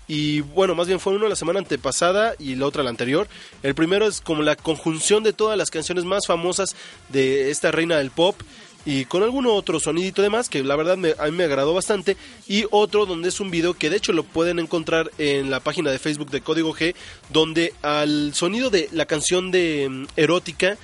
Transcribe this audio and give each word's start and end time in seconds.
y 0.08 0.40
bueno, 0.40 0.74
más 0.74 0.86
bien 0.86 1.00
fue 1.00 1.14
uno 1.14 1.28
la 1.28 1.36
semana 1.36 1.58
antepasada 1.58 2.34
y 2.38 2.54
la 2.54 2.66
otra 2.66 2.82
la 2.82 2.90
anterior. 2.90 3.28
El 3.62 3.74
primero 3.74 4.06
es 4.06 4.20
como 4.20 4.42
la 4.42 4.56
conjunción 4.56 5.22
de 5.22 5.32
todas 5.32 5.58
las 5.58 5.70
canciones 5.70 6.04
más 6.04 6.26
famosas 6.26 6.74
de 7.10 7.50
esta 7.50 7.70
reina 7.70 7.98
del 7.98 8.10
pop 8.10 8.40
y 8.86 9.04
con 9.04 9.24
algún 9.24 9.46
otro 9.46 9.80
sonidito 9.80 10.22
de 10.22 10.30
más 10.30 10.48
que 10.48 10.62
la 10.62 10.76
verdad 10.76 10.96
me, 10.96 11.14
a 11.18 11.24
mí 11.26 11.32
me 11.32 11.44
agradó 11.44 11.74
bastante 11.74 12.16
y 12.46 12.64
otro 12.70 13.04
donde 13.04 13.28
es 13.28 13.40
un 13.40 13.50
video 13.50 13.74
que 13.74 13.90
de 13.90 13.96
hecho 13.96 14.12
lo 14.12 14.22
pueden 14.22 14.60
encontrar 14.60 15.10
en 15.18 15.50
la 15.50 15.60
página 15.60 15.90
de 15.90 15.98
Facebook 15.98 16.30
de 16.30 16.40
Código 16.40 16.72
G 16.72 16.94
donde 17.30 17.74
al 17.82 18.32
sonido 18.32 18.70
de 18.70 18.88
la 18.92 19.04
canción 19.04 19.50
de 19.50 19.88
mm, 19.90 20.04
erótica 20.16 20.78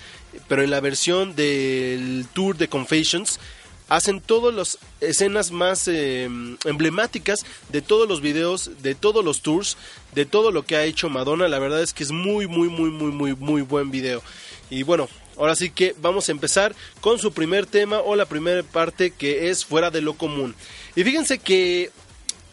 pero 0.48 0.62
en 0.62 0.70
la 0.70 0.80
versión 0.80 1.36
del 1.36 2.26
tour 2.34 2.56
de 2.56 2.68
Confessions 2.68 3.38
hacen 3.88 4.20
todas 4.20 4.54
las 4.54 4.78
escenas 5.00 5.52
más 5.52 5.86
eh, 5.86 6.24
emblemáticas 6.64 7.40
de 7.68 7.82
todos 7.82 8.08
los 8.08 8.22
videos, 8.22 8.70
de 8.82 8.94
todos 8.94 9.22
los 9.22 9.42
tours, 9.42 9.76
de 10.14 10.24
todo 10.24 10.50
lo 10.50 10.64
que 10.64 10.76
ha 10.76 10.84
hecho 10.84 11.10
Madonna. 11.10 11.46
La 11.46 11.58
verdad 11.58 11.82
es 11.82 11.92
que 11.92 12.02
es 12.02 12.10
muy, 12.10 12.46
muy, 12.46 12.70
muy, 12.70 12.90
muy, 12.90 13.12
muy, 13.12 13.34
muy 13.34 13.60
buen 13.60 13.90
video. 13.90 14.22
Y 14.70 14.82
bueno, 14.82 15.08
ahora 15.36 15.54
sí 15.54 15.70
que 15.70 15.94
vamos 16.00 16.28
a 16.28 16.32
empezar 16.32 16.74
con 17.00 17.18
su 17.18 17.32
primer 17.32 17.66
tema 17.66 18.00
o 18.00 18.16
la 18.16 18.26
primera 18.26 18.62
parte 18.62 19.10
que 19.10 19.50
es 19.50 19.64
fuera 19.64 19.90
de 19.90 20.00
lo 20.00 20.14
común. 20.14 20.54
Y 20.94 21.04
fíjense 21.04 21.38
que 21.38 21.90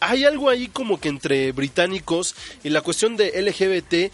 hay 0.00 0.24
algo 0.24 0.48
ahí 0.48 0.68
como 0.68 0.98
que 0.98 1.08
entre 1.08 1.52
británicos 1.52 2.34
y 2.64 2.70
la 2.70 2.80
cuestión 2.80 3.16
de 3.16 3.40
LGBT 3.40 4.12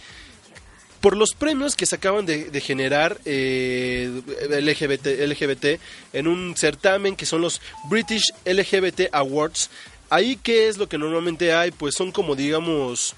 por 1.01 1.17
los 1.17 1.35
premios 1.35 1.77
que 1.77 1.87
se 1.87 1.97
acaban 1.97 2.27
de, 2.27 2.61
generar 2.61 3.21
eh, 3.25 4.23
LGBT, 4.51 5.07
LGBT 5.07 5.81
en 6.13 6.27
un 6.27 6.57
certamen 6.57 7.15
que 7.15 7.27
son 7.27 7.43
los 7.43 7.61
British 7.89 8.33
LGBT 8.45 9.03
Awards. 9.13 9.71
Ahí, 10.11 10.37
¿qué 10.43 10.69
es 10.69 10.79
lo 10.79 10.89
que 10.89 10.99
normalmente 10.99 11.53
hay? 11.53 11.71
Pues 11.71 11.95
son 11.95 12.11
como, 12.11 12.35
digamos, 12.35 13.15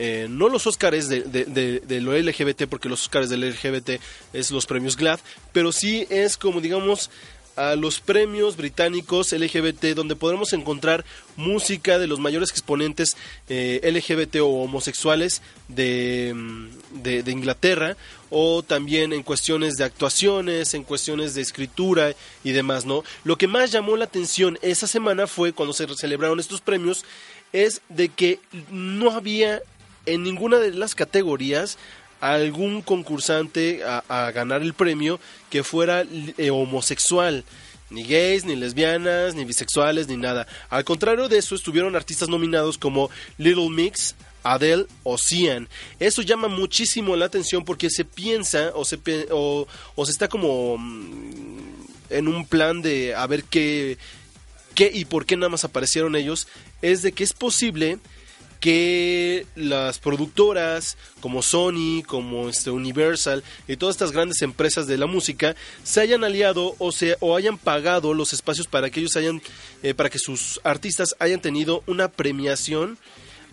eh, 0.00 0.28
no 0.30 0.48
los 0.48 0.64
Oscars 0.68 1.08
de, 1.08 1.22
de, 1.22 2.00
lo 2.00 2.16
LGBT, 2.16 2.66
porque 2.70 2.88
los 2.88 3.02
Oscars 3.02 3.28
del 3.28 3.50
LGBT 3.50 4.00
es 4.32 4.52
los 4.52 4.64
premios 4.64 4.96
GLAD, 4.96 5.18
pero 5.52 5.72
sí 5.72 6.06
es 6.08 6.36
como, 6.36 6.60
digamos, 6.60 7.10
a 7.56 7.74
los 7.74 7.98
premios 7.98 8.56
británicos 8.56 9.32
LGBT 9.32 9.86
donde 9.96 10.14
podremos 10.14 10.52
encontrar 10.52 11.04
música 11.34 11.98
de 11.98 12.06
los 12.06 12.20
mayores 12.20 12.50
exponentes 12.50 13.16
eh, 13.48 13.80
LGBT 13.82 14.36
o 14.36 14.62
homosexuales 14.62 15.42
de, 15.66 16.32
mm, 16.32 17.02
de, 17.02 17.22
de 17.24 17.32
Inglaterra 17.32 17.96
o 18.30 18.62
también 18.62 19.12
en 19.12 19.24
cuestiones 19.24 19.74
de 19.78 19.84
actuaciones, 19.84 20.74
en 20.74 20.84
cuestiones 20.84 21.34
de 21.34 21.42
escritura 21.42 22.12
y 22.44 22.52
demás, 22.52 22.86
¿no? 22.86 23.02
Lo 23.24 23.36
que 23.36 23.48
más 23.48 23.72
llamó 23.72 23.96
la 23.96 24.04
atención 24.04 24.60
esa 24.62 24.86
semana 24.86 25.26
fue 25.26 25.52
cuando 25.52 25.72
se 25.72 25.88
celebraron 25.96 26.38
estos 26.38 26.60
premios 26.60 27.04
es 27.52 27.80
de 27.88 28.10
que 28.10 28.38
no 28.70 29.10
había 29.10 29.60
en 30.08 30.22
ninguna 30.22 30.58
de 30.58 30.72
las 30.72 30.94
categorías 30.94 31.78
algún 32.20 32.82
concursante 32.82 33.82
a, 33.84 34.30
ganar 34.32 34.62
el 34.62 34.74
premio 34.74 35.20
que 35.50 35.62
fuera 35.62 36.04
eh, 36.36 36.50
homosexual. 36.50 37.44
Ni 37.90 38.04
gays, 38.04 38.44
ni 38.44 38.54
lesbianas, 38.54 39.34
ni 39.34 39.44
bisexuales, 39.46 40.08
ni 40.08 40.18
nada. 40.18 40.46
Al 40.68 40.84
contrario 40.84 41.28
de 41.28 41.38
eso, 41.38 41.54
estuvieron 41.54 41.96
artistas 41.96 42.28
nominados 42.28 42.76
como 42.76 43.08
Little 43.38 43.70
Mix, 43.70 44.14
Adele 44.42 44.86
o 45.04 45.16
Cian. 45.16 45.68
Eso 45.98 46.20
llama 46.20 46.48
muchísimo 46.48 47.16
la 47.16 47.24
atención 47.24 47.64
porque 47.64 47.88
se 47.88 48.04
piensa 48.04 48.72
o 48.74 48.84
se, 48.84 48.98
o, 49.30 49.66
o 49.94 50.06
se 50.06 50.12
está 50.12 50.28
como 50.28 50.76
mm, 50.76 51.60
en 52.10 52.28
un 52.28 52.46
plan 52.46 52.82
de 52.82 53.14
a 53.14 53.26
ver 53.26 53.44
qué, 53.44 53.96
qué 54.74 54.90
y 54.92 55.06
por 55.06 55.24
qué 55.24 55.36
nada 55.36 55.48
más 55.48 55.64
aparecieron 55.64 56.14
ellos. 56.14 56.46
Es 56.82 57.00
de 57.00 57.12
que 57.12 57.24
es 57.24 57.32
posible 57.32 57.98
que 58.60 59.46
las 59.54 59.98
productoras 59.98 60.96
como 61.20 61.42
Sony, 61.42 62.02
como 62.06 62.48
este 62.48 62.70
Universal 62.70 63.44
y 63.68 63.76
todas 63.76 63.94
estas 63.94 64.12
grandes 64.12 64.42
empresas 64.42 64.86
de 64.86 64.98
la 64.98 65.06
música 65.06 65.54
se 65.84 66.00
hayan 66.00 66.24
aliado 66.24 66.74
o 66.78 66.92
se 66.92 67.16
o 67.20 67.36
hayan 67.36 67.58
pagado 67.58 68.14
los 68.14 68.32
espacios 68.32 68.66
para 68.66 68.90
que 68.90 69.00
ellos 69.00 69.16
hayan 69.16 69.40
eh, 69.82 69.94
para 69.94 70.10
que 70.10 70.18
sus 70.18 70.60
artistas 70.64 71.14
hayan 71.18 71.40
tenido 71.40 71.82
una 71.86 72.08
premiación 72.08 72.98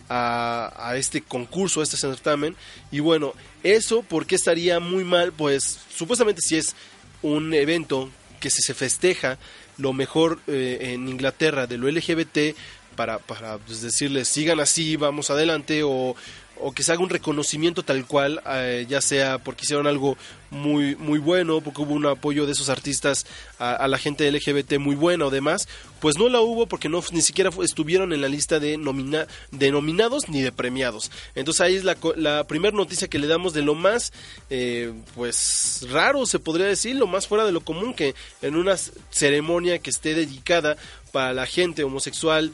a, 0.08 0.72
a 0.76 0.96
este 0.96 1.20
concurso, 1.20 1.80
a 1.80 1.82
este 1.84 1.96
certamen. 1.96 2.56
Y 2.90 3.00
bueno, 3.00 3.34
eso 3.62 4.04
porque 4.08 4.36
estaría 4.36 4.80
muy 4.80 5.04
mal, 5.04 5.32
pues 5.32 5.80
supuestamente 5.94 6.40
si 6.42 6.56
es 6.56 6.74
un 7.22 7.54
evento 7.54 8.10
que 8.40 8.50
si 8.50 8.62
se 8.62 8.74
festeja 8.74 9.38
lo 9.78 9.92
mejor 9.92 10.40
eh, 10.46 10.92
en 10.94 11.08
Inglaterra 11.08 11.66
de 11.66 11.76
lo 11.78 11.90
LGBT 11.90 12.56
para, 12.96 13.18
para 13.18 13.58
pues, 13.58 13.82
decirles 13.82 14.28
sigan 14.28 14.60
así, 14.60 14.96
vamos 14.96 15.30
adelante 15.30 15.82
o, 15.84 16.16
o 16.58 16.72
que 16.72 16.82
se 16.82 16.92
haga 16.92 17.02
un 17.02 17.10
reconocimiento 17.10 17.82
tal 17.82 18.06
cual, 18.06 18.42
eh, 18.46 18.86
ya 18.88 19.00
sea 19.00 19.38
porque 19.38 19.64
hicieron 19.64 19.86
algo 19.86 20.16
muy 20.50 20.96
muy 20.96 21.18
bueno, 21.18 21.60
porque 21.60 21.82
hubo 21.82 21.94
un 21.94 22.06
apoyo 22.06 22.46
de 22.46 22.52
esos 22.52 22.68
artistas 22.68 23.26
a, 23.58 23.86
la 23.88 23.98
gente 23.98 24.30
LGBT 24.30 24.78
muy 24.78 24.94
buena 24.94 25.26
o 25.26 25.30
demás, 25.30 25.68
pues 26.00 26.18
no 26.18 26.28
la 26.28 26.40
hubo 26.40 26.66
porque 26.66 26.88
no 26.88 27.02
ni 27.12 27.20
siquiera 27.20 27.50
estuvieron 27.62 28.12
en 28.12 28.20
la 28.20 28.28
lista 28.28 28.60
de, 28.60 28.76
nomina, 28.76 29.26
de 29.50 29.70
nominados 29.70 30.28
ni 30.28 30.42
de 30.42 30.52
premiados. 30.52 31.10
Entonces 31.34 31.60
ahí 31.60 31.74
es 31.74 31.84
la, 31.84 31.96
la 32.16 32.44
primera 32.44 32.76
noticia 32.76 33.08
que 33.08 33.18
le 33.18 33.26
damos 33.26 33.52
de 33.52 33.62
lo 33.62 33.74
más, 33.74 34.12
eh, 34.50 34.92
pues 35.14 35.86
raro 35.90 36.26
se 36.26 36.38
podría 36.38 36.66
decir, 36.66 36.96
lo 36.96 37.06
más 37.06 37.26
fuera 37.26 37.44
de 37.44 37.52
lo 37.52 37.60
común 37.60 37.92
que 37.92 38.14
en 38.40 38.56
una 38.56 38.76
ceremonia 39.10 39.78
que 39.78 39.90
esté 39.90 40.14
dedicada 40.14 40.76
para 41.16 41.32
la 41.32 41.46
gente 41.46 41.82
homosexual, 41.82 42.52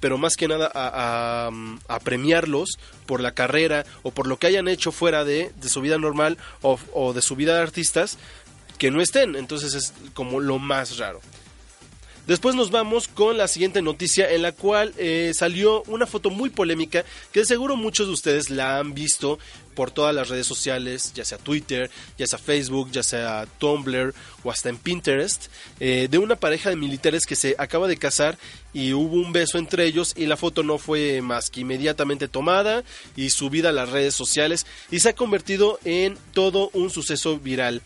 pero 0.00 0.18
más 0.18 0.34
que 0.34 0.48
nada 0.48 0.68
a, 0.74 1.48
a- 1.88 2.00
premiarlos 2.00 2.70
por 3.06 3.20
la 3.20 3.30
carrera 3.34 3.86
o 4.02 4.10
por 4.10 4.26
lo 4.26 4.36
que 4.36 4.48
hayan 4.48 4.66
hecho 4.66 4.90
fuera 4.90 5.24
de, 5.24 5.52
su 5.64 5.80
vida 5.80 5.96
normal 5.96 6.36
o 6.60 7.12
de 7.12 7.22
su 7.22 7.36
vida 7.36 7.54
de 7.54 7.62
artistas, 7.62 8.18
que 8.78 8.90
no 8.90 9.00
estén. 9.00 9.36
Entonces 9.36 9.74
es 9.74 9.92
como 10.12 10.40
lo 10.40 10.58
más 10.58 10.98
raro. 10.98 11.20
Después 12.26 12.54
nos 12.54 12.70
vamos 12.70 13.06
con 13.06 13.36
la 13.36 13.48
siguiente 13.48 13.82
noticia 13.82 14.30
en 14.30 14.40
la 14.40 14.52
cual 14.52 14.94
eh, 14.96 15.32
salió 15.34 15.82
una 15.88 16.06
foto 16.06 16.30
muy 16.30 16.48
polémica 16.48 17.04
que 17.32 17.40
de 17.40 17.46
seguro 17.46 17.76
muchos 17.76 18.06
de 18.06 18.14
ustedes 18.14 18.48
la 18.48 18.78
han 18.78 18.94
visto 18.94 19.38
por 19.74 19.90
todas 19.90 20.14
las 20.14 20.30
redes 20.30 20.46
sociales, 20.46 21.12
ya 21.14 21.24
sea 21.26 21.36
Twitter, 21.36 21.90
ya 22.16 22.26
sea 22.26 22.38
Facebook, 22.38 22.90
ya 22.92 23.02
sea 23.02 23.46
Tumblr 23.58 24.14
o 24.42 24.50
hasta 24.50 24.70
en 24.70 24.78
Pinterest, 24.78 25.48
eh, 25.80 26.08
de 26.10 26.16
una 26.16 26.36
pareja 26.36 26.70
de 26.70 26.76
militares 26.76 27.26
que 27.26 27.36
se 27.36 27.56
acaba 27.58 27.88
de 27.88 27.98
casar 27.98 28.38
y 28.72 28.94
hubo 28.94 29.16
un 29.16 29.32
beso 29.32 29.58
entre 29.58 29.84
ellos 29.84 30.14
y 30.16 30.24
la 30.24 30.38
foto 30.38 30.62
no 30.62 30.78
fue 30.78 31.20
más 31.20 31.50
que 31.50 31.60
inmediatamente 31.60 32.28
tomada 32.28 32.84
y 33.16 33.30
subida 33.30 33.68
a 33.68 33.72
las 33.72 33.90
redes 33.90 34.14
sociales 34.14 34.64
y 34.90 35.00
se 35.00 35.10
ha 35.10 35.14
convertido 35.14 35.78
en 35.84 36.16
todo 36.32 36.70
un 36.72 36.88
suceso 36.88 37.38
viral. 37.38 37.82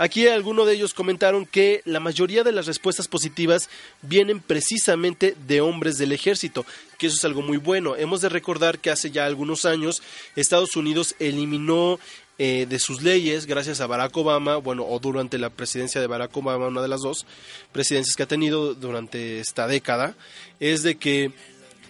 Aquí 0.00 0.26
algunos 0.26 0.66
de 0.66 0.72
ellos 0.72 0.94
comentaron 0.94 1.44
que 1.44 1.82
la 1.84 2.00
mayoría 2.00 2.42
de 2.42 2.52
las 2.52 2.64
respuestas 2.64 3.06
positivas 3.06 3.68
vienen 4.00 4.40
precisamente 4.40 5.36
de 5.46 5.60
hombres 5.60 5.98
del 5.98 6.12
ejército, 6.12 6.64
que 6.96 7.08
eso 7.08 7.16
es 7.16 7.24
algo 7.26 7.42
muy 7.42 7.58
bueno. 7.58 7.96
Hemos 7.96 8.22
de 8.22 8.30
recordar 8.30 8.78
que 8.78 8.88
hace 8.88 9.10
ya 9.10 9.26
algunos 9.26 9.66
años 9.66 10.02
Estados 10.36 10.74
Unidos 10.74 11.14
eliminó 11.18 12.00
eh, 12.38 12.64
de 12.66 12.78
sus 12.78 13.02
leyes, 13.02 13.44
gracias 13.44 13.82
a 13.82 13.86
Barack 13.86 14.16
Obama, 14.16 14.56
bueno, 14.56 14.86
o 14.86 14.98
durante 15.00 15.36
la 15.36 15.50
presidencia 15.50 16.00
de 16.00 16.06
Barack 16.06 16.34
Obama, 16.34 16.68
una 16.68 16.80
de 16.80 16.88
las 16.88 17.02
dos 17.02 17.26
presidencias 17.70 18.16
que 18.16 18.22
ha 18.22 18.26
tenido 18.26 18.72
durante 18.72 19.38
esta 19.38 19.66
década, 19.66 20.14
es 20.60 20.82
de 20.82 20.94
que 20.94 21.32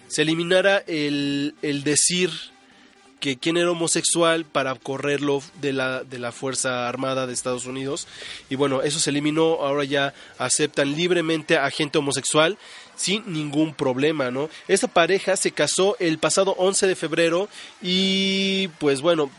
se 0.08 0.22
eliminara 0.22 0.78
el, 0.88 1.54
el 1.62 1.84
decir 1.84 2.32
que 3.20 3.36
quién 3.36 3.56
era 3.56 3.70
homosexual 3.70 4.44
para 4.44 4.74
correrlo 4.74 5.42
de 5.60 5.72
la, 5.72 6.02
de 6.02 6.18
la 6.18 6.32
Fuerza 6.32 6.88
Armada 6.88 7.26
de 7.26 7.34
Estados 7.34 7.66
Unidos. 7.66 8.08
Y 8.48 8.56
bueno, 8.56 8.82
eso 8.82 8.98
se 8.98 9.10
eliminó, 9.10 9.58
ahora 9.60 9.84
ya 9.84 10.14
aceptan 10.38 10.96
libremente 10.96 11.58
a 11.58 11.70
gente 11.70 11.98
homosexual 11.98 12.58
sin 12.96 13.32
ningún 13.32 13.74
problema, 13.74 14.30
¿no? 14.30 14.50
Esta 14.68 14.88
pareja 14.88 15.36
se 15.36 15.52
casó 15.52 15.96
el 16.00 16.18
pasado 16.18 16.54
11 16.58 16.86
de 16.86 16.96
febrero 16.96 17.48
y 17.80 18.68
pues 18.78 19.00
bueno, 19.00 19.30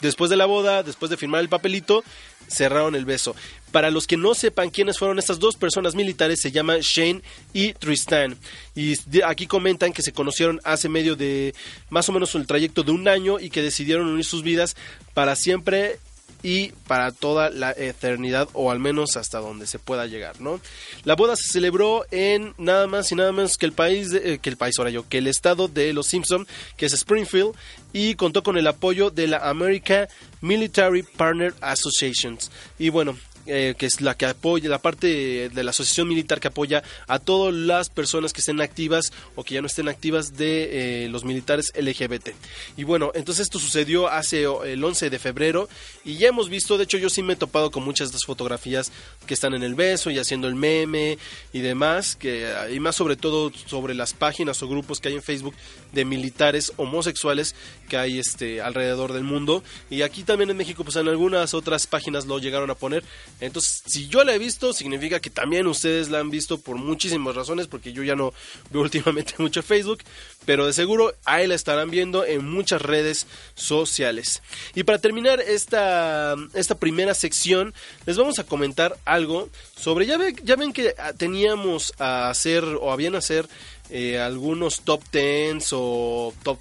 después 0.00 0.30
de 0.30 0.36
la 0.36 0.46
boda, 0.46 0.82
después 0.82 1.10
de 1.10 1.16
firmar 1.16 1.40
el 1.40 1.48
papelito, 1.48 2.04
cerraron 2.48 2.94
el 2.94 3.04
beso. 3.04 3.34
Para 3.72 3.90
los 3.90 4.06
que 4.06 4.16
no 4.16 4.34
sepan 4.34 4.70
quiénes 4.70 4.98
fueron 4.98 5.18
estas 5.18 5.38
dos 5.38 5.56
personas 5.56 5.94
militares, 5.94 6.40
se 6.40 6.52
llaman 6.52 6.80
Shane 6.80 7.22
y 7.52 7.72
Tristan. 7.74 8.36
Y 8.74 8.94
aquí 9.24 9.46
comentan 9.46 9.92
que 9.92 10.02
se 10.02 10.12
conocieron 10.12 10.60
hace 10.64 10.88
medio 10.88 11.16
de 11.16 11.54
más 11.90 12.08
o 12.08 12.12
menos 12.12 12.34
el 12.34 12.46
trayecto 12.46 12.82
de 12.82 12.92
un 12.92 13.08
año 13.08 13.38
y 13.38 13.50
que 13.50 13.62
decidieron 13.62 14.06
unir 14.06 14.24
sus 14.24 14.42
vidas 14.42 14.76
para 15.14 15.36
siempre 15.36 15.98
y 16.46 16.68
para 16.86 17.10
toda 17.10 17.50
la 17.50 17.72
eternidad 17.72 18.48
o 18.52 18.70
al 18.70 18.78
menos 18.78 19.16
hasta 19.16 19.40
donde 19.40 19.66
se 19.66 19.80
pueda 19.80 20.06
llegar, 20.06 20.40
¿no? 20.40 20.60
La 21.02 21.16
boda 21.16 21.34
se 21.34 21.52
celebró 21.52 22.04
en 22.12 22.54
nada 22.56 22.86
más 22.86 23.10
y 23.10 23.16
nada 23.16 23.32
menos 23.32 23.58
que 23.58 23.66
el 23.66 23.72
país 23.72 24.12
eh, 24.12 24.38
que 24.40 24.48
el 24.48 24.56
país 24.56 24.78
ahora 24.78 24.92
yo, 24.92 25.08
que 25.08 25.18
el 25.18 25.26
estado 25.26 25.66
de 25.66 25.92
los 25.92 26.06
Simpson, 26.06 26.46
que 26.76 26.86
es 26.86 26.92
Springfield 26.92 27.52
y 27.92 28.14
contó 28.14 28.44
con 28.44 28.56
el 28.56 28.68
apoyo 28.68 29.10
de 29.10 29.26
la 29.26 29.38
American 29.38 30.06
Military 30.40 31.02
Partner 31.02 31.52
Associations. 31.60 32.52
Y 32.78 32.90
bueno, 32.90 33.16
eh, 33.46 33.74
que 33.78 33.86
es 33.86 34.00
la 34.00 34.16
que 34.16 34.26
apoya, 34.26 34.68
la 34.68 34.80
parte 34.80 35.48
de 35.48 35.64
la 35.64 35.70
asociación 35.70 36.08
militar 36.08 36.40
que 36.40 36.48
apoya 36.48 36.82
a 37.06 37.18
todas 37.18 37.54
las 37.54 37.90
personas 37.90 38.32
que 38.32 38.40
estén 38.40 38.60
activas 38.60 39.12
o 39.34 39.44
que 39.44 39.54
ya 39.54 39.60
no 39.60 39.66
estén 39.66 39.88
activas 39.88 40.36
de 40.36 41.04
eh, 41.04 41.08
los 41.08 41.24
militares 41.24 41.72
LGBT. 41.74 42.30
Y 42.76 42.84
bueno, 42.84 43.12
entonces 43.14 43.44
esto 43.44 43.58
sucedió 43.58 44.08
hace 44.08 44.46
o, 44.46 44.64
el 44.64 44.82
11 44.82 45.10
de 45.10 45.18
febrero 45.18 45.68
y 46.04 46.16
ya 46.16 46.28
hemos 46.28 46.48
visto, 46.48 46.78
de 46.78 46.84
hecho 46.84 46.98
yo 46.98 47.10
sí 47.10 47.22
me 47.22 47.34
he 47.34 47.36
topado 47.36 47.70
con 47.70 47.84
muchas 47.84 48.08
de 48.08 48.16
estas 48.16 48.26
fotografías 48.26 48.92
que 49.26 49.34
están 49.34 49.54
en 49.54 49.62
el 49.62 49.74
beso 49.74 50.10
y 50.10 50.18
haciendo 50.18 50.48
el 50.48 50.54
meme 50.54 51.18
y 51.52 51.60
demás, 51.60 52.16
que 52.16 52.52
y 52.72 52.80
más 52.80 52.96
sobre 52.96 53.16
todo 53.16 53.52
sobre 53.66 53.94
las 53.94 54.14
páginas 54.14 54.62
o 54.62 54.68
grupos 54.68 55.00
que 55.00 55.08
hay 55.08 55.14
en 55.14 55.22
Facebook 55.22 55.54
de 55.92 56.04
militares 56.04 56.72
homosexuales 56.76 57.54
que 57.88 57.96
hay 57.96 58.18
este 58.18 58.60
alrededor 58.60 59.12
del 59.12 59.24
mundo 59.24 59.62
y 59.90 60.02
aquí 60.02 60.22
también 60.22 60.50
en 60.50 60.56
México 60.56 60.84
pues 60.84 60.96
en 60.96 61.08
algunas 61.08 61.54
otras 61.54 61.86
páginas 61.86 62.26
lo 62.26 62.38
llegaron 62.38 62.70
a 62.70 62.74
poner 62.74 63.04
entonces 63.40 63.82
si 63.86 64.08
yo 64.08 64.24
la 64.24 64.34
he 64.34 64.38
visto 64.38 64.72
significa 64.72 65.20
que 65.20 65.28
también 65.30 65.66
ustedes 65.66 66.08
la 66.08 66.20
han 66.20 66.30
visto 66.30 66.58
por 66.58 66.76
muchísimas 66.76 67.34
razones 67.34 67.66
porque 67.66 67.92
yo 67.92 68.02
ya 68.02 68.16
no 68.16 68.32
veo 68.70 68.82
últimamente 68.88 69.34
mucho 69.38 69.62
Facebook 69.62 70.02
pero 70.46 70.64
de 70.66 70.72
seguro 70.72 71.14
ahí 71.24 71.46
la 71.46 71.54
estarán 71.54 71.90
viendo 71.90 72.24
en 72.24 72.48
muchas 72.48 72.80
redes 72.80 73.26
sociales. 73.54 74.42
Y 74.74 74.84
para 74.84 74.98
terminar 74.98 75.40
esta 75.40 76.34
esta 76.54 76.76
primera 76.76 77.14
sección 77.14 77.74
les 78.06 78.16
vamos 78.16 78.38
a 78.38 78.44
comentar 78.44 78.96
algo 79.04 79.48
sobre 79.76 80.06
ya, 80.06 80.16
ve- 80.16 80.36
ya 80.44 80.56
ven 80.56 80.72
que 80.72 80.94
teníamos 81.18 81.92
a 81.98 82.30
hacer 82.30 82.64
o 82.64 82.92
habían 82.92 83.16
a 83.16 83.18
hacer 83.18 83.48
eh, 83.90 84.18
algunos 84.20 84.80
top 84.82 85.02
10 85.12 85.68
o 85.72 86.32
top 86.42 86.58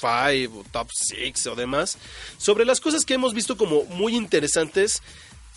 5 0.00 0.58
o 0.58 0.64
top 0.72 0.88
6 0.92 1.46
o 1.46 1.54
demás 1.54 1.98
sobre 2.38 2.64
las 2.64 2.80
cosas 2.80 3.04
que 3.04 3.14
hemos 3.14 3.32
visto 3.34 3.56
como 3.56 3.84
muy 3.84 4.16
interesantes 4.16 5.02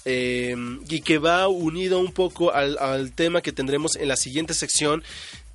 eh, 0.05 0.55
y 0.89 1.01
que 1.01 1.17
va 1.17 1.47
unido 1.47 1.99
un 1.99 2.11
poco 2.11 2.53
al, 2.53 2.77
al 2.79 3.11
tema 3.13 3.41
que 3.41 3.51
tendremos 3.51 3.95
en 3.95 4.07
la 4.07 4.15
siguiente 4.17 4.53
sección 4.53 5.03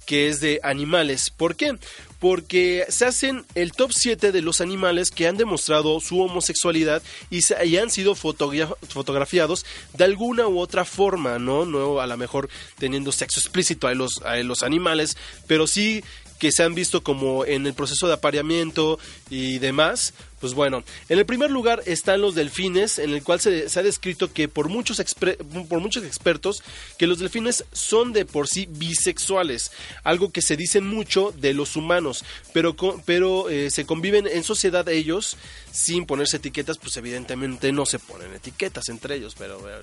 que 0.07 0.28
es 0.28 0.40
de 0.40 0.59
animales. 0.62 1.28
¿Por 1.28 1.55
qué? 1.55 1.76
Porque 2.19 2.87
se 2.88 3.05
hacen 3.05 3.45
el 3.55 3.73
top 3.73 3.93
7 3.93 4.33
de 4.33 4.40
los 4.40 4.62
animales 4.62 5.11
que 5.11 5.28
han 5.28 5.37
demostrado 5.37 6.00
su 6.00 6.19
homosexualidad 6.21 7.02
y, 7.28 7.43
se, 7.43 7.57
han 7.78 7.90
sido 7.90 8.14
fotogra- 8.14 8.75
fotografiados 8.88 9.67
de 9.93 10.05
alguna 10.05 10.49
u 10.49 10.61
otra 10.61 10.87
forma, 10.87 11.38
¿no? 11.38 11.67
No 11.67 12.00
a 12.00 12.07
lo 12.07 12.17
mejor 12.17 12.49
teniendo 12.78 13.12
sexo 13.12 13.38
explícito 13.38 13.87
a 13.87 13.95
los, 13.95 14.23
a 14.25 14.37
los 14.38 14.62
animales, 14.62 15.19
pero 15.47 15.67
sí 15.67 16.02
que 16.38 16.52
se 16.52 16.62
han 16.62 16.75
visto 16.75 17.02
como 17.02 17.45
en 17.45 17.66
el 17.66 17.75
proceso 17.75 18.07
de 18.07 18.14
apareamiento 18.14 18.99
y 19.30 19.59
demás. 19.59 20.14
Pues 20.40 20.54
bueno, 20.54 20.85
en 21.09 21.18
el 21.18 21.26
primer 21.26 21.50
lugar 21.50 21.83
están 21.87 22.21
los 22.21 22.37
delfines, 22.37 23.00
en 23.00 23.11
el 23.11 23.25
cual 23.25 23.40
se, 23.40 23.66
ha 23.75 23.83
descrito 23.83 24.33
que 24.33 24.47
por 24.47 24.68
muchos, 24.68 25.02
por 25.68 25.80
muchos 25.80 26.04
expertos 26.04 26.62
que 26.97 27.09
los 27.09 27.18
delfines 27.18 27.64
son 27.73 28.12
de 28.12 28.25
por 28.25 28.47
sí 28.47 28.68
bisexuales, 28.71 29.73
algo 30.04 30.30
que 30.30 30.42
se 30.42 30.57
dice 30.57 30.80
mucho 30.80 31.35
de 31.37 31.54
los 31.54 31.75
humanos, 31.75 32.25
pero, 32.52 32.76
pero 33.04 33.50
eh, 33.50 33.73
se 33.73 33.85
conviven 33.85 34.28
en 34.28 34.45
sociedad 34.45 34.88
ellos 34.88 35.37
sin 35.73 36.07
ponerse 36.07 36.37
etiquetas, 36.37 36.78
pues 36.78 36.97
evidentemente 36.97 37.73
no 37.73 37.85
se 37.85 37.99
ponen 37.99 38.33
etiquetas 38.33 38.88
entre 38.90 39.16
ellos, 39.16 39.35
pero 39.37 39.59
eh, 39.68 39.83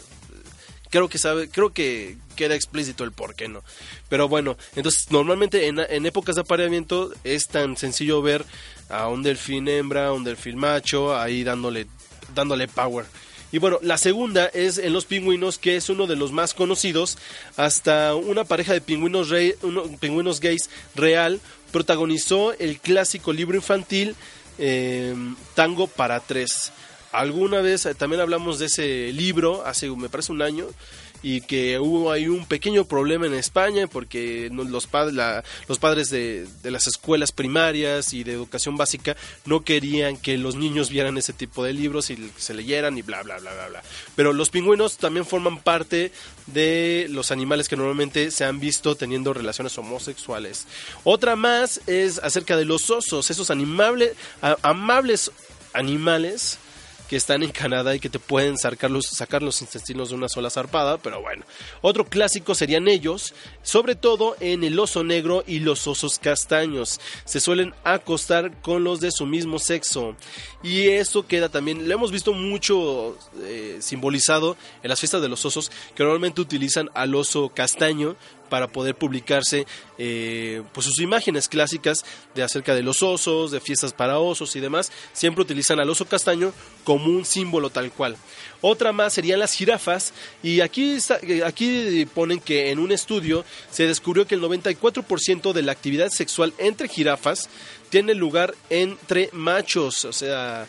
creo 0.89 1.09
que 1.09 1.17
sabe, 1.17 1.49
creo 1.49 1.73
que 1.73 2.17
queda 2.35 2.55
explícito 2.55 3.03
el 3.03 3.11
por 3.11 3.35
qué 3.35 3.47
no. 3.47 3.63
Pero 4.09 4.27
bueno, 4.27 4.57
entonces 4.75 5.11
normalmente 5.11 5.67
en, 5.67 6.05
épocas 6.05 6.35
de 6.35 6.41
apareamiento 6.41 7.13
es 7.23 7.47
tan 7.47 7.77
sencillo 7.77 8.21
ver 8.21 8.45
a 8.89 9.07
un 9.07 9.23
delfín 9.23 9.67
hembra, 9.67 10.11
un 10.13 10.23
delfín 10.23 10.57
macho, 10.57 11.15
ahí 11.15 11.43
dándole, 11.43 11.87
dándole 12.33 12.67
power. 12.67 13.05
Y 13.51 13.57
bueno, 13.57 13.79
la 13.81 13.97
segunda 13.97 14.47
es 14.47 14.77
en 14.77 14.91
los 14.91 15.05
pingüinos, 15.05 15.57
que 15.57 15.77
es 15.77 15.89
uno 15.89 16.07
de 16.07 16.15
los 16.15 16.31
más 16.31 16.53
conocidos. 16.53 17.17
Hasta 17.55 18.15
una 18.15 18.43
pareja 18.43 18.73
de 18.73 18.81
pingüinos, 18.81 19.29
rey, 19.29 19.53
pingüinos 19.99 20.41
gays 20.41 20.69
real 20.93 21.39
protagonizó 21.71 22.53
el 22.53 22.79
clásico 22.79 23.33
libro 23.33 23.55
infantil 23.55 24.15
eh, 24.57 25.13
Tango 25.53 25.87
para 25.87 26.19
tres. 26.19 26.71
Alguna 27.19 27.61
vez 27.61 27.85
eh, 27.85 27.95
también 27.95 28.21
hablamos 28.21 28.59
de 28.59 28.65
ese 28.67 29.11
libro, 29.13 29.65
hace 29.65 29.89
me 29.89 30.09
parece 30.09 30.31
un 30.31 30.41
año, 30.41 30.67
y 31.23 31.41
que 31.41 31.79
hubo 31.79 32.11
ahí 32.11 32.27
un 32.27 32.45
pequeño 32.45 32.85
problema 32.85 33.25
en 33.25 33.33
España 33.33 33.87
porque 33.87 34.49
los, 34.51 34.85
pad- 34.85 35.11
la- 35.11 35.43
los 35.67 35.79
padres 35.79 36.11
de, 36.11 36.45
de 36.61 36.69
las 36.69 36.85
escuelas 36.85 37.31
primarias 37.31 38.13
y 38.13 38.23
de 38.23 38.33
educación 38.33 38.77
básica 38.77 39.15
no 39.45 39.61
querían 39.61 40.17
que 40.17 40.37
los 40.37 40.55
niños 40.55 40.89
vieran 40.91 41.17
ese 41.17 41.33
tipo 41.33 41.63
de 41.63 41.73
libros 41.73 42.11
y 42.11 42.31
se 42.37 42.53
leyeran 42.53 42.95
y 42.97 43.01
bla, 43.01 43.23
bla, 43.23 43.37
bla, 43.39 43.51
bla, 43.53 43.67
bla. 43.69 43.83
Pero 44.15 44.33
los 44.33 44.51
pingüinos 44.51 44.97
también 44.97 45.25
forman 45.25 45.57
parte 45.63 46.11
de 46.45 47.07
los 47.09 47.31
animales 47.31 47.69
que 47.69 47.77
normalmente 47.77 48.29
se 48.29 48.43
han 48.45 48.59
visto 48.59 48.93
teniendo 48.95 49.33
relaciones 49.33 49.75
homosexuales. 49.79 50.67
Otra 51.05 51.35
más 51.35 51.81
es 51.87 52.19
acerca 52.19 52.55
de 52.55 52.65
los 52.65 52.91
osos, 52.91 53.31
esos 53.31 53.49
animable- 53.49 54.13
a- 54.43 54.57
amables 54.61 55.31
animales 55.73 56.59
que 57.09 57.15
están 57.15 57.43
en 57.43 57.51
Canadá 57.51 57.95
y 57.95 57.99
que 57.99 58.09
te 58.09 58.19
pueden 58.19 58.57
sacar 58.57 58.91
los, 58.91 59.05
sacar 59.05 59.43
los 59.43 59.61
intestinos 59.61 60.09
de 60.09 60.15
una 60.15 60.29
sola 60.29 60.49
zarpada, 60.49 60.97
pero 60.97 61.21
bueno. 61.21 61.45
Otro 61.81 62.05
clásico 62.05 62.55
serían 62.55 62.87
ellos, 62.87 63.33
sobre 63.63 63.95
todo 63.95 64.35
en 64.39 64.63
el 64.63 64.79
oso 64.79 65.03
negro 65.03 65.43
y 65.45 65.59
los 65.59 65.87
osos 65.87 66.19
castaños. 66.19 66.99
Se 67.25 67.39
suelen 67.39 67.73
acostar 67.83 68.61
con 68.61 68.83
los 68.83 68.99
de 68.99 69.11
su 69.11 69.25
mismo 69.25 69.59
sexo. 69.59 70.15
Y 70.63 70.87
eso 70.87 71.27
queda 71.27 71.49
también, 71.49 71.87
lo 71.87 71.93
hemos 71.93 72.11
visto 72.11 72.33
mucho 72.33 73.17
eh, 73.41 73.77
simbolizado 73.81 74.57
en 74.81 74.89
las 74.89 74.99
fiestas 74.99 75.21
de 75.21 75.29
los 75.29 75.45
osos, 75.45 75.71
que 75.93 76.03
normalmente 76.03 76.41
utilizan 76.41 76.89
al 76.93 77.13
oso 77.15 77.49
castaño 77.49 78.15
para 78.49 78.67
poder 78.67 78.95
publicarse 78.95 79.65
eh, 79.97 80.63
pues 80.73 80.85
sus 80.85 80.99
imágenes 80.99 81.47
clásicas 81.47 82.05
de 82.33 82.43
acerca 82.43 82.75
de 82.75 82.83
los 82.83 83.03
osos, 83.03 83.51
de 83.51 83.59
fiestas 83.59 83.93
para 83.93 84.19
osos 84.19 84.55
y 84.55 84.59
demás, 84.59 84.91
siempre 85.13 85.41
utilizan 85.41 85.79
al 85.79 85.89
oso 85.89 86.05
castaño 86.05 86.53
como 86.83 87.05
un 87.05 87.25
símbolo 87.25 87.69
tal 87.69 87.91
cual. 87.91 88.17
Otra 88.61 88.91
más 88.91 89.13
serían 89.13 89.39
las 89.39 89.53
jirafas 89.53 90.13
y 90.41 90.61
aquí, 90.61 90.97
eh, 91.23 91.43
aquí 91.45 92.07
ponen 92.13 92.39
que 92.39 92.71
en 92.71 92.79
un 92.79 92.91
estudio 92.91 93.45
se 93.69 93.87
descubrió 93.87 94.25
que 94.25 94.35
el 94.35 94.41
94% 94.41 95.53
de 95.53 95.61
la 95.61 95.71
actividad 95.71 96.09
sexual 96.09 96.53
entre 96.57 96.87
jirafas 96.87 97.49
tiene 97.89 98.13
lugar 98.13 98.55
entre 98.69 99.29
machos, 99.31 100.05
o 100.05 100.13
sea, 100.13 100.67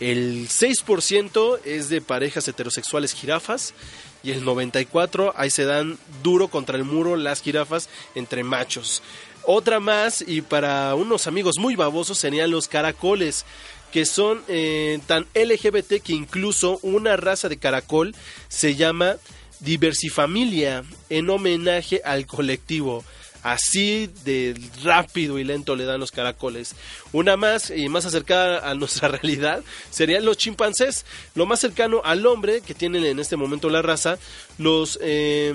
el 0.00 0.48
6% 0.48 1.60
es 1.64 1.88
de 1.88 2.00
parejas 2.00 2.46
heterosexuales 2.48 3.14
jirafas 3.14 3.74
y 4.24 4.32
el 4.32 4.44
94% 4.44 5.32
ahí 5.36 5.50
se 5.50 5.64
dan 5.64 5.98
duro 6.22 6.48
contra 6.48 6.76
el 6.76 6.84
muro 6.84 7.16
las 7.16 7.42
jirafas 7.42 7.88
entre 8.14 8.42
machos. 8.42 9.02
Otra 9.46 9.78
más 9.78 10.24
y 10.26 10.40
para 10.40 10.94
unos 10.94 11.26
amigos 11.26 11.56
muy 11.58 11.76
babosos 11.76 12.18
serían 12.18 12.50
los 12.50 12.66
caracoles 12.66 13.44
que 13.92 14.06
son 14.06 14.42
eh, 14.48 14.98
tan 15.06 15.26
LGBT 15.34 16.02
que 16.02 16.14
incluso 16.14 16.80
una 16.82 17.16
raza 17.16 17.48
de 17.48 17.58
caracol 17.58 18.14
se 18.48 18.74
llama 18.74 19.16
diversifamilia 19.60 20.82
en 21.10 21.30
homenaje 21.30 22.00
al 22.04 22.26
colectivo. 22.26 23.04
Así 23.44 24.10
de 24.24 24.58
rápido 24.82 25.38
y 25.38 25.44
lento 25.44 25.76
le 25.76 25.84
dan 25.84 26.00
los 26.00 26.10
caracoles. 26.10 26.74
Una 27.12 27.36
más 27.36 27.70
y 27.70 27.90
más 27.90 28.06
acercada 28.06 28.68
a 28.68 28.74
nuestra 28.74 29.08
realidad 29.08 29.62
serían 29.90 30.24
los 30.24 30.38
chimpancés. 30.38 31.04
Lo 31.34 31.44
más 31.44 31.60
cercano 31.60 32.00
al 32.04 32.26
hombre 32.26 32.62
que 32.62 32.74
tienen 32.74 33.04
en 33.04 33.18
este 33.18 33.36
momento 33.36 33.68
la 33.68 33.82
raza, 33.82 34.18
los 34.56 34.98
eh, 35.02 35.52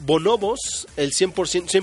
bonobos, 0.00 0.88
el 0.96 1.12
100%, 1.12 1.32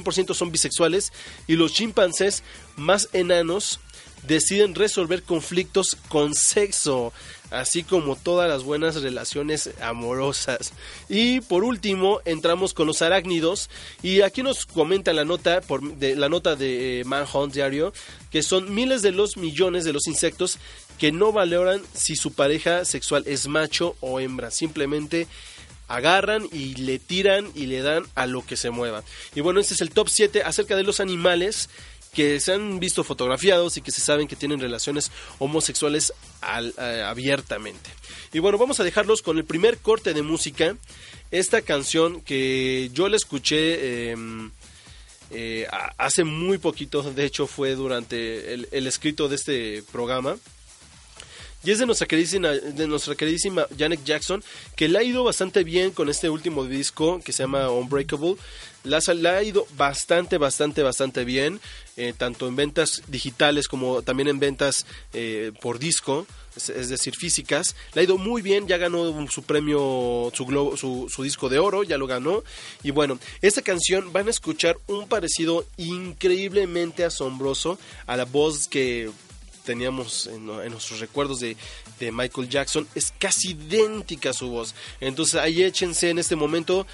100% 0.04 0.34
son 0.34 0.52
bisexuales 0.52 1.14
y 1.48 1.56
los 1.56 1.72
chimpancés 1.72 2.44
más 2.76 3.08
enanos 3.14 3.80
deciden 4.28 4.76
resolver 4.76 5.24
conflictos 5.24 5.96
con 6.10 6.34
sexo, 6.34 7.14
así 7.56 7.84
como 7.84 8.16
todas 8.16 8.50
las 8.50 8.64
buenas 8.64 9.02
relaciones 9.02 9.70
amorosas. 9.82 10.74
Y 11.10 11.42
por 11.42 11.64
último, 11.64 12.22
entramos 12.26 12.74
con 12.74 12.88
los 12.88 13.02
arácnidos 13.02 13.70
y 14.04 14.22
aquí 14.22 14.44
nos 14.44 14.66
comenta 14.66 15.14
la 15.14 15.26
nota 15.26 15.62
de 15.98 16.16
la 16.16 16.30
nota 16.30 16.56
de 16.56 17.02
eh, 17.02 17.04
Manhunt 17.06 17.54
Diario 17.54 17.94
que 18.32 18.44
son 18.44 18.74
miles 18.74 19.02
de 19.02 19.12
los 19.12 19.38
millones 19.38 19.86
de 19.86 19.94
los 19.94 20.08
insectos 20.08 20.58
que 21.00 21.12
no 21.12 21.32
valoran 21.32 21.82
si 21.94 22.16
su 22.16 22.34
pareja 22.34 22.86
sexual 22.86 23.24
es 23.26 23.48
macho 23.48 23.96
o 24.02 24.20
hembra, 24.20 24.52
simplemente 24.52 25.28
agarran 25.88 26.48
y 26.52 26.76
le 26.76 27.00
tiran 27.00 27.52
y 27.54 27.68
le 27.68 27.82
dan 27.82 28.04
a 28.16 28.26
lo 28.26 28.46
que 28.46 28.58
se 28.58 28.72
mueva. 28.72 29.04
Y 29.36 29.42
bueno, 29.42 29.60
este 29.60 29.76
es 29.76 29.82
el 29.82 29.92
top 29.92 30.10
7 30.10 30.44
acerca 30.44 30.76
de 30.76 30.84
los 30.84 31.00
animales 31.00 31.70
que 32.16 32.40
se 32.40 32.54
han 32.54 32.80
visto 32.80 33.04
fotografiados 33.04 33.78
y 33.78 33.82
que 33.82 33.92
se 33.92 34.02
saben 34.02 34.28
que 34.28 34.36
tienen 34.36 34.60
relaciones 34.60 35.12
homosexuales 35.38 36.14
al- 36.42 36.74
eh, 36.80 37.04
abiertamente. 37.06 37.90
Y 38.34 38.40
bueno, 38.40 38.58
vamos 38.58 38.80
a 38.80 38.84
dejarlos 38.84 39.22
con 39.22 39.38
el 39.38 39.46
primer 39.46 39.78
corte 39.78 40.14
de 40.14 40.22
música. 40.24 40.76
Esta 41.30 41.62
canción 41.62 42.22
que 42.22 42.90
yo 42.94 43.10
la 43.10 43.18
escuché 43.18 44.14
eh, 44.14 44.16
eh, 45.32 45.68
hace 45.98 46.24
muy 46.24 46.58
poquito, 46.58 47.02
de 47.04 47.26
hecho 47.26 47.48
fue 47.48 47.76
durante 47.76 48.54
el 48.54 48.88
escrito 48.88 49.28
de 49.28 49.36
este 49.36 49.84
programa. 49.92 50.38
Y 51.66 51.72
es 51.72 51.80
de 51.80 51.88
nuestra 51.88 52.06
queridísima, 52.06 52.50
de 52.52 52.86
nuestra 52.86 53.16
queridísima 53.16 53.66
Janet 53.76 54.04
Jackson, 54.06 54.44
que 54.76 54.88
le 54.88 55.00
ha 55.00 55.04
ido 55.04 55.24
bastante 55.24 55.64
bien 55.64 55.90
con 55.90 56.10
este 56.10 56.30
último 56.30 56.64
disco 56.66 57.20
que 57.26 57.34
se 57.34 57.42
llama 57.42 57.72
Unbreakable. 57.72 58.36
La, 58.84 59.00
la 59.16 59.38
ha 59.38 59.44
ido 59.44 59.66
bastante, 59.76 60.38
bastante, 60.38 60.84
bastante 60.84 61.26
bien, 61.26 61.60
eh, 61.98 62.14
tanto 62.16 62.48
en 62.48 62.56
ventas 62.56 63.02
digitales 63.08 63.68
como 63.68 64.04
también 64.04 64.28
en 64.28 64.40
ventas 64.40 64.86
eh, 65.14 65.54
por 65.60 65.80
disco, 65.80 66.28
es, 66.56 66.70
es 66.70 66.90
decir, 66.90 67.16
físicas. 67.16 67.76
Le 67.96 68.02
ha 68.02 68.04
ido 68.04 68.20
muy 68.20 68.44
bien, 68.44 68.68
ya 68.68 68.78
ganó 68.78 69.28
su 69.32 69.42
premio, 69.42 70.32
su, 70.36 70.46
globo, 70.46 70.78
su, 70.78 71.08
su 71.10 71.24
disco 71.24 71.50
de 71.50 71.58
oro, 71.58 71.84
ya 71.84 71.98
lo 71.98 72.06
ganó. 72.06 72.44
Y 72.84 72.92
bueno, 72.92 73.18
esta 73.42 73.64
canción 73.64 74.14
van 74.14 74.28
a 74.28 74.30
escuchar 74.30 74.78
un 74.86 75.08
parecido 75.08 75.66
increíblemente 75.78 77.04
asombroso 77.04 77.80
a 78.06 78.16
la 78.18 78.26
voz 78.26 78.68
que 78.68 79.10
teníamos 79.66 80.28
en, 80.28 80.46
nuestros 80.46 81.00
recuerdos 81.00 81.40
de, 81.40 81.58
de 82.00 82.12
Michael 82.12 82.48
Jackson 82.48 82.88
es 82.96 83.14
casi 83.18 83.52
idéntica 83.52 84.30
a 84.30 84.34
su 84.34 84.50
voz. 84.50 84.74
Entonces 85.02 85.36
ahí 85.36 85.64
échense 85.64 86.10
en 86.10 86.20
este 86.20 86.36
momento 86.36 86.88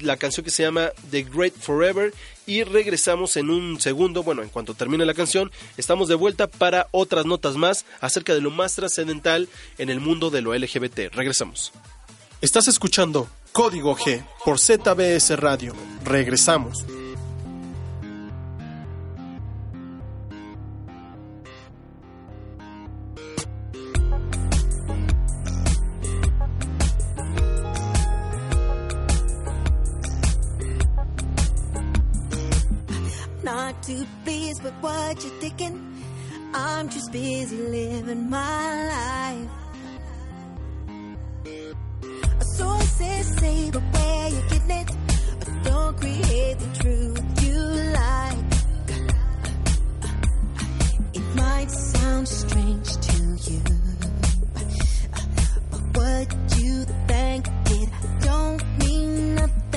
la 0.00 0.16
canción 0.16 0.44
que 0.44 0.50
se 0.50 0.62
llama 0.62 0.90
The 1.10 1.24
Great 1.24 1.54
Forever 1.54 2.14
y 2.46 2.62
regresamos 2.64 3.36
en 3.36 3.50
un 3.50 3.80
segundo, 3.80 4.22
bueno, 4.22 4.42
en 4.42 4.48
cuanto 4.48 4.74
termine 4.74 5.04
la 5.04 5.14
canción, 5.14 5.50
estamos 5.76 6.08
de 6.08 6.14
vuelta 6.14 6.46
para 6.46 6.88
otras 6.92 7.26
notas 7.26 7.56
más 7.56 7.84
acerca 8.00 8.34
de 8.34 8.40
lo 8.40 8.50
más 8.50 8.74
trascendental 8.74 9.48
en 9.78 9.90
el 9.90 10.00
mundo 10.00 10.30
de 10.30 10.42
lo 10.42 10.54
LGBT. 10.54 11.12
Regresamos. 11.12 11.72
Estás 12.40 12.68
escuchando 12.68 13.28
Código 13.52 13.96
G 13.96 14.24
por 14.44 14.58
ZBS 14.58 15.38
Radio. 15.38 15.74
Regresamos. 16.04 16.84
Too 33.88 34.06
pleased 34.22 34.62
with 34.62 34.74
what 34.82 35.24
you're 35.24 35.40
thinking. 35.40 35.74
I'm 36.52 36.90
just 36.90 37.10
busy 37.10 37.56
living 37.56 38.28
my 38.28 38.86
life. 38.94 39.50
Sources 42.56 43.26
say, 43.38 43.70
but 43.70 43.82
where 43.94 44.28
you 44.28 44.42
getting 44.50 44.70
it? 44.82 44.90
Don't 45.64 45.96
create 45.96 46.58
the 46.58 46.70
truth 46.82 47.22
you 47.42 47.58
like. 48.00 48.50
It 51.14 51.34
might 51.34 51.70
sound 51.70 52.28
strange 52.28 52.90
to 53.08 53.16
you, 53.50 53.62
but 55.70 55.82
what 55.96 56.28
you 56.58 56.84
think 57.06 57.48
it 57.70 57.88
don't 58.20 58.62
mean 58.80 59.34
nothing 59.36 59.67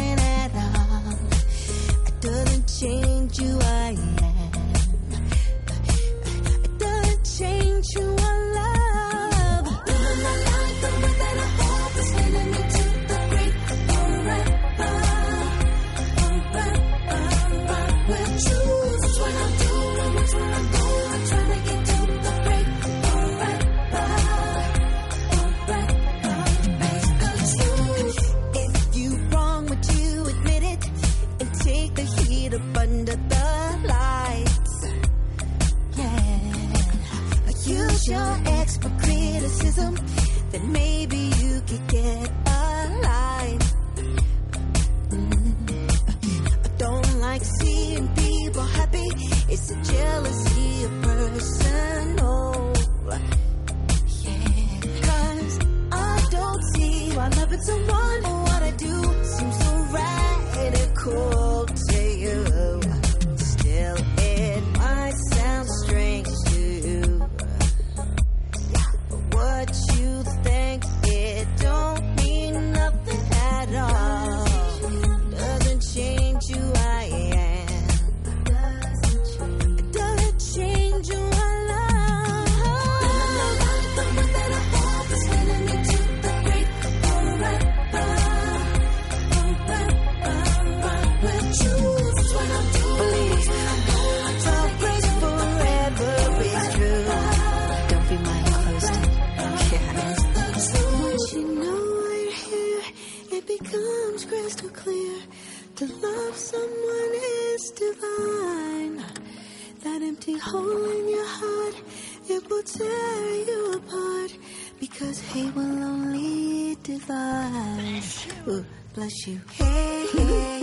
tear 112.77 113.35
you 113.49 113.73
apart. 113.73 114.37
Because 114.79 115.19
hate 115.19 115.53
will 115.55 115.83
only 115.83 116.75
divide. 116.83 118.03
Ooh, 118.47 118.65
bless 118.93 119.27
you. 119.27 119.39
Hey, 119.51 120.07
hey, 120.13 120.60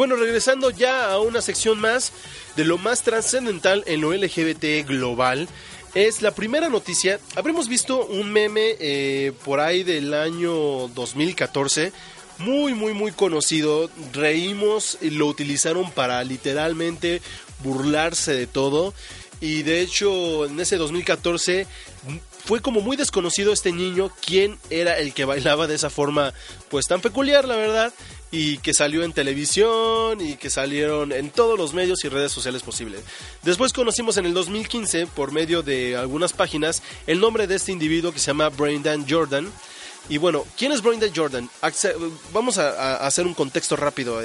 bueno, 0.00 0.16
regresando 0.16 0.70
ya 0.70 1.12
a 1.12 1.20
una 1.20 1.42
sección 1.42 1.78
más 1.78 2.12
de 2.56 2.64
lo 2.64 2.78
más 2.78 3.02
trascendental 3.02 3.84
en 3.86 4.00
lo 4.00 4.14
LGBT 4.14 4.88
global. 4.88 5.46
Es 5.94 6.22
la 6.22 6.30
primera 6.30 6.70
noticia. 6.70 7.20
Habremos 7.36 7.68
visto 7.68 8.06
un 8.06 8.32
meme 8.32 8.76
eh, 8.80 9.32
por 9.44 9.60
ahí 9.60 9.82
del 9.82 10.14
año 10.14 10.88
2014. 10.88 11.92
Muy, 12.38 12.72
muy, 12.72 12.94
muy 12.94 13.12
conocido. 13.12 13.90
Reímos 14.14 14.96
lo 15.02 15.26
utilizaron 15.26 15.90
para 15.90 16.24
literalmente 16.24 17.20
burlarse 17.62 18.32
de 18.32 18.46
todo. 18.46 18.94
Y 19.40 19.62
de 19.62 19.80
hecho, 19.80 20.44
en 20.46 20.60
ese 20.60 20.76
2014 20.76 21.66
fue 22.44 22.60
como 22.60 22.80
muy 22.80 22.96
desconocido 22.96 23.52
este 23.52 23.72
niño 23.72 24.10
quién 24.24 24.58
era 24.70 24.98
el 24.98 25.14
que 25.14 25.24
bailaba 25.24 25.66
de 25.66 25.74
esa 25.74 25.90
forma 25.90 26.32
pues 26.68 26.86
tan 26.86 27.00
peculiar 27.00 27.46
la 27.46 27.56
verdad 27.56 27.92
y 28.30 28.58
que 28.58 28.74
salió 28.74 29.02
en 29.02 29.12
televisión 29.12 30.20
y 30.20 30.36
que 30.36 30.50
salieron 30.50 31.12
en 31.12 31.30
todos 31.30 31.58
los 31.58 31.74
medios 31.74 32.04
y 32.04 32.08
redes 32.08 32.32
sociales 32.32 32.62
posibles. 32.62 33.02
Después 33.42 33.72
conocimos 33.72 34.16
en 34.16 34.26
el 34.26 34.34
2015 34.34 35.06
por 35.08 35.32
medio 35.32 35.62
de 35.62 35.96
algunas 35.96 36.32
páginas 36.32 36.82
el 37.06 37.20
nombre 37.20 37.46
de 37.46 37.56
este 37.56 37.72
individuo 37.72 38.12
que 38.12 38.18
se 38.18 38.28
llama 38.28 38.48
Brendan 38.48 39.06
Jordan. 39.08 39.50
Y 40.08 40.18
bueno, 40.18 40.44
¿quién 40.56 40.72
es 40.72 40.82
Brendan 40.82 41.12
Jordan? 41.14 41.50
Vamos 42.32 42.58
a, 42.58 42.70
a 42.70 43.06
hacer 43.06 43.26
un 43.26 43.34
contexto 43.34 43.76
rápido. 43.76 44.20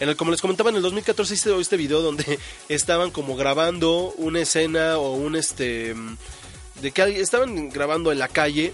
En 0.00 0.08
el, 0.08 0.16
como 0.16 0.30
les 0.30 0.40
comentaba, 0.40 0.70
en 0.70 0.76
el 0.76 0.82
2014 0.82 1.34
hice 1.34 1.60
este 1.60 1.76
video 1.76 2.02
donde 2.02 2.38
estaban 2.68 3.10
como 3.10 3.36
grabando 3.36 4.12
una 4.16 4.40
escena 4.40 4.98
o 4.98 5.14
un 5.14 5.36
este 5.36 5.94
de 6.80 6.90
que 6.90 7.20
estaban 7.20 7.70
grabando 7.70 8.10
en 8.10 8.18
la 8.18 8.28
calle 8.28 8.72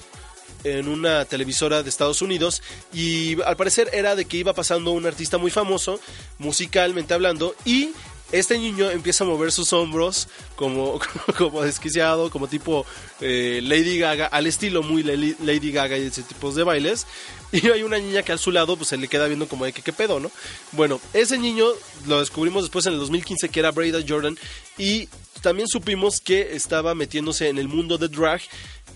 en 0.64 0.88
una 0.88 1.24
televisora 1.24 1.83
de 1.83 1.88
Estados 1.88 2.22
Unidos 2.22 2.62
y 2.92 3.40
al 3.42 3.56
parecer 3.56 3.90
era 3.92 4.16
de 4.16 4.24
que 4.24 4.38
iba 4.38 4.52
pasando 4.52 4.90
un 4.92 5.06
artista 5.06 5.38
muy 5.38 5.50
famoso, 5.50 6.00
musicalmente 6.38 7.14
hablando, 7.14 7.54
y 7.64 7.92
este 8.33 8.59
niño 8.59 8.90
empieza 8.90 9.24
a 9.24 9.26
mover 9.26 9.50
sus 9.52 9.72
hombros 9.72 10.28
como, 10.56 11.00
como 11.38 11.62
desquiciado, 11.62 12.30
como 12.30 12.46
tipo 12.46 12.87
eh, 13.20 13.61
Lady 13.62 13.98
Gaga, 13.98 14.26
al 14.26 14.46
estilo 14.46 14.83
muy 14.83 15.02
Lady 15.02 15.37
Lady 15.42 15.72
Gaga 15.72 15.98
y 15.98 16.06
ese 16.06 16.22
tipo 16.22 16.52
de 16.52 16.62
bailes. 16.62 17.06
Y 17.53 17.69
hay 17.69 17.83
una 17.83 17.99
niña 17.99 18.23
que 18.23 18.33
a 18.33 18.39
su 18.39 18.51
lado 18.51 18.77
pues 18.77 18.89
se 18.89 18.97
le 18.97 19.09
queda 19.09 19.27
viendo 19.27 19.49
como 19.49 19.65
de 19.65 19.73
que 19.73 19.83
qué 19.83 19.93
pedo, 19.93 20.21
¿no? 20.21 20.31
Bueno, 20.73 21.01
ese 21.13 21.39
niño 21.39 21.67
lo 22.07 22.21
descubrimos 22.21 22.63
después 22.63 22.87
en 22.87 22.93
el 22.93 23.01
2015 23.01 23.49
que 23.49 23.61
era 23.61 23.73
Breda 23.73 23.99
Jordan 24.07 24.39
y 24.79 25.09
también 25.43 25.69
supimos 25.69 26.21
que 26.21 26.55
estaba 26.55 26.95
metiéndose 26.95 27.49
en 27.49 27.59
el 27.59 27.67
mundo 27.67 27.99
de 27.99 28.09
drag 28.09 28.41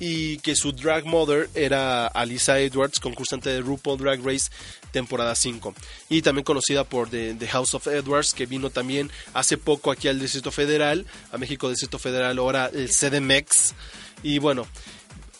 y 0.01 0.39
que 0.39 0.57
su 0.57 0.73
drag 0.73 1.07
mother 1.07 1.49
era 1.55 2.07
Alisa 2.07 2.59
Edwards, 2.59 3.01
concursante 3.01 3.51
de 3.51 3.61
RuPaul 3.61 3.99
Drag 3.99 4.25
Race 4.25 4.51
temporada 4.91 5.35
5 5.35 5.75
y 6.09 6.23
también 6.23 6.45
conocida 6.45 6.85
por 6.85 7.09
The, 7.11 7.37
House 7.49 7.75
of 7.75 7.87
Edwards 7.87 8.35
que 8.35 8.47
vino 8.47 8.71
también 8.71 9.11
hace 9.33 9.57
poco 9.57 9.91
aquí 9.91 10.09
al 10.09 10.21
Distrito 10.21 10.51
Federal, 10.51 11.07
a 11.33 11.39
México 11.39 11.69
Distrito 11.69 11.99
Federal, 11.99 12.39
ahora 12.39 12.71
el 12.73 12.89
CDMX 12.89 13.75
y 14.23 14.39
bueno, 14.39 14.67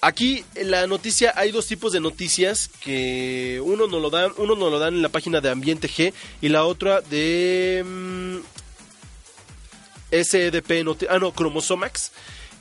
Aquí 0.07 0.45
en 0.55 0.71
la 0.71 0.87
noticia 0.87 1.33
hay 1.35 1.51
dos 1.51 1.67
tipos 1.67 1.91
de 1.93 1.99
noticias 2.01 2.69
que 2.83 3.59
uno 3.65 3.87
nos 3.87 4.03
lo 4.03 4.11
dan, 4.11 4.33
uno 4.37 4.55
nos 4.55 4.71
lo 4.71 4.79
dan 4.79 4.93
en 4.97 5.01
la 5.01 5.09
página 5.09 5.41
de 5.41 5.49
Ambiente 5.49 5.89
G 5.89 6.13
y 6.43 6.51
la 6.51 6.65
otra 6.65 7.01
de 7.01 7.83
mm, 7.87 8.37
SDP, 10.11 10.85
noti- 10.85 11.07
ah 11.09 11.19
no, 11.19 11.33
Chromosomax. 11.33 12.11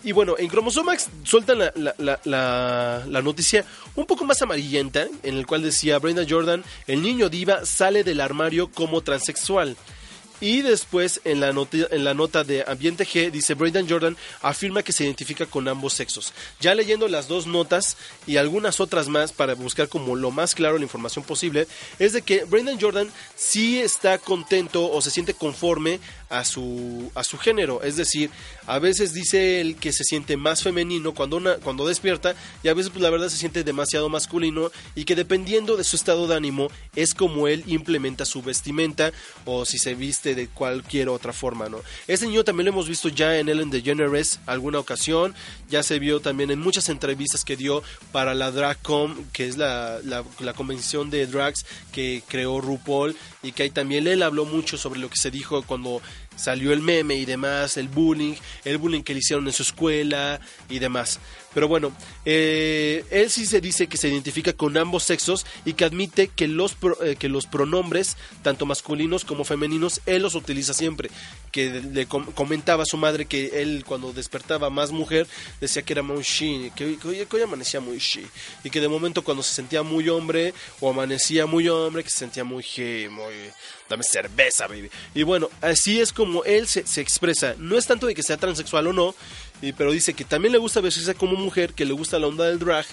Y 0.06 0.14
bueno, 0.14 0.36
en 0.38 0.50
Chromosomax 0.50 1.08
sueltan 1.24 1.60
la- 1.60 1.74
la- 1.76 2.20
la- 2.24 3.04
la 3.06 3.22
noticia 3.22 3.66
un 3.96 4.06
poco 4.06 4.24
más 4.24 4.42
amarillenta, 4.42 5.08
en 5.24 5.38
el 5.38 5.46
cual 5.46 5.64
decía 5.64 6.00
Brenda 6.00 6.26
Jordan, 6.28 6.64
el 6.88 7.02
niño 7.02 7.28
diva 7.28 7.66
sale 7.66 8.06
del 8.06 8.22
armario 8.22 8.70
como 8.72 9.02
transexual. 9.02 9.76
Y 10.44 10.62
después 10.62 11.22
en 11.24 11.40
la, 11.40 11.54
noti- 11.54 11.88
en 11.90 12.04
la 12.04 12.14
nota 12.14 12.44
de 12.44 12.66
Ambiente 12.68 13.06
G 13.08 13.32
dice 13.32 13.54
Brendan 13.54 13.88
Jordan 13.90 14.18
afirma 14.42 14.84
que 14.84 14.92
se 14.92 15.06
identifica 15.06 15.46
con 15.46 15.70
ambos 15.70 15.94
sexos. 15.94 16.34
Ya 16.60 16.76
leyendo 16.76 17.08
las 17.08 17.30
dos 17.30 17.48
notas 17.48 17.96
y 18.28 18.36
algunas 18.36 18.82
otras 18.82 19.08
más 19.08 19.32
para 19.32 19.54
buscar 19.54 19.88
como 19.88 20.18
lo 20.18 20.32
más 20.32 20.54
claro 20.54 20.78
la 20.78 20.84
información 20.84 21.24
posible, 21.24 21.66
es 21.98 22.12
de 22.12 22.24
que 22.24 22.44
Brendan 22.44 22.78
Jordan 22.78 23.10
sí 23.38 23.80
está 23.80 24.18
contento 24.18 24.92
o 24.92 25.02
se 25.02 25.12
siente 25.12 25.34
conforme 25.34 26.02
a 26.34 26.44
su, 26.46 27.12
a 27.14 27.24
su 27.24 27.38
género. 27.38 27.84
Es 27.84 27.96
decir, 27.96 28.32
a 28.66 28.80
veces 28.80 29.14
dice 29.14 29.62
él 29.62 29.76
que 29.76 29.94
se 29.94 30.04
siente 30.04 30.36
más 30.36 30.64
femenino 30.64 31.14
cuando, 31.14 31.40
cuando 31.62 31.88
despierta 31.88 32.34
y 32.64 32.70
a 32.70 32.74
veces 32.74 32.92
pues 32.92 33.04
la 33.04 33.12
verdad 33.12 33.30
se 33.30 33.38
siente 33.38 33.64
demasiado 33.64 34.10
masculino 34.10 34.72
y 34.96 35.06
que 35.06 35.16
dependiendo 35.16 35.78
de 35.78 35.84
su 35.84 35.96
estado 35.96 36.28
de 36.28 36.36
ánimo 36.36 36.70
es 36.96 37.14
como 37.14 37.48
él 37.48 37.64
implementa 37.68 38.26
su 38.26 38.42
vestimenta 38.42 39.12
o 39.46 39.64
si 39.64 39.78
se 39.78 39.94
viste 39.94 40.34
de 40.34 40.48
cualquier 40.48 41.10
otra 41.10 41.34
forma, 41.34 41.70
¿no? 41.70 41.82
Este 42.08 42.26
niño 42.26 42.44
también 42.44 42.66
lo 42.66 42.72
hemos 42.72 42.88
visto 42.88 43.10
ya 43.10 43.38
en 43.38 43.48
Ellen 43.48 43.70
DeGeneres 43.70 44.40
alguna 44.48 44.80
ocasión, 44.80 45.36
ya 45.70 45.84
se 45.84 46.00
vio 46.00 46.20
también 46.20 46.50
en 46.50 46.60
muchas 46.60 46.90
entrevistas 46.90 47.46
que 47.46 47.56
dio 47.56 47.84
para 48.12 48.34
la 48.34 48.50
DragCon, 48.50 49.28
que 49.34 49.48
es 49.48 49.58
la, 49.58 50.00
la, 50.04 50.24
la 50.40 50.54
convención 50.54 51.12
de 51.12 51.28
drags 51.28 51.64
que 51.92 52.24
creó 52.28 52.60
RuPaul 52.60 53.16
y 53.44 53.52
que 53.52 53.64
ahí 53.64 53.70
también 53.70 54.08
él 54.08 54.24
habló 54.24 54.46
mucho 54.46 54.78
sobre 54.78 55.00
lo 55.00 55.10
que 55.12 55.18
se 55.18 55.30
dijo 55.30 55.62
cuando 55.64 56.02
salió 56.36 56.74
el 56.74 56.82
meme 56.82 57.16
y 57.16 57.26
demás, 57.26 57.78
el 57.78 57.88
bullying, 57.88 58.36
el 58.64 58.78
bullying 58.78 59.02
que 59.04 59.14
le 59.14 59.20
hicieron 59.20 59.46
en 59.48 59.54
su 59.54 59.64
escuela 59.64 60.40
y 60.70 60.80
demás. 60.80 61.20
Pero 61.54 61.68
bueno, 61.68 61.96
eh, 62.26 63.06
él 63.12 63.30
sí 63.30 63.46
se 63.46 63.62
dice 63.62 63.88
que 63.88 63.98
se 63.98 64.10
identifica 64.10 64.54
con 64.54 64.76
ambos 64.78 65.04
sexos 65.04 65.46
y 65.66 65.74
que 65.74 65.86
admite 65.86 66.28
que 66.28 66.48
los, 66.48 66.76
eh, 67.04 67.16
que 67.18 67.30
los 67.30 67.46
pronombres, 67.46 68.18
tanto 68.42 68.66
masculinos 68.66 69.24
como 69.26 69.44
femeninos, 69.44 70.02
él 70.06 70.24
los 70.24 70.36
utiliza 70.36 70.74
siempre. 70.74 71.10
Que 71.52 71.82
le 71.82 72.08
com- 72.08 72.32
comentaba 72.34 72.84
a 72.84 72.88
su 72.88 72.98
madre 72.98 73.26
que 73.26 73.62
él 73.62 73.84
cuando 73.86 74.14
despertaba 74.14 74.70
más 74.70 74.92
mujer 74.92 75.28
decía 75.62 75.84
que 75.84 75.94
era 75.94 76.02
muy 76.02 76.24
she, 76.24 76.72
que, 76.76 76.98
que 76.98 77.08
hoy, 77.08 77.42
amanecía 77.42 77.80
muy 77.80 78.00
she. 78.00 78.26
Y 78.64 78.70
que 78.70 78.82
de 78.82 78.88
momento 78.88 79.24
cuando 79.24 79.44
se 79.44 79.54
sentía 79.54 79.84
muy 79.84 80.10
hombre 80.10 80.54
o 80.80 80.90
amanecía 80.90 81.46
muy 81.46 81.68
hombre, 81.70 82.04
que 82.04 82.10
se 82.10 82.18
sentía 82.20 82.44
muy 82.44 82.64
he, 82.64 83.10
muy... 83.10 83.34
Dame 83.90 84.04
cerveza, 84.10 84.66
baby. 84.68 84.90
Y 85.14 85.24
bueno, 85.24 85.50
así 85.62 86.00
es 86.00 86.14
como 86.14 86.44
él 86.46 86.68
se 86.68 87.02
expresa. 87.02 87.54
No 87.60 87.78
es 87.78 87.86
tanto 87.86 88.08
de 88.08 88.16
que 88.16 88.24
sea 88.24 88.38
transexual 88.38 88.88
o 88.88 88.94
no, 88.94 89.14
pero 89.72 89.92
dice 89.94 90.14
que 90.14 90.26
también 90.26 90.52
le 90.52 90.58
gusta 90.58 90.82
vestirse 90.82 91.16
como 91.16 91.38
mujer, 91.38 91.74
que 91.74 91.86
le 91.86 91.94
gusta 91.94 92.20
la 92.20 92.28
onda 92.28 92.46
del 92.46 92.60
drag, 92.60 92.86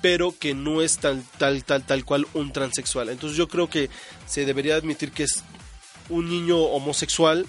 pero 0.00 0.36
que 0.38 0.54
no 0.54 0.82
es 0.82 0.98
tal, 0.98 1.22
tal, 1.38 1.64
tal, 1.64 1.84
tal 1.84 2.04
cual 2.04 2.26
un 2.34 2.52
transexual. 2.52 3.08
Entonces 3.08 3.36
yo 3.36 3.48
creo 3.48 3.68
que 3.68 3.90
se 4.26 4.44
debería 4.44 4.76
admitir 4.76 5.10
que 5.10 5.24
es 5.24 5.42
un 6.08 6.28
niño 6.28 6.58
homosexual 6.58 7.46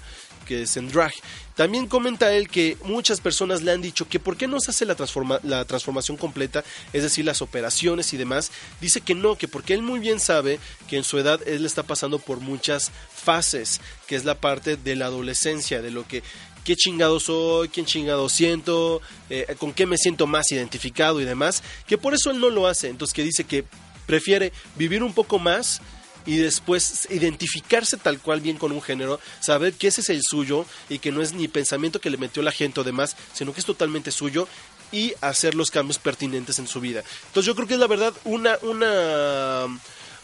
que 0.48 0.64
es 0.64 0.76
en 0.76 0.90
drag. 0.90 1.14
También 1.56 1.88
comenta 1.88 2.34
él 2.34 2.50
que 2.50 2.78
muchas 2.84 3.22
personas 3.22 3.62
le 3.62 3.72
han 3.72 3.82
dicho 3.82 4.10
que 4.10 4.20
por 4.20 4.36
qué 4.36 4.48
no 4.48 4.60
se 4.60 4.72
hace 4.72 4.86
la, 4.86 4.98
transforma- 4.98 5.40
la 5.44 5.64
transformación 5.66 6.18
completa, 6.18 6.64
es 6.92 7.04
decir, 7.04 7.24
las 7.24 7.42
operaciones 7.42 8.14
y 8.14 8.18
demás. 8.18 8.52
Dice 8.82 9.02
que 9.02 9.16
no, 9.16 9.38
que 9.38 9.48
porque 9.48 9.74
él 9.74 9.82
muy 9.84 10.00
bien 10.00 10.20
sabe 10.20 10.60
que 10.90 10.98
en 10.98 11.04
su 11.04 11.18
edad 11.18 11.40
él 11.48 11.66
está 11.66 11.84
pasando 11.84 12.20
por 12.20 12.40
muchas 12.40 12.92
fases, 13.14 13.80
que 14.08 14.16
es 14.16 14.26
la 14.26 14.36
parte 14.36 14.76
de 14.76 14.96
la 14.96 15.06
adolescencia, 15.06 15.82
de 15.82 15.92
lo 15.92 16.08
que 16.08 16.24
qué 16.64 16.76
chingado 16.76 17.20
soy, 17.20 17.70
quién 17.70 17.86
chingado 17.86 18.30
siento, 18.30 19.02
eh, 19.30 19.56
con 19.60 19.74
qué 19.74 19.86
me 19.86 19.98
siento 19.98 20.28
más 20.28 20.52
identificado 20.52 21.22
y 21.22 21.26
demás, 21.26 21.64
que 21.88 21.98
por 21.98 22.14
eso 22.14 22.32
él 22.32 22.40
no 22.40 22.50
lo 22.50 22.68
hace. 22.68 22.90
Entonces 22.90 23.14
que 23.14 23.24
dice 23.24 23.44
que 23.44 23.66
prefiere 24.06 24.52
vivir 24.76 25.04
un 25.04 25.14
poco 25.14 25.40
más 25.40 25.82
y 26.26 26.38
después 26.38 27.08
identificarse 27.10 27.98
tal 27.98 28.20
cual 28.20 28.42
bien 28.42 28.58
con 28.58 28.72
un 28.72 28.82
género, 28.82 29.20
saber 29.40 29.74
que 29.74 29.88
ese 29.88 30.02
es 30.02 30.10
el 30.10 30.22
suyo 30.24 30.66
y 30.90 31.00
que 31.00 31.12
no 31.12 31.22
es 31.22 31.34
ni 31.34 31.48
pensamiento 31.48 32.00
que 32.00 32.10
le 32.10 32.18
metió 32.18 32.42
la 32.42 32.52
gente 32.52 32.80
o 32.80 32.84
demás, 32.84 33.16
sino 33.34 33.54
que 33.54 33.60
es 33.60 33.66
totalmente 33.66 34.12
suyo 34.12 34.48
y 34.92 35.14
hacer 35.22 35.56
los 35.56 35.72
cambios 35.72 35.98
pertinentes 35.98 36.60
en 36.60 36.68
su 36.68 36.80
vida. 36.80 37.04
Entonces 37.28 37.46
yo 37.46 37.56
creo 37.56 37.68
que 37.68 37.74
es 37.74 37.80
la 37.80 37.88
verdad 37.88 38.14
una 38.24 38.58
una 38.62 39.68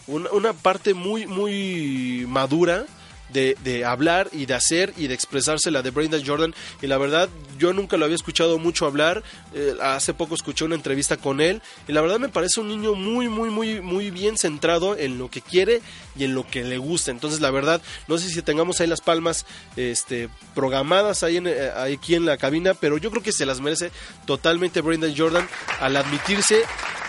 una, 0.06 0.30
una 0.30 0.52
parte 0.54 0.94
muy 0.94 1.26
muy 1.26 2.24
madura 2.28 2.86
de, 3.32 3.56
de 3.62 3.84
hablar 3.84 4.28
y 4.32 4.46
de 4.46 4.54
hacer 4.54 4.92
y 4.96 5.06
de 5.06 5.14
expresarse 5.14 5.70
la 5.70 5.82
de 5.82 5.90
Brenda 5.90 6.18
Jordan. 6.24 6.54
Y 6.82 6.86
la 6.86 6.98
verdad 6.98 7.28
yo 7.58 7.72
nunca 7.72 7.96
lo 7.96 8.04
había 8.04 8.16
escuchado 8.16 8.58
mucho 8.58 8.86
hablar. 8.86 9.22
Eh, 9.54 9.74
hace 9.80 10.14
poco 10.14 10.34
escuché 10.34 10.64
una 10.64 10.74
entrevista 10.74 11.16
con 11.16 11.40
él. 11.40 11.62
Y 11.88 11.92
la 11.92 12.00
verdad 12.00 12.18
me 12.18 12.28
parece 12.28 12.60
un 12.60 12.68
niño 12.68 12.94
muy 12.94 13.28
muy 13.28 13.50
muy 13.50 13.80
muy 13.80 14.10
bien 14.10 14.36
centrado 14.38 14.96
en 14.96 15.18
lo 15.18 15.30
que 15.30 15.40
quiere 15.40 15.82
y 16.16 16.24
en 16.24 16.34
lo 16.34 16.46
que 16.46 16.64
le 16.64 16.78
gusta. 16.78 17.10
Entonces 17.10 17.40
la 17.40 17.50
verdad 17.50 17.80
no 18.08 18.18
sé 18.18 18.28
si 18.28 18.42
tengamos 18.42 18.80
ahí 18.80 18.86
las 18.86 19.00
palmas 19.00 19.46
este 19.76 20.28
programadas 20.54 21.22
ahí 21.22 21.36
en, 21.36 21.46
eh, 21.46 21.70
aquí 21.76 22.14
en 22.14 22.26
la 22.26 22.36
cabina 22.36 22.74
pero 22.74 22.98
yo 22.98 23.10
creo 23.10 23.22
que 23.22 23.32
se 23.32 23.46
las 23.46 23.60
merece 23.60 23.90
totalmente 24.26 24.80
Brenda 24.80 25.08
Jordan 25.16 25.48
al 25.80 25.96
admitirse 25.96 26.64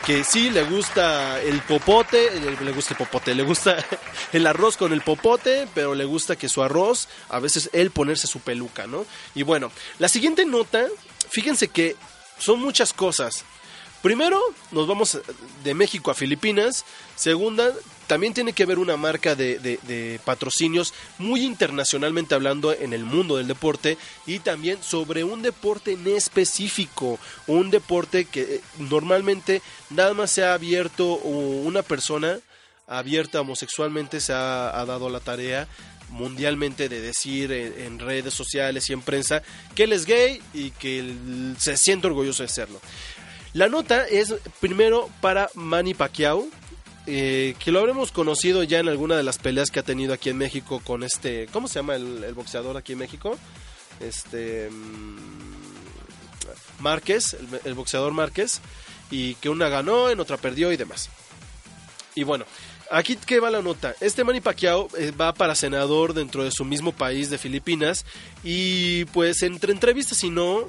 que 0.05 0.23
sí 0.23 0.49
le 0.49 0.63
gusta 0.63 1.39
el 1.41 1.59
popote, 1.61 2.29
le 2.61 2.71
gusta 2.71 2.93
el 2.93 2.97
popote, 2.97 3.35
le 3.35 3.43
gusta 3.43 3.77
el 4.33 4.47
arroz 4.47 4.75
con 4.75 4.93
el 4.93 5.01
popote, 5.01 5.67
pero 5.75 5.93
le 5.93 6.05
gusta 6.05 6.10
que 6.37 6.49
su 6.49 6.61
arroz, 6.63 7.07
a 7.29 7.39
veces 7.39 7.69
él 7.73 7.91
ponerse 7.91 8.27
su 8.27 8.39
peluca, 8.39 8.87
¿no? 8.87 9.05
Y 9.35 9.43
bueno, 9.43 9.71
la 9.99 10.07
siguiente 10.09 10.45
nota, 10.45 10.85
fíjense 11.29 11.67
que 11.67 11.95
son 12.39 12.59
muchas 12.59 12.93
cosas. 12.93 13.43
Primero, 14.01 14.41
nos 14.71 14.87
vamos 14.87 15.19
de 15.63 15.73
México 15.75 16.09
a 16.09 16.15
Filipinas. 16.15 16.85
Segunda, 17.15 17.71
también 18.07 18.33
tiene 18.33 18.51
que 18.51 18.63
haber 18.63 18.79
una 18.79 18.97
marca 18.97 19.35
de, 19.35 19.59
de- 19.59 20.19
patrocinios 20.25 20.91
muy 21.19 21.45
internacionalmente 21.45 22.33
hablando 22.33 22.73
en 22.73 22.93
el 22.93 23.05
mundo 23.05 23.37
del 23.37 23.47
deporte 23.47 23.99
y 24.25 24.39
también 24.39 24.81
sobre 24.81 25.23
un 25.23 25.43
deporte 25.43 25.91
en 25.93 26.07
específico, 26.07 27.19
un 27.45 27.69
deporte 27.69 28.25
que 28.25 28.41
eh, 28.41 28.61
normalmente 28.79 29.61
nada 29.91 30.15
más 30.15 30.31
se 30.31 30.43
ha 30.43 30.55
abierto 30.55 31.05
o 31.13 31.29
una 31.29 31.83
persona 31.83 32.39
abierta 32.87 33.39
homosexualmente 33.41 34.19
se 34.19 34.33
ha 34.33 34.83
dado 34.85 35.09
la 35.09 35.19
tarea 35.19 35.67
mundialmente 36.11 36.89
de 36.89 37.01
decir 37.01 37.51
en, 37.51 37.99
redes 37.99 38.33
sociales 38.33 38.89
y 38.89 38.93
en 38.93 39.01
prensa 39.01 39.41
que 39.75 39.83
él 39.83 39.93
es 39.93 40.05
gay 40.05 40.41
y 40.53 40.71
que 40.71 41.15
se 41.57 41.77
siente 41.77 42.07
orgulloso 42.07 42.43
de 42.43 42.49
serlo. 42.49 42.79
La 43.53 43.67
nota 43.67 44.07
es 44.07 44.33
primero 44.59 45.09
para 45.19 45.49
Manny 45.55 45.93
Pacquiao, 45.93 46.47
eh, 47.07 47.55
que 47.59 47.71
lo 47.71 47.79
habremos 47.79 48.11
conocido 48.11 48.63
ya 48.63 48.79
en 48.79 48.87
alguna 48.87 49.17
de 49.17 49.23
las 49.23 49.39
peleas 49.39 49.71
que 49.71 49.79
ha 49.79 49.83
tenido 49.83 50.13
aquí 50.13 50.29
en 50.29 50.37
México 50.37 50.81
con 50.83 51.03
este, 51.03 51.47
¿cómo 51.51 51.67
se 51.67 51.75
llama 51.75 51.95
el, 51.95 52.23
el 52.23 52.33
boxeador 52.33 52.77
aquí 52.77 52.93
en 52.93 52.99
México? 52.99 53.37
Este 53.99 54.69
mm, 54.69 55.17
Márquez, 56.79 57.33
el, 57.33 57.61
el 57.65 57.73
boxeador 57.73 58.13
Márquez, 58.13 58.61
y 59.09 59.35
que 59.35 59.49
una 59.49 59.67
ganó, 59.69 60.09
en 60.09 60.19
otra 60.19 60.37
perdió 60.37 60.71
y 60.71 60.77
demás. 60.77 61.09
Y 62.15 62.23
bueno, 62.23 62.45
aquí 62.91 63.15
que 63.15 63.39
va 63.39 63.49
la 63.49 63.61
nota. 63.61 63.95
Este 63.99 64.23
Manny 64.23 64.41
eh, 64.97 65.11
va 65.19 65.33
para 65.33 65.55
senador 65.55 66.13
dentro 66.13 66.43
de 66.43 66.51
su 66.51 66.65
mismo 66.65 66.91
país 66.91 67.29
de 67.29 67.37
Filipinas 67.37 68.05
y 68.43 69.05
pues 69.05 69.41
entre 69.41 69.71
entrevistas 69.71 70.23
y 70.23 70.29
no, 70.29 70.65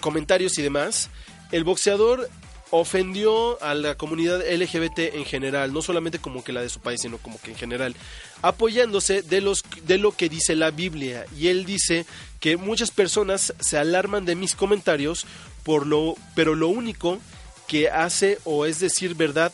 comentarios 0.00 0.58
y 0.58 0.62
demás, 0.62 1.10
el 1.50 1.64
boxeador 1.64 2.28
ofendió 2.70 3.60
a 3.62 3.74
la 3.74 3.96
comunidad 3.96 4.40
LGBT 4.40 5.14
en 5.14 5.24
general, 5.24 5.72
no 5.72 5.82
solamente 5.82 6.20
como 6.20 6.44
que 6.44 6.52
la 6.52 6.62
de 6.62 6.68
su 6.68 6.80
país, 6.80 7.00
sino 7.00 7.18
como 7.18 7.40
que 7.40 7.50
en 7.50 7.56
general, 7.56 7.96
apoyándose 8.42 9.22
de 9.22 9.40
los 9.40 9.64
de 9.86 9.98
lo 9.98 10.12
que 10.12 10.28
dice 10.28 10.54
la 10.54 10.70
Biblia 10.70 11.26
y 11.36 11.48
él 11.48 11.64
dice 11.64 12.06
que 12.38 12.56
muchas 12.56 12.92
personas 12.92 13.54
se 13.58 13.76
alarman 13.76 14.24
de 14.24 14.36
mis 14.36 14.54
comentarios 14.54 15.26
por 15.64 15.86
lo 15.86 16.14
pero 16.36 16.54
lo 16.54 16.68
único 16.68 17.18
que 17.66 17.90
hace 17.90 18.38
o 18.44 18.66
es 18.66 18.78
decir 18.78 19.14
verdad 19.14 19.52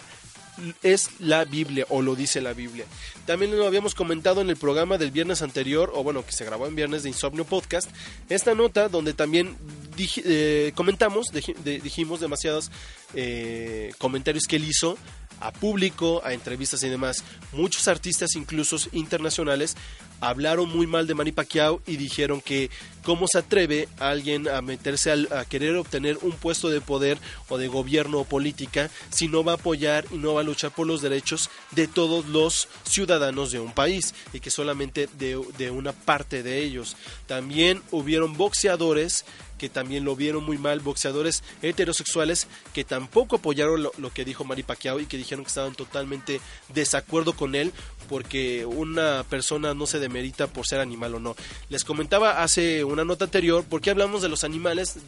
es 0.83 1.11
la 1.19 1.45
Biblia 1.45 1.87
o 1.89 2.03
lo 2.03 2.15
dice 2.15 2.41
la 2.41 2.53
Biblia. 2.53 2.85
También 3.27 3.57
lo 3.57 3.67
habíamos 3.67 3.95
comentado 3.95 4.41
en 4.41 4.51
el 4.51 4.57
programa 4.57 4.99
del 4.99 5.11
viernes 5.11 5.43
anterior, 5.43 5.91
o 5.95 6.03
bueno, 6.03 6.25
que 6.25 6.33
se 6.33 6.45
grabó 6.45 6.67
en 6.67 6.75
viernes 6.77 7.03
de 7.03 7.09
Insomnio 7.11 7.45
Podcast, 7.45 7.91
esta 8.29 8.55
nota 8.55 8.89
donde 8.89 9.15
también 9.15 9.57
eh, 9.99 10.73
comentamos, 10.75 11.27
de- 11.29 11.81
dijimos 11.81 12.21
demasiados 12.21 12.71
eh, 13.15 13.93
comentarios 13.99 14.45
que 14.45 14.57
él 14.57 14.65
hizo 14.65 14.97
a 15.41 15.53
público, 15.53 16.23
a 16.25 16.33
entrevistas 16.33 16.83
y 16.83 16.89
demás. 16.89 17.23
Muchos 17.53 17.89
artistas, 17.89 18.35
incluso 18.37 18.77
internacionales, 18.93 19.77
hablaron 20.21 20.69
muy 20.69 20.87
mal 20.87 21.07
de 21.07 21.15
Manny 21.15 21.33
Pacquiao 21.33 21.81
y 21.87 21.97
dijeron 21.97 22.41
que 22.41 22.71
cómo 23.03 23.29
se 23.29 23.39
atreve 23.39 23.89
alguien 23.99 24.49
a 24.49 24.61
meterse 24.63 25.13
al- 25.13 25.29
a 25.33 25.45
querer 25.45 25.77
obtener 25.77 26.19
un 26.23 26.33
puesto 26.33 26.69
de 26.71 26.81
poder 26.81 27.19
o 27.49 27.57
de 27.59 27.69
gobierno 27.69 28.19
o 28.19 28.25
política 28.25 28.91
si 29.11 29.29
no 29.29 29.45
va 29.45 29.53
a 29.53 29.55
apoyar 29.57 30.05
y 30.11 30.17
no 30.17 30.35
va 30.35 30.41
a 30.41 30.45
luchar 30.45 30.73
por 30.73 30.87
los 30.87 31.03
derechos 31.03 31.51
de 31.73 31.87
todos 31.87 32.27
los 32.27 32.69
ciudadanos 32.85 33.53
de 33.53 33.61
un 33.61 33.73
país 33.73 34.15
y 34.33 34.41
que 34.41 34.51
solamente 34.51 35.09
de, 35.19 35.37
una 35.71 35.93
parte 35.93 36.43
de 36.43 36.63
ellos. 36.65 36.97
También 37.27 37.83
hubieron 37.93 38.37
boxeadores 38.37 39.25
que 39.59 39.69
también 39.71 40.05
lo 40.05 40.17
vieron 40.17 40.45
muy 40.45 40.59
mal, 40.59 40.81
boxeadores 40.81 41.43
heterosexuales 41.63 42.47
que 42.75 42.85
tampoco 42.85 43.37
apoyaron 43.37 43.83
lo, 43.83 43.93
lo 43.97 44.13
que 44.13 44.25
dijo 44.25 44.45
Manny 44.45 44.63
Pacquiao 44.63 45.01
y 45.01 45.07
que 45.07 45.17
dijeron 45.17 45.45
que 45.45 45.49
estaban 45.49 45.75
totalmente 45.75 46.41
desacuerdo 46.75 47.33
con 47.35 47.55
él 47.55 47.73
porque 48.09 48.67
una 48.67 49.25
persona 49.25 49.75
no 49.75 49.87
se 49.87 49.99
demerita 49.99 50.47
por 50.47 50.67
ser 50.67 50.81
animal 50.81 51.15
o 51.15 51.21
no. 51.21 51.37
Les 51.69 51.85
comentaba 51.85 52.43
hace 52.43 52.85
una 52.85 53.05
nota 53.05 53.25
anterior 53.25 53.65
por 53.65 53.81
qué 53.81 53.91
hablamos 53.91 54.23
de 54.23 54.29
los 54.29 54.45
animales 54.45 54.99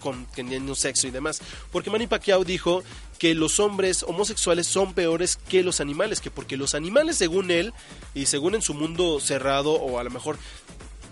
con 0.00 0.26
teniendo 0.34 0.74
sexo 0.74 1.06
y 1.06 1.10
demás. 1.10 1.40
Porque 1.70 1.90
Manny 1.90 2.06
Pacquiao 2.06 2.44
dijo 2.44 2.82
que 3.18 3.34
los 3.34 3.60
hombres 3.60 4.02
homosexuales 4.02 4.66
son 4.66 4.94
peores 4.94 5.36
que 5.36 5.62
los 5.62 5.80
animales, 5.80 6.20
que 6.20 6.30
porque 6.30 6.56
los 6.56 6.74
animales 6.74 7.16
según 7.18 7.50
él 7.50 7.72
y 8.14 8.26
según 8.26 8.54
en 8.54 8.62
su 8.62 8.74
mundo 8.74 9.20
cerrado 9.20 9.72
o 9.72 9.98
a 9.98 10.04
lo 10.04 10.10
mejor 10.10 10.38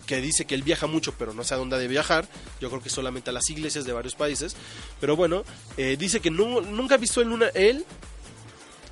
que 0.07 0.23
dice 0.23 0.47
que 0.47 0.55
él 0.55 0.63
viaja 0.63 0.87
mucho 0.87 1.13
pero 1.19 1.35
no 1.35 1.45
sé 1.45 1.53
a 1.53 1.59
dónde 1.59 1.77
ha 1.77 1.79
de 1.79 1.87
viajar, 1.87 2.27
yo 2.63 2.71
creo 2.71 2.83
que 2.83 2.89
solamente 2.89 3.29
a 3.29 3.33
las 3.35 3.51
iglesias 3.51 3.85
de 3.85 3.93
varios 3.93 4.15
países, 4.15 4.57
pero 5.01 5.17
bueno, 5.17 5.45
eh, 5.77 5.97
dice 5.99 6.21
que 6.21 6.31
no, 6.31 6.63
nunca 6.63 6.95
ha 6.95 6.99
visto 6.99 7.21
en 7.21 7.31
una, 7.31 7.49
él 7.49 7.85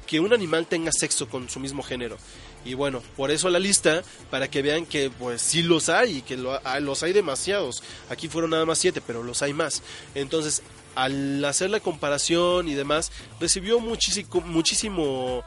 que 0.06 0.20
un 0.20 0.32
animal 0.32 0.66
tenga 0.66 0.90
sexo 0.92 1.28
con 1.28 1.48
su 1.48 1.60
mismo 1.60 1.82
género. 1.82 2.16
Y 2.64 2.74
bueno, 2.74 3.02
por 3.16 3.30
eso 3.30 3.48
la 3.50 3.58
lista, 3.58 4.02
para 4.30 4.48
que 4.50 4.62
vean 4.62 4.86
que 4.86 5.10
pues 5.10 5.40
sí 5.42 5.62
los 5.62 5.88
hay, 5.88 6.18
y 6.18 6.22
que 6.22 6.36
lo- 6.36 6.60
ah, 6.64 6.80
los 6.80 7.02
hay 7.02 7.12
demasiados. 7.12 7.82
Aquí 8.10 8.28
fueron 8.28 8.50
nada 8.50 8.64
más 8.64 8.78
siete, 8.78 9.00
pero 9.00 9.22
los 9.22 9.42
hay 9.42 9.52
más. 9.52 9.82
Entonces, 10.14 10.62
al 10.94 11.44
hacer 11.44 11.70
la 11.70 11.80
comparación 11.80 12.68
y 12.68 12.74
demás, 12.74 13.12
recibió 13.38 13.78
muchísimo, 13.80 14.40
muchísimo 14.46 15.44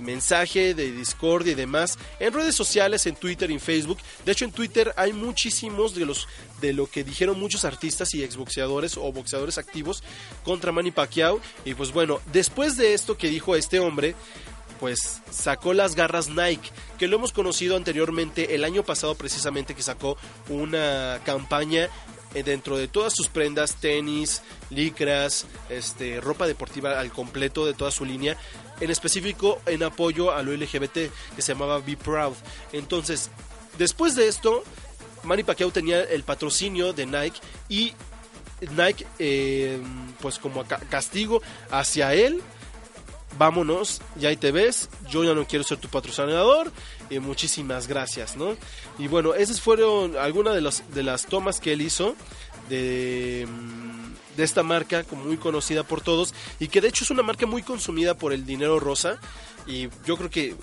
mensaje 0.00 0.74
de 0.74 0.92
Discord 0.92 1.46
y 1.46 1.54
demás 1.54 1.98
en 2.20 2.32
redes 2.32 2.54
sociales, 2.54 3.06
en 3.06 3.16
Twitter 3.16 3.50
y 3.50 3.54
en 3.54 3.60
Facebook. 3.60 3.98
De 4.24 4.32
hecho, 4.32 4.44
en 4.44 4.52
Twitter 4.52 4.92
hay 4.96 5.12
muchísimos 5.12 5.94
de 5.94 6.06
los 6.06 6.28
de 6.60 6.72
lo 6.72 6.86
que 6.86 7.02
dijeron 7.02 7.38
muchos 7.38 7.64
artistas 7.64 8.14
y 8.14 8.22
exboxeadores 8.22 8.96
o 8.96 9.12
boxeadores 9.12 9.58
activos 9.58 10.02
contra 10.44 10.72
Manny 10.72 10.92
Pacquiao. 10.92 11.40
Y 11.64 11.74
pues 11.74 11.92
bueno, 11.92 12.20
después 12.32 12.76
de 12.76 12.94
esto 12.94 13.16
que 13.16 13.28
dijo 13.28 13.56
este 13.56 13.80
hombre, 13.80 14.14
pues 14.82 15.20
sacó 15.30 15.74
las 15.74 15.94
garras 15.94 16.28
Nike, 16.28 16.70
que 16.98 17.06
lo 17.06 17.16
hemos 17.16 17.32
conocido 17.32 17.76
anteriormente 17.76 18.54
el 18.54 18.64
año 18.64 18.82
pasado 18.82 19.14
precisamente 19.14 19.74
que 19.74 19.82
sacó 19.82 20.16
una 20.48 21.20
campaña 21.24 21.88
dentro 22.34 22.76
de 22.78 22.88
todas 22.88 23.12
sus 23.14 23.28
prendas, 23.28 23.76
tenis, 23.76 24.42
licras, 24.70 25.46
este, 25.68 26.20
ropa 26.20 26.46
deportiva 26.46 26.98
al 26.98 27.12
completo 27.12 27.66
de 27.66 27.74
toda 27.74 27.90
su 27.90 28.04
línea, 28.04 28.36
en 28.80 28.90
específico 28.90 29.60
en 29.66 29.82
apoyo 29.82 30.32
a 30.32 30.42
lo 30.42 30.52
LGBT, 30.52 31.10
que 31.36 31.42
se 31.42 31.52
llamaba 31.52 31.78
Be 31.80 31.96
Proud. 31.96 32.34
Entonces, 32.72 33.30
después 33.78 34.14
de 34.16 34.28
esto, 34.28 34.64
Manny 35.24 35.42
Pacquiao 35.44 35.70
tenía 35.70 36.02
el 36.02 36.22
patrocinio 36.24 36.92
de 36.92 37.06
Nike 37.06 37.40
y 37.68 37.92
Nike, 38.76 39.06
eh, 39.18 39.80
pues 40.20 40.38
como 40.38 40.64
ca- 40.64 40.80
castigo 40.88 41.42
hacia 41.70 42.14
él, 42.14 42.40
vámonos, 43.38 44.00
ya 44.16 44.28
ahí 44.28 44.36
te 44.36 44.52
ves, 44.52 44.88
yo 45.08 45.24
ya 45.24 45.34
no 45.34 45.46
quiero 45.46 45.64
ser 45.64 45.78
tu 45.78 45.88
patrocinador, 45.88 46.70
muchísimas 47.20 47.88
gracias, 47.88 48.36
¿no? 48.36 48.56
Y 48.98 49.08
bueno, 49.08 49.34
esas 49.34 49.60
fueron 49.60 50.16
algunas 50.16 50.54
de, 50.54 50.60
las 50.60 50.94
de 50.94 51.02
las 51.02 51.26
tomas 51.26 51.60
que 51.60 51.72
él 51.72 51.82
hizo 51.82 52.16
de, 52.68 53.46
mm, 53.48 54.36
de 54.36 54.44
esta 54.44 54.62
marca, 54.62 55.04
muy 55.24 55.36
conocida 55.36 55.82
por 55.82 56.00
todos, 56.00 56.34
y 56.58 56.68
que 56.68 56.80
de 56.80 56.88
hecho 56.88 57.04
es 57.04 57.10
una 57.10 57.22
marca 57.22 57.46
muy 57.46 57.62
consumida 57.62 58.14
por 58.14 58.32
el 58.32 58.46
dinero 58.46 58.80
rosa, 58.80 59.18
y 59.66 59.88
yo 60.06 60.16
creo 60.16 60.30
que 60.30 60.56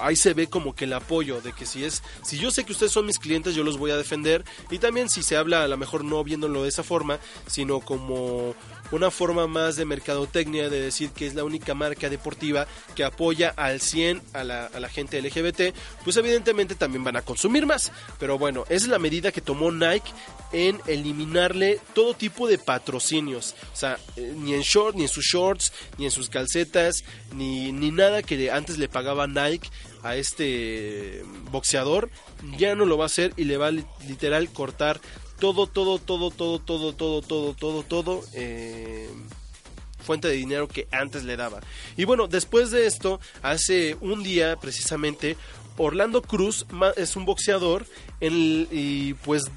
ahí 0.00 0.16
se 0.16 0.34
ve 0.34 0.48
como 0.48 0.74
que 0.74 0.84
el 0.84 0.92
apoyo 0.92 1.40
de 1.40 1.52
que 1.52 1.66
si 1.66 1.84
es 1.84 2.02
si 2.22 2.38
yo 2.38 2.50
sé 2.50 2.64
que 2.64 2.72
ustedes 2.72 2.92
son 2.92 3.06
mis 3.06 3.18
clientes 3.18 3.54
yo 3.54 3.64
los 3.64 3.78
voy 3.78 3.90
a 3.90 3.96
defender 3.96 4.44
y 4.70 4.78
también 4.78 5.08
si 5.08 5.22
se 5.22 5.36
habla 5.36 5.64
a 5.64 5.68
lo 5.68 5.76
mejor 5.76 6.04
no 6.04 6.22
viéndolo 6.22 6.62
de 6.62 6.68
esa 6.68 6.82
forma 6.82 7.18
sino 7.46 7.80
como 7.80 8.54
una 8.92 9.10
forma 9.10 9.46
más 9.46 9.76
de 9.76 9.84
mercadotecnia 9.84 10.68
de 10.68 10.80
decir 10.80 11.10
que 11.10 11.26
es 11.26 11.34
la 11.34 11.44
única 11.44 11.74
marca 11.74 12.08
deportiva 12.08 12.66
que 12.94 13.04
apoya 13.04 13.52
al 13.56 13.80
100 13.80 14.22
a 14.32 14.44
la, 14.44 14.66
a 14.66 14.80
la 14.80 14.88
gente 14.88 15.20
LGBT 15.20 15.74
pues 16.04 16.16
evidentemente 16.16 16.74
también 16.74 17.04
van 17.04 17.16
a 17.16 17.22
consumir 17.22 17.66
más. 17.66 17.92
Pero 18.18 18.38
bueno 18.38 18.64
esa 18.68 18.84
es 18.86 18.88
la 18.88 18.98
medida 18.98 19.32
que 19.32 19.40
tomó 19.40 19.70
Nike 19.72 20.10
en 20.52 20.80
eliminarle 20.86 21.80
todo 21.94 22.14
tipo 22.14 22.46
de 22.48 22.58
patrocinios. 22.58 23.54
O 23.72 23.76
sea 23.76 23.98
eh, 24.16 24.34
ni 24.36 24.54
en 24.54 24.62
short 24.62 24.96
ni 24.96 25.02
en 25.02 25.08
sus 25.08 25.24
shorts 25.24 25.72
ni 25.98 26.04
en 26.06 26.10
sus 26.10 26.28
calcetas 26.30 27.04
ni, 27.34 27.72
ni 27.72 27.90
nada 27.90 28.22
que 28.22 28.50
antes 28.50 28.78
le 28.78 28.88
pagaba 28.88 29.26
Nike 29.26 29.68
a 30.02 30.14
este 30.16 31.24
boxeador 31.50 32.10
ya 32.58 32.74
no 32.74 32.84
lo 32.84 32.96
va 32.96 33.04
a 33.04 33.06
hacer 33.06 33.32
y 33.36 33.44
le 33.44 33.56
va 33.56 33.68
a 33.68 33.70
li- 33.72 33.84
literal 34.06 34.48
cortar 34.50 35.00
todo 35.38 35.66
todo 35.66 35.98
todo 35.98 36.30
todo 36.30 36.58
todo 36.60 36.92
todo 36.92 37.22
todo 37.22 37.54
todo 37.54 37.82
todo 37.82 38.24
eh, 38.32 39.08
fuente 39.98 40.28
de 40.28 40.34
dinero 40.34 40.68
que 40.68 40.86
antes 40.92 41.24
le 41.24 41.36
daba. 41.36 41.60
Y 41.96 42.04
bueno 42.04 42.28
después 42.28 42.70
de 42.70 42.86
esto 42.86 43.20
hace 43.42 43.96
un 44.00 44.22
día 44.22 44.56
precisamente 44.56 45.36
Orlando 45.76 46.22
Cruz 46.22 46.66
es 46.96 47.16
un 47.16 47.24
boxeador 47.24 47.86
y 48.20 49.14
pues 49.14 49.50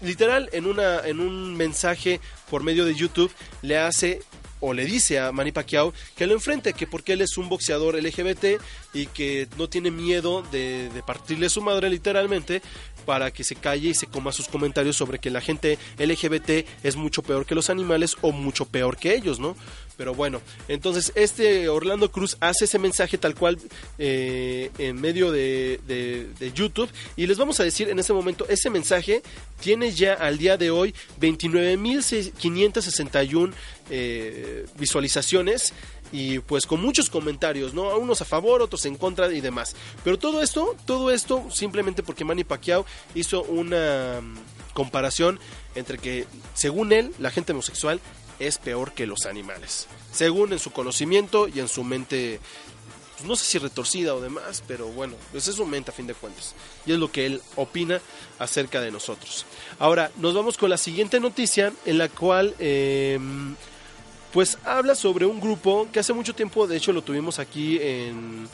literal 0.00 0.48
en 0.52 0.66
una 0.66 1.00
en 1.00 1.20
un 1.20 1.56
mensaje 1.56 2.20
por 2.50 2.62
medio 2.62 2.84
de 2.84 2.94
YouTube 2.94 3.32
le 3.62 3.78
hace 3.78 4.22
o 4.60 4.72
le 4.72 4.84
dice 4.86 5.18
a 5.18 5.32
Manny 5.32 5.52
Pacquiao 5.52 5.92
que 6.16 6.26
lo 6.26 6.32
enfrente, 6.34 6.72
que 6.72 6.86
porque 6.86 7.12
él 7.14 7.20
es 7.20 7.36
un 7.36 7.48
boxeador 7.48 8.00
LGBT 8.02 8.60
y 8.94 9.06
que 9.06 9.48
no 9.58 9.68
tiene 9.68 9.90
miedo 9.90 10.42
de, 10.50 10.88
partirle 11.06 11.48
su 11.48 11.60
madre 11.62 11.88
literalmente 11.90 12.62
para 13.04 13.30
que 13.30 13.44
se 13.44 13.54
calle 13.54 13.90
y 13.90 13.94
se 13.94 14.06
coma 14.08 14.32
sus 14.32 14.48
comentarios 14.48 14.96
sobre 14.96 15.18
que 15.20 15.30
la 15.30 15.40
gente 15.40 15.78
LGBT 15.98 16.66
es 16.82 16.96
mucho 16.96 17.22
peor 17.22 17.46
que 17.46 17.54
los 17.54 17.70
animales 17.70 18.16
o 18.22 18.32
mucho 18.32 18.64
peor 18.64 18.96
que 18.96 19.14
ellos, 19.14 19.38
¿no? 19.38 19.56
Pero 19.96 20.12
bueno, 20.14 20.42
entonces 20.68 21.12
este 21.14 21.68
Orlando 21.70 22.10
Cruz 22.12 22.36
hace 22.40 22.66
ese 22.66 22.78
mensaje 22.78 23.16
tal 23.16 23.34
cual 23.34 23.58
eh, 23.98 24.70
en 24.78 25.00
medio 25.00 25.30
de, 25.30 25.80
de- 25.86 26.26
de 26.38 26.52
YouTube 26.52 26.90
y 27.16 27.26
les 27.26 27.38
vamos 27.38 27.60
a 27.60 27.64
decir 27.64 27.88
en 27.88 27.98
este 27.98 28.12
momento, 28.12 28.46
ese 28.48 28.68
mensaje 28.68 29.22
tiene 29.60 29.92
ya 29.92 30.12
al 30.14 30.36
día 30.36 30.58
de 30.58 30.70
hoy 30.70 30.94
29.561 31.20 33.52
eh, 33.90 34.66
visualizaciones 34.78 35.72
y 36.12 36.38
pues 36.40 36.66
con 36.66 36.80
muchos 36.80 37.10
comentarios, 37.10 37.74
¿no? 37.74 37.96
Unos 37.98 38.20
a 38.20 38.24
favor, 38.24 38.62
otros 38.62 38.84
en 38.86 38.96
contra 38.96 39.32
y 39.32 39.40
demás. 39.40 39.74
Pero 40.04 40.18
todo 40.18 40.42
esto, 40.42 40.76
todo 40.84 41.10
esto 41.10 41.46
simplemente 41.50 42.02
porque 42.02 42.24
Manny 42.24 42.44
Pacquiao 42.44 42.86
hizo 43.14 43.42
una 43.42 44.20
mm, 44.20 44.36
comparación 44.72 45.38
entre 45.74 45.98
que, 45.98 46.26
según 46.54 46.92
él, 46.92 47.12
la 47.18 47.30
gente 47.30 47.52
homosexual 47.52 48.00
es 48.38 48.58
peor 48.58 48.92
que 48.92 49.06
los 49.06 49.26
animales. 49.26 49.88
Según 50.12 50.52
en 50.52 50.58
su 50.58 50.70
conocimiento 50.70 51.48
y 51.48 51.60
en 51.60 51.68
su 51.68 51.84
mente, 51.84 52.40
pues, 53.16 53.28
no 53.28 53.36
sé 53.36 53.44
si 53.44 53.58
retorcida 53.58 54.14
o 54.14 54.20
demás, 54.20 54.62
pero 54.66 54.86
bueno, 54.88 55.14
pues 55.32 55.48
es 55.48 55.56
su 55.56 55.66
mente 55.66 55.90
a 55.90 55.94
fin 55.94 56.06
de 56.06 56.14
cuentas. 56.14 56.54
Y 56.86 56.92
es 56.92 56.98
lo 56.98 57.10
que 57.10 57.26
él 57.26 57.42
opina 57.56 58.00
acerca 58.38 58.80
de 58.80 58.90
nosotros. 58.90 59.46
Ahora, 59.78 60.10
nos 60.18 60.34
vamos 60.34 60.56
con 60.56 60.70
la 60.70 60.76
siguiente 60.76 61.20
noticia 61.20 61.72
en 61.84 61.98
la 61.98 62.08
cual... 62.08 62.54
eh, 62.58 63.18
pues 64.36 64.58
habla 64.66 64.94
sobre 64.94 65.24
un 65.24 65.40
grupo 65.40 65.88
que 65.90 65.98
hace 65.98 66.12
mucho 66.12 66.34
tiempo, 66.34 66.66
de 66.66 66.76
hecho 66.76 66.92
lo 66.92 67.00
tuvimos 67.00 67.38
aquí 67.38 67.78
en, 67.80 68.46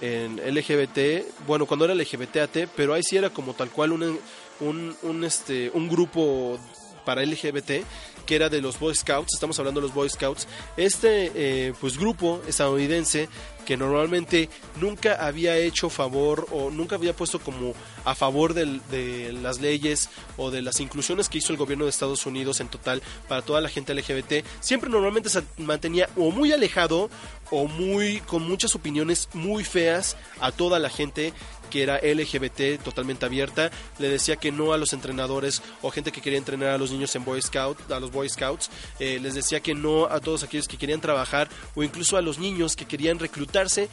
en 0.00 0.36
LGBT, 0.36 1.44
bueno, 1.46 1.66
cuando 1.66 1.84
era 1.84 1.94
LGBTAT, 1.94 2.70
pero 2.74 2.94
ahí 2.94 3.02
sí 3.02 3.18
era 3.18 3.28
como 3.28 3.52
tal 3.52 3.68
cual 3.68 3.92
un, 3.92 4.18
un, 4.60 4.96
un, 5.02 5.24
este, 5.24 5.70
un 5.74 5.86
grupo 5.86 6.58
para 7.04 7.22
LGBT, 7.22 7.84
que 8.28 8.36
era 8.36 8.50
de 8.50 8.60
los 8.60 8.78
Boy 8.78 8.94
Scouts, 8.94 9.32
estamos 9.32 9.58
hablando 9.58 9.80
de 9.80 9.86
los 9.86 9.94
Boy 9.94 10.10
Scouts, 10.10 10.46
este 10.76 11.32
eh, 11.34 11.72
pues 11.80 11.96
grupo 11.96 12.42
estadounidense 12.46 13.26
que 13.64 13.78
normalmente 13.78 14.50
nunca 14.76 15.26
había 15.26 15.56
hecho 15.56 15.88
favor 15.88 16.46
o 16.50 16.70
nunca 16.70 16.96
había 16.96 17.16
puesto 17.16 17.38
como 17.38 17.72
a 18.04 18.14
favor 18.14 18.52
de 18.52 19.32
las 19.32 19.60
leyes 19.60 20.10
o 20.36 20.50
de 20.50 20.60
las 20.60 20.80
inclusiones 20.80 21.30
que 21.30 21.38
hizo 21.38 21.52
el 21.52 21.58
gobierno 21.58 21.84
de 21.84 21.90
Estados 21.90 22.26
Unidos 22.26 22.60
en 22.60 22.68
total 22.68 23.02
para 23.28 23.40
toda 23.40 23.62
la 23.62 23.70
gente 23.70 23.94
LGBT, 23.94 24.44
siempre 24.60 24.90
normalmente 24.90 25.30
se 25.30 25.42
mantenía 25.56 26.08
o 26.16 26.30
muy 26.30 26.52
alejado 26.52 27.08
o 27.50 27.66
muy 27.66 28.20
con 28.20 28.46
muchas 28.46 28.74
opiniones 28.74 29.28
muy 29.32 29.64
feas 29.64 30.16
a 30.40 30.52
toda 30.52 30.78
la 30.78 30.90
gente 30.90 31.32
que 31.68 31.82
era 31.82 31.98
LGBT 31.98 32.82
totalmente 32.82 33.26
abierta, 33.26 33.70
le 33.98 34.08
decía 34.08 34.36
que 34.36 34.52
no 34.52 34.72
a 34.72 34.78
los 34.78 34.92
entrenadores 34.92 35.62
o 35.82 35.90
gente 35.90 36.12
que 36.12 36.20
quería 36.20 36.38
entrenar 36.38 36.70
a 36.70 36.78
los 36.78 36.90
niños 36.90 37.14
en 37.14 37.24
Boy 37.24 37.40
Scout, 37.42 37.90
a 37.90 38.00
los 38.00 38.10
Boy 38.10 38.28
Scouts, 38.28 38.70
eh, 38.98 39.18
les 39.20 39.34
decía 39.34 39.60
que 39.60 39.74
no 39.74 40.06
a 40.06 40.20
todos 40.20 40.42
aquellos 40.42 40.68
que 40.68 40.76
querían 40.76 41.00
trabajar 41.00 41.48
o 41.74 41.82
incluso 41.82 42.16
a 42.16 42.22
los 42.22 42.38
niños 42.38 42.76
que 42.76 42.86
querían 42.86 43.18
reclutarse 43.18 43.88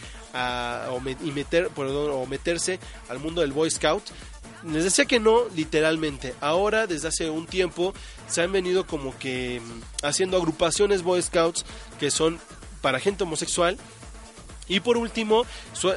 y 1.24 1.32
meter, 1.32 1.70
o 1.76 2.26
meterse 2.26 2.80
al 3.10 3.20
mundo 3.20 3.42
del 3.42 3.52
Boy 3.52 3.70
Scout. 3.72 4.04
Les 4.66 4.84
decía 4.84 5.06
que 5.06 5.20
no, 5.20 5.44
literalmente. 5.56 6.34
Ahora, 6.42 6.88
desde 6.88 7.08
hace 7.08 7.30
un 7.30 7.46
tiempo, 7.46 7.94
se 8.28 8.42
han 8.42 8.52
venido 8.52 8.88
como 8.88 9.18
que 9.18 9.62
mm, 9.62 10.06
haciendo 10.06 10.38
agrupaciones 10.38 11.04
Boy 11.04 11.22
Scouts 11.22 11.66
que 12.00 12.10
son 12.10 12.40
para 12.82 13.00
gente 13.00 13.24
homosexual 13.24 13.78
y 14.68 14.80
por 14.80 14.98
último, 14.98 15.46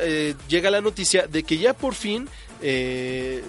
eh, 0.01 0.35
llega 0.49 0.71
la 0.71 0.81
noticia 0.81 1.27
de 1.27 1.43
que 1.43 1.59
ya 1.59 1.75
por 1.75 1.95
fin, 1.95 2.29
eh, 2.63 3.43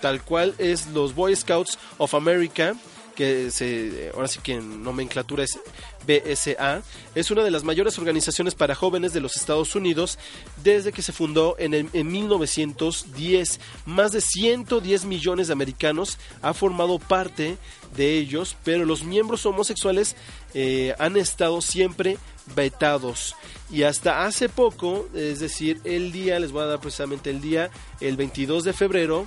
tal 0.00 0.22
cual 0.22 0.54
es 0.58 0.86
los 0.88 1.14
Boy 1.14 1.34
Scouts 1.36 1.78
of 1.98 2.14
America, 2.14 2.74
que 3.16 4.10
ahora 4.14 4.28
sí 4.28 4.38
que 4.42 4.54
en 4.54 4.82
nomenclatura 4.82 5.44
es 5.44 5.58
BSA, 6.06 6.82
es 7.14 7.30
una 7.30 7.42
de 7.44 7.50
las 7.50 7.64
mayores 7.64 7.98
organizaciones 7.98 8.54
para 8.54 8.74
jóvenes 8.74 9.12
de 9.12 9.20
los 9.20 9.36
Estados 9.36 9.74
Unidos 9.74 10.18
desde 10.62 10.90
que 10.92 11.02
se 11.02 11.12
fundó 11.12 11.54
en, 11.58 11.74
el- 11.74 11.90
en 11.92 12.10
1910. 12.10 13.60
Más 13.84 14.12
de 14.12 14.22
110 14.22 15.04
millones 15.04 15.48
de 15.48 15.52
americanos 15.52 16.16
ha 16.40 16.54
formado 16.54 16.98
parte 16.98 17.58
de 17.94 18.16
ellos, 18.16 18.56
pero 18.64 18.86
los 18.86 19.04
miembros 19.04 19.44
homosexuales 19.44 20.16
eh, 20.54 20.94
han 20.98 21.18
estado 21.18 21.60
siempre 21.60 22.16
vetados. 22.54 23.34
Y 23.70 23.84
hasta 23.84 24.24
hace 24.24 24.48
poco, 24.48 25.08
es 25.14 25.40
decir, 25.40 25.80
el 25.84 26.12
día, 26.12 26.40
les 26.40 26.52
voy 26.52 26.62
a 26.62 26.66
dar 26.66 26.80
precisamente 26.80 27.30
el 27.30 27.40
día, 27.40 27.70
el 28.00 28.16
22 28.16 28.64
de 28.64 28.72
febrero, 28.72 29.26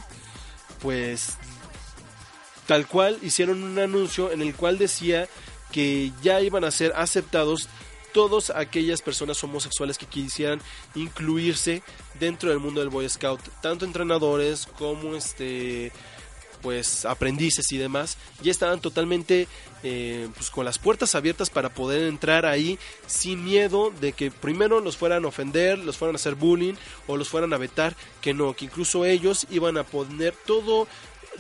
pues 0.82 1.38
tal 2.68 2.88
cual 2.88 3.18
hicieron 3.22 3.64
un 3.64 3.78
anuncio 3.80 4.32
en 4.32 4.42
el 4.42 4.56
cual 4.56 4.78
decía 4.78 5.28
que 5.72 6.12
ya 6.22 6.42
iban 6.42 6.64
a 6.64 6.72
ser 6.72 6.94
aceptados 6.96 7.68
todas 8.14 8.52
aquellas 8.52 9.02
personas 9.02 9.44
homosexuales 9.44 9.98
que 9.98 10.06
quisieran 10.06 10.62
incluirse 10.96 11.82
dentro 12.20 12.50
del 12.50 12.60
mundo 12.60 12.80
del 12.80 12.90
Boy 12.90 13.10
Scout, 13.10 13.42
tanto 13.62 13.86
entrenadores 13.86 14.68
como 14.78 15.16
este 15.16 15.92
pues 16.64 17.06
aprendices 17.06 17.72
y 17.72 17.78
demás 17.78 18.18
ya 18.42 18.50
estaban 18.50 18.80
totalmente 18.80 19.48
eh, 19.84 20.30
pues 20.36 20.50
con 20.50 20.64
las 20.66 20.80
puertas 20.80 21.14
abiertas 21.14 21.50
para 21.50 21.70
poder 21.70 22.04
entrar 22.04 22.46
ahí 22.46 22.80
sin 23.06 23.44
miedo 23.44 23.92
de 24.00 24.14
que 24.14 24.32
primero 24.32 24.80
los 24.80 24.96
fueran 24.98 25.26
a 25.26 25.28
ofender, 25.28 25.78
los 25.78 25.98
fueran 25.98 26.16
a 26.16 26.18
hacer 26.18 26.36
bullying 26.36 26.76
o 27.06 27.18
los 27.18 27.28
fueran 27.28 27.54
a 27.54 27.58
vetar, 27.58 27.96
que 28.22 28.34
no, 28.34 28.56
que 28.56 28.66
incluso 28.66 29.04
ellos 29.06 29.46
iban 29.52 29.78
a 29.78 29.84
poner 29.84 30.34
todo 30.46 30.88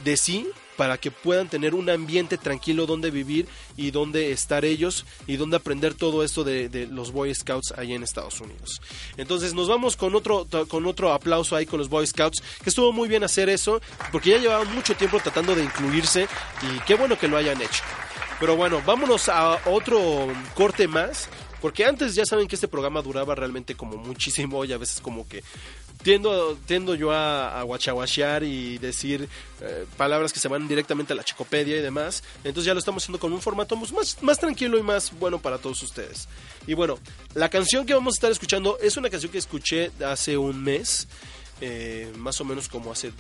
de 0.04 0.18
sí 0.18 0.50
para 0.78 0.98
que 0.98 1.12
puedan 1.12 1.50
tener 1.50 1.76
un 1.76 1.90
ambiente 1.90 2.38
tranquilo 2.38 2.86
donde 2.86 3.12
vivir 3.12 3.48
y 3.78 3.92
donde 3.92 4.32
estar 4.32 4.66
ellos 4.66 5.06
y 5.28 5.38
donde 5.38 5.58
aprender 5.58 5.94
todo 5.94 6.24
esto 6.24 6.44
de, 6.44 6.88
los 6.92 7.12
Boy 7.12 7.34
Scouts 7.34 7.74
ahí 7.78 7.94
en 7.94 8.04
Estados 8.04 8.40
Unidos. 8.42 8.82
Entonces 9.18 9.54
nos 9.54 9.68
vamos 9.68 9.96
con 9.96 10.16
otro 10.16 10.48
con 10.68 10.86
otro 10.86 11.14
aplauso 11.14 11.56
ahí 11.56 11.66
con 11.66 11.80
los 11.80 11.90
Boy 11.90 12.08
Scouts, 12.08 12.42
que 12.64 12.70
estuvo 12.70 12.92
muy 12.92 13.08
bien 13.08 13.24
hacer 13.24 13.50
eso, 13.50 13.82
porque 14.12 14.32
ya 14.32 14.38
llevaban 14.38 14.74
mucho 14.74 14.96
tiempo 14.96 15.20
tratando 15.20 15.56
de 15.56 15.64
incluirse 15.64 16.28
y 16.62 16.80
qué 16.86 16.96
bueno 16.96 17.18
que 17.18 17.28
lo 17.28 17.38
hayan 17.38 17.62
hecho. 17.62 17.84
Pero 18.40 18.56
bueno, 18.56 18.82
vámonos 18.86 19.30
a 19.30 19.60
otro 19.66 20.28
corte 20.56 20.88
más. 20.88 21.30
Porque 21.64 21.86
antes 21.86 22.14
ya 22.14 22.26
saben 22.26 22.50
que 22.50 22.56
este 22.56 22.68
programa 22.68 23.02
duraba 23.02 23.36
realmente 23.36 23.74
como 23.74 23.96
muchísimo 23.96 24.66
y 24.66 24.74
a 24.74 24.78
veces 24.78 25.00
como 25.00 25.26
que 25.26 25.46
tiendo, 26.04 26.58
tiendo 26.66 26.94
yo 26.96 27.12
a, 27.12 27.60
a 27.60 27.64
guachaguachear 27.64 28.44
y 28.44 28.78
decir 28.78 29.28
eh, 29.62 29.86
palabras 29.98 30.34
que 30.34 30.40
se 30.40 30.48
van 30.48 30.68
directamente 30.68 31.14
a 31.14 31.16
la 31.16 31.24
chicopedia 31.24 31.78
y 31.78 31.82
demás. 31.82 32.24
Entonces 32.44 32.66
ya 32.66 32.74
lo 32.74 32.80
estamos 32.80 33.04
haciendo 33.04 33.20
con 33.20 33.34
un 33.34 33.42
formato 33.42 33.76
más, 33.76 34.22
más 34.22 34.40
tranquilo 34.40 34.78
y 34.78 34.84
más 34.84 35.18
bueno 35.18 35.40
para 35.40 35.58
todos 35.58 35.82
ustedes. 35.82 36.28
Y 36.68 36.74
bueno, 36.74 37.00
la 37.34 37.50
canción 37.50 37.86
que 37.86 37.94
vamos 37.94 38.16
a 38.16 38.18
estar 38.18 38.32
escuchando 38.32 38.78
es 38.82 38.98
una 38.98 39.10
canción 39.10 39.32
que 39.32 39.38
escuché 39.38 39.92
hace 40.06 40.38
un 40.38 40.62
mes, 40.62 41.08
eh, 41.62 42.12
más 42.18 42.40
o 42.42 42.46
menos 42.46 42.68
como 42.68 42.92
hace 42.92 43.12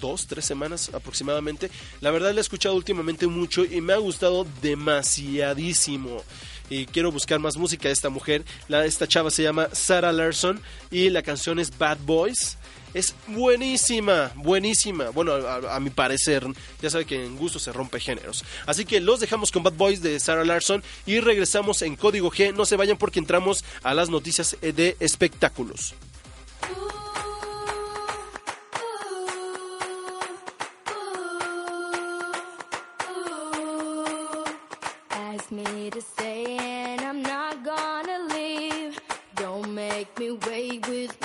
dos, 0.00 0.26
tres 0.26 0.44
semanas 0.44 0.90
aproximadamente. 0.92 1.70
La 2.00 2.10
verdad 2.10 2.32
la 2.32 2.38
he 2.38 2.40
escuchado 2.40 2.74
últimamente 2.74 3.26
mucho 3.26 3.64
y 3.64 3.80
me 3.80 3.92
ha 3.92 3.98
gustado 3.98 4.46
demasiadísimo. 4.60 6.22
Y 6.70 6.86
quiero 6.86 7.12
buscar 7.12 7.38
más 7.40 7.56
música 7.56 7.88
de 7.88 7.92
esta 7.92 8.10
mujer. 8.10 8.44
La, 8.68 8.84
esta 8.84 9.06
chava 9.06 9.30
se 9.30 9.42
llama 9.42 9.68
Sarah 9.72 10.12
Larson 10.12 10.60
y 10.90 11.10
la 11.10 11.22
canción 11.22 11.58
es 11.58 11.76
Bad 11.76 11.98
Boys. 12.04 12.56
Es 12.94 13.14
buenísima, 13.26 14.30
buenísima. 14.36 15.10
Bueno, 15.10 15.34
a, 15.34 15.80
mi 15.80 15.90
parecer, 15.90 16.46
ya 16.80 16.90
sabe 16.90 17.04
que 17.04 17.24
en 17.24 17.36
gusto 17.36 17.58
se 17.58 17.72
rompe 17.72 17.98
géneros. 17.98 18.44
Así 18.66 18.84
que 18.84 19.00
los 19.00 19.18
dejamos 19.18 19.50
con 19.50 19.64
Bad 19.64 19.74
Boys 19.74 20.00
de 20.00 20.20
Sarah 20.20 20.44
Larson 20.44 20.82
y 21.04 21.18
regresamos 21.18 21.82
en 21.82 21.96
Código 21.96 22.30
G. 22.30 22.54
No 22.54 22.64
se 22.64 22.76
vayan 22.76 22.96
porque 22.96 23.18
entramos 23.18 23.64
a 23.82 23.94
las 23.94 24.10
noticias 24.10 24.56
de 24.60 24.96
espectáculos. 25.00 25.94
away 40.34 40.80
with 40.88 41.23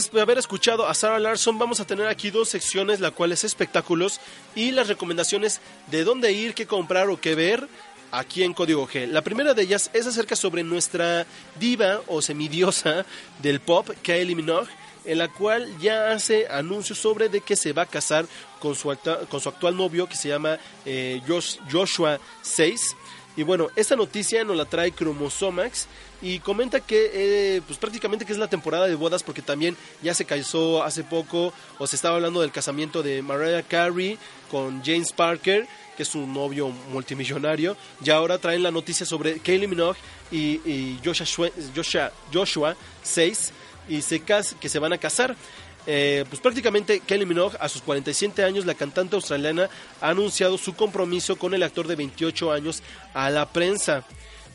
después 0.00 0.18
de 0.18 0.22
haber 0.22 0.38
escuchado 0.38 0.88
a 0.88 0.94
Sarah 0.94 1.18
Larson, 1.18 1.58
vamos 1.58 1.78
a 1.78 1.84
tener 1.84 2.06
aquí 2.06 2.30
dos 2.30 2.48
secciones, 2.48 3.00
la 3.00 3.10
cual 3.10 3.32
es 3.32 3.44
espectáculos 3.44 4.18
y 4.54 4.70
las 4.70 4.88
recomendaciones 4.88 5.60
de 5.90 6.04
dónde 6.04 6.32
ir, 6.32 6.54
qué 6.54 6.66
comprar 6.66 7.10
o 7.10 7.20
qué 7.20 7.34
ver 7.34 7.68
aquí 8.10 8.42
en 8.42 8.54
Código 8.54 8.88
G. 8.88 9.06
La 9.06 9.20
primera 9.20 9.52
de 9.52 9.62
ellas 9.62 9.90
es 9.92 10.06
acerca 10.06 10.36
sobre 10.36 10.62
nuestra 10.62 11.26
diva 11.58 12.00
o 12.06 12.22
semidiosa 12.22 13.04
del 13.42 13.60
pop, 13.60 13.90
Kylie 14.02 14.34
Minogue, 14.34 14.70
en 15.04 15.18
la 15.18 15.28
cual 15.28 15.68
ya 15.78 16.12
hace 16.12 16.48
anuncios 16.48 16.98
sobre 16.98 17.28
de 17.28 17.42
que 17.42 17.54
se 17.54 17.74
va 17.74 17.82
a 17.82 17.86
casar 17.86 18.26
con 18.58 18.74
su, 18.74 18.96
con 19.28 19.40
su 19.40 19.48
actual 19.50 19.76
novio 19.76 20.08
que 20.08 20.16
se 20.16 20.28
llama 20.28 20.58
eh, 20.86 21.20
Joshua 21.70 22.18
6. 22.40 22.96
Y 23.40 23.42
bueno, 23.42 23.68
esta 23.74 23.96
noticia 23.96 24.44
nos 24.44 24.54
la 24.54 24.66
trae 24.66 24.92
Chromosomax 24.92 25.86
y 26.20 26.40
comenta 26.40 26.80
que 26.80 27.10
eh, 27.14 27.62
pues 27.66 27.78
prácticamente 27.78 28.26
que 28.26 28.34
es 28.34 28.38
la 28.38 28.48
temporada 28.48 28.86
de 28.86 28.94
bodas 28.94 29.22
porque 29.22 29.40
también 29.40 29.78
ya 30.02 30.12
se 30.12 30.26
casó 30.26 30.82
hace 30.84 31.04
poco 31.04 31.54
o 31.78 31.86
se 31.86 31.96
estaba 31.96 32.16
hablando 32.16 32.42
del 32.42 32.52
casamiento 32.52 33.02
de 33.02 33.22
Mariah 33.22 33.62
Carey 33.62 34.18
con 34.50 34.84
James 34.84 35.14
Parker 35.14 35.66
que 35.96 36.02
es 36.02 36.08
su 36.10 36.26
novio 36.26 36.68
multimillonario 36.92 37.78
y 38.04 38.10
ahora 38.10 38.36
traen 38.36 38.62
la 38.62 38.70
noticia 38.70 39.06
sobre 39.06 39.38
Kylie 39.38 39.68
Minogue 39.68 39.96
y, 40.30 40.98
Joshua, 41.02 41.48
Joshua, 41.74 42.12
Joshua 42.30 42.76
6 43.04 43.52
y 43.88 44.02
se 44.02 44.20
que 44.20 44.68
se 44.68 44.78
van 44.78 44.92
a 44.92 44.98
casar. 44.98 45.34
Eh, 45.86 46.24
pues 46.28 46.40
prácticamente 46.40 47.00
Kelly 47.00 47.26
Minogue, 47.26 47.56
a 47.60 47.68
sus 47.68 47.82
47 47.82 48.44
años, 48.44 48.66
la 48.66 48.74
cantante 48.74 49.16
australiana 49.16 49.68
ha 50.00 50.10
anunciado 50.10 50.58
su 50.58 50.74
compromiso 50.74 51.36
con 51.36 51.54
el 51.54 51.62
actor 51.62 51.86
de 51.86 51.96
28 51.96 52.52
años 52.52 52.82
a 53.14 53.30
la 53.30 53.50
prensa. 53.52 54.04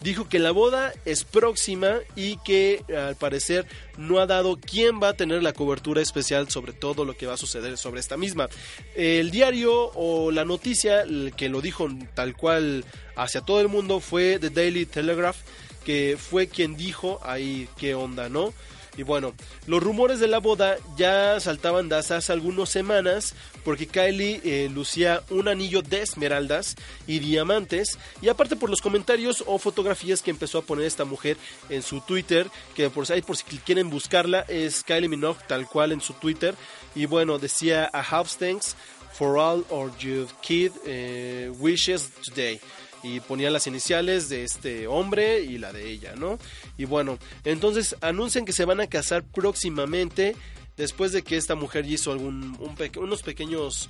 Dijo 0.02 0.28
que 0.28 0.40
la 0.40 0.52
boda 0.52 0.94
es 1.06 1.24
próxima 1.24 1.96
y 2.16 2.38
que 2.38 2.84
al 2.96 3.16
parecer 3.16 3.66
no 3.98 4.20
ha 4.20 4.28
dado 4.28 4.60
quién 4.60 5.02
va 5.02 5.10
a 5.10 5.14
tener 5.14 5.42
la 5.42 5.54
cobertura 5.54 6.02
especial 6.02 6.50
sobre 6.50 6.74
todo 6.74 7.06
lo 7.06 7.16
que 7.16 7.26
va 7.26 7.34
a 7.34 7.38
suceder 7.38 7.78
sobre 7.78 8.02
esta 8.02 8.18
misma. 8.18 8.50
El 8.94 9.32
diario 9.32 9.92
o 9.96 10.32
la 10.32 10.46
noticia 10.46 11.06
que 11.36 11.50
lo 11.50 11.62
dijo 11.62 11.88
tal 12.14 12.36
cual 12.36 12.86
hacia 13.16 13.42
todo 13.42 13.62
el 13.62 13.70
mundo 13.70 14.00
fue 14.00 14.38
The 14.38 14.50
Daily 14.50 14.86
Telegraph, 14.86 15.38
que 15.86 16.18
fue 16.20 16.48
quien 16.48 16.76
dijo 16.76 17.20
ahí 17.24 17.68
qué 17.78 17.96
onda, 17.96 18.30
¿no? 18.30 18.54
Y 18.98 19.04
bueno, 19.04 19.34
los 19.68 19.84
rumores 19.84 20.20
de 20.20 20.28
la 20.28 20.40
boda 20.40 20.78
ya 20.98 21.40
saltaban 21.40 21.90
de 21.90 21.98
hace 21.98 22.32
algunas 22.32 22.70
semanas 22.70 23.34
porque 23.64 23.88
Kylie 23.88 24.42
eh, 24.44 24.70
lucía 24.74 25.24
un 25.30 25.48
anillo 25.48 25.82
de 25.82 26.02
esmeraldas 26.02 26.76
y 27.08 27.20
diamantes. 27.20 27.98
Y 28.22 28.30
aparte 28.30 28.56
por 28.56 28.70
los 28.70 28.82
comentarios 28.82 29.44
o 29.48 29.58
fotografías 29.58 30.22
que 30.22 30.32
empezó 30.32 30.60
a 30.60 30.62
poner 30.62 30.86
esta 30.86 31.06
mujer 31.06 31.38
en 31.70 31.82
su 31.82 32.02
Twitter, 32.02 32.48
que 32.76 32.90
por 32.90 33.12
ahí 33.12 33.22
por 33.22 33.38
si 33.38 33.44
quieren 33.44 33.90
buscarla 33.90 34.42
es 34.48 34.84
Kylie 34.84 35.10
Minogue 35.10 35.40
tal 35.48 35.68
cual 35.68 35.92
en 35.92 36.02
su 36.02 36.14
Twitter. 36.14 36.56
Y 36.94 37.06
bueno, 37.06 37.38
decía 37.40 37.90
a 37.92 38.00
half 38.00 38.38
thanks 38.38 38.76
for 39.14 39.38
all 39.38 39.66
of 39.70 39.98
your 40.00 40.28
kid 40.42 40.72
eh, 40.86 41.52
wishes 41.60 42.12
today 42.24 42.60
y 43.06 43.20
ponía 43.20 43.52
las 43.52 43.68
iniciales 43.68 44.30
de 44.30 44.44
este 44.44 44.88
hombre 44.88 45.42
y 45.42 45.60
la 45.60 45.72
de 45.72 45.92
ella, 45.92 46.16
¿no? 46.16 46.40
Y 46.76 46.86
bueno, 46.86 47.20
entonces 47.44 47.96
anuncian 48.02 48.46
que 48.46 48.52
se 48.52 48.66
van 48.66 48.82
a 48.82 48.88
casar 48.88 49.24
próximamente 49.24 50.36
después 50.76 51.12
de 51.12 51.22
que 51.22 51.38
esta 51.38 51.54
mujer 51.54 51.86
hizo 51.86 52.12
algún 52.12 52.58
unos 52.98 53.22
pequeños 53.22 53.90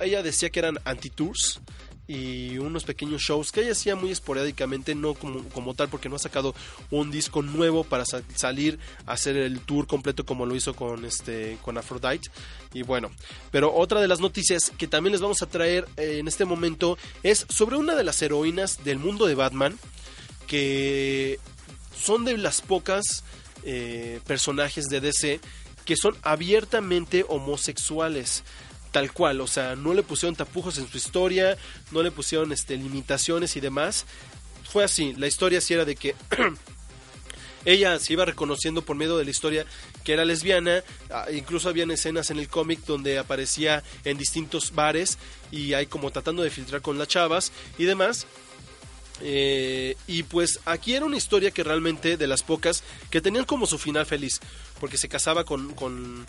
ella 0.00 0.22
decía 0.22 0.50
que 0.50 0.58
eran 0.58 0.78
anti-tours 0.84 1.60
y 2.08 2.58
unos 2.58 2.84
pequeños 2.84 3.22
shows 3.22 3.50
que 3.50 3.62
ella 3.62 3.72
hacía 3.72 3.96
muy 3.96 4.10
esporádicamente, 4.10 4.94
no 4.94 5.14
como, 5.14 5.42
como 5.48 5.74
tal, 5.74 5.88
porque 5.88 6.08
no 6.08 6.16
ha 6.16 6.20
sacado 6.20 6.54
un 6.90 7.10
disco 7.10 7.42
nuevo 7.42 7.84
para 7.84 8.04
salir 8.04 8.78
a 9.06 9.12
hacer 9.12 9.36
el 9.36 9.60
tour 9.60 9.86
completo 9.86 10.24
como 10.24 10.46
lo 10.46 10.54
hizo 10.54 10.74
con 10.74 11.04
este 11.04 11.58
con 11.62 11.78
Aphrodite. 11.78 12.30
Y 12.72 12.82
bueno, 12.82 13.10
pero 13.50 13.74
otra 13.74 14.00
de 14.00 14.08
las 14.08 14.20
noticias 14.20 14.72
que 14.76 14.86
también 14.86 15.12
les 15.12 15.20
vamos 15.20 15.42
a 15.42 15.46
traer 15.46 15.86
eh, 15.96 16.18
en 16.18 16.28
este 16.28 16.44
momento 16.44 16.98
es 17.22 17.46
sobre 17.48 17.76
una 17.76 17.94
de 17.94 18.04
las 18.04 18.20
heroínas 18.22 18.84
del 18.84 18.98
mundo 18.98 19.26
de 19.26 19.34
Batman 19.34 19.78
que 20.46 21.40
son 21.98 22.24
de 22.24 22.36
las 22.38 22.60
pocas 22.60 23.24
eh, 23.64 24.20
personajes 24.26 24.86
de 24.86 25.00
DC 25.00 25.40
que 25.84 25.96
son 25.96 26.16
abiertamente 26.22 27.24
homosexuales 27.28 28.44
tal 28.92 29.12
cual, 29.12 29.40
o 29.40 29.46
sea, 29.46 29.76
no 29.76 29.94
le 29.94 30.02
pusieron 30.02 30.36
tapujos 30.36 30.78
en 30.78 30.88
su 30.88 30.96
historia, 30.96 31.56
no 31.90 32.02
le 32.02 32.10
pusieron 32.10 32.52
este, 32.52 32.76
limitaciones 32.76 33.56
y 33.56 33.60
demás. 33.60 34.06
Fue 34.64 34.84
así, 34.84 35.14
la 35.14 35.26
historia 35.26 35.60
sí 35.60 35.74
era 35.74 35.84
de 35.84 35.96
que 35.96 36.14
ella 37.64 37.98
se 37.98 38.12
iba 38.12 38.24
reconociendo 38.24 38.82
por 38.82 38.96
medio 38.96 39.16
de 39.18 39.24
la 39.24 39.30
historia 39.30 39.66
que 40.04 40.12
era 40.12 40.24
lesbiana, 40.24 40.82
ah, 41.10 41.26
incluso 41.32 41.68
habían 41.68 41.90
escenas 41.90 42.30
en 42.30 42.38
el 42.38 42.48
cómic 42.48 42.80
donde 42.86 43.18
aparecía 43.18 43.82
en 44.04 44.16
distintos 44.16 44.74
bares 44.74 45.18
y 45.50 45.74
hay 45.74 45.86
como 45.86 46.10
tratando 46.10 46.42
de 46.42 46.50
filtrar 46.50 46.80
con 46.80 46.96
las 46.96 47.08
chavas 47.08 47.52
y 47.76 47.84
demás. 47.84 48.26
Eh, 49.20 49.96
y 50.06 50.24
pues 50.24 50.60
aquí 50.66 50.94
era 50.94 51.06
una 51.06 51.16
historia 51.16 51.50
que 51.50 51.64
realmente 51.64 52.16
de 52.16 52.26
las 52.26 52.42
pocas 52.42 52.82
que 53.10 53.20
tenían 53.20 53.44
como 53.44 53.66
su 53.66 53.78
final 53.78 54.06
feliz, 54.06 54.40
porque 54.78 54.98
se 54.98 55.08
casaba 55.08 55.44
con, 55.44 55.74
con 55.74 56.26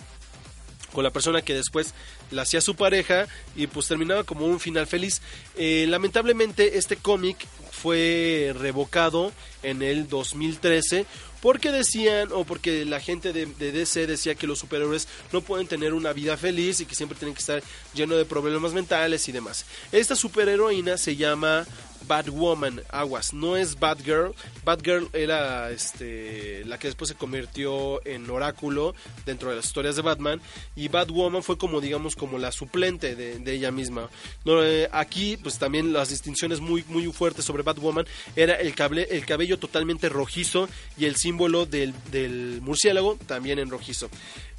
con 0.93 1.03
la 1.03 1.11
persona 1.11 1.41
que 1.41 1.53
después 1.53 1.93
la 2.31 2.43
hacía 2.43 2.61
su 2.61 2.75
pareja 2.75 3.27
y 3.55 3.67
pues 3.67 3.87
terminaba 3.87 4.23
como 4.23 4.45
un 4.45 4.59
final 4.59 4.87
feliz. 4.87 5.21
Eh, 5.55 5.85
lamentablemente 5.89 6.77
este 6.77 6.97
cómic 6.97 7.37
fue 7.71 8.53
revocado 8.57 9.31
en 9.63 9.81
el 9.81 10.07
2013 10.07 11.05
porque 11.41 11.71
decían 11.71 12.29
o 12.31 12.43
porque 12.43 12.85
la 12.85 12.99
gente 12.99 13.31
de, 13.33 13.45
DC 13.45 14.07
decía 14.07 14.35
que 14.35 14.47
los 14.47 14.59
superhéroes 14.59 15.07
no 15.31 15.41
pueden 15.41 15.67
tener 15.67 15.93
una 15.93 16.13
vida 16.13 16.35
feliz 16.37 16.79
y 16.79 16.85
que 16.85 16.95
siempre 16.95 17.17
tienen 17.17 17.35
que 17.35 17.41
estar 17.41 17.63
lleno 17.93 18.15
de 18.15 18.25
problemas 18.25 18.73
mentales 18.73 19.27
y 19.27 19.31
demás. 19.31 19.65
Esta 19.91 20.15
superheroína 20.15 20.97
se 20.97 21.15
llama 21.15 21.65
Batwoman, 22.07 22.81
aguas, 22.89 23.33
no 23.33 23.57
es 23.57 23.79
Batgirl. 23.79 24.33
Batgirl 24.63 25.09
era 25.13 25.71
este, 25.71 26.63
la 26.65 26.77
que 26.77 26.87
después 26.87 27.09
se 27.09 27.15
convirtió 27.15 28.05
en 28.05 28.29
oráculo 28.29 28.95
dentro 29.25 29.49
de 29.49 29.57
las 29.57 29.65
historias 29.65 29.95
de 29.95 30.01
Batman 30.01 30.41
y 30.75 30.87
Batwoman 30.87 31.43
fue 31.43 31.57
como 31.57 31.81
digamos 31.81 32.15
como 32.15 32.37
la 32.37 32.51
suplente 32.51 33.15
de, 33.15 33.53
ella 33.53 33.71
misma. 33.71 34.09
Eh, 34.45 34.87
aquí 34.91 35.37
pues 35.37 35.57
también 35.57 35.93
las 35.93 36.09
distinciones 36.09 36.59
muy 36.59 36.83
muy 36.87 37.11
fuertes 37.11 37.45
sobre 37.45 37.63
Batwoman 37.63 38.05
era 38.35 38.55
el, 38.55 38.75
cable, 38.75 39.07
el 39.09 39.25
cabello 39.25 39.57
totalmente 39.57 40.09
rojizo 40.09 40.67
y 40.97 41.05
el 41.05 41.15
símbolo 41.15 41.65
del 41.65 42.61
murciélago 42.61 43.17
también 43.25 43.59
en 43.59 43.69
rojizo. 43.69 44.09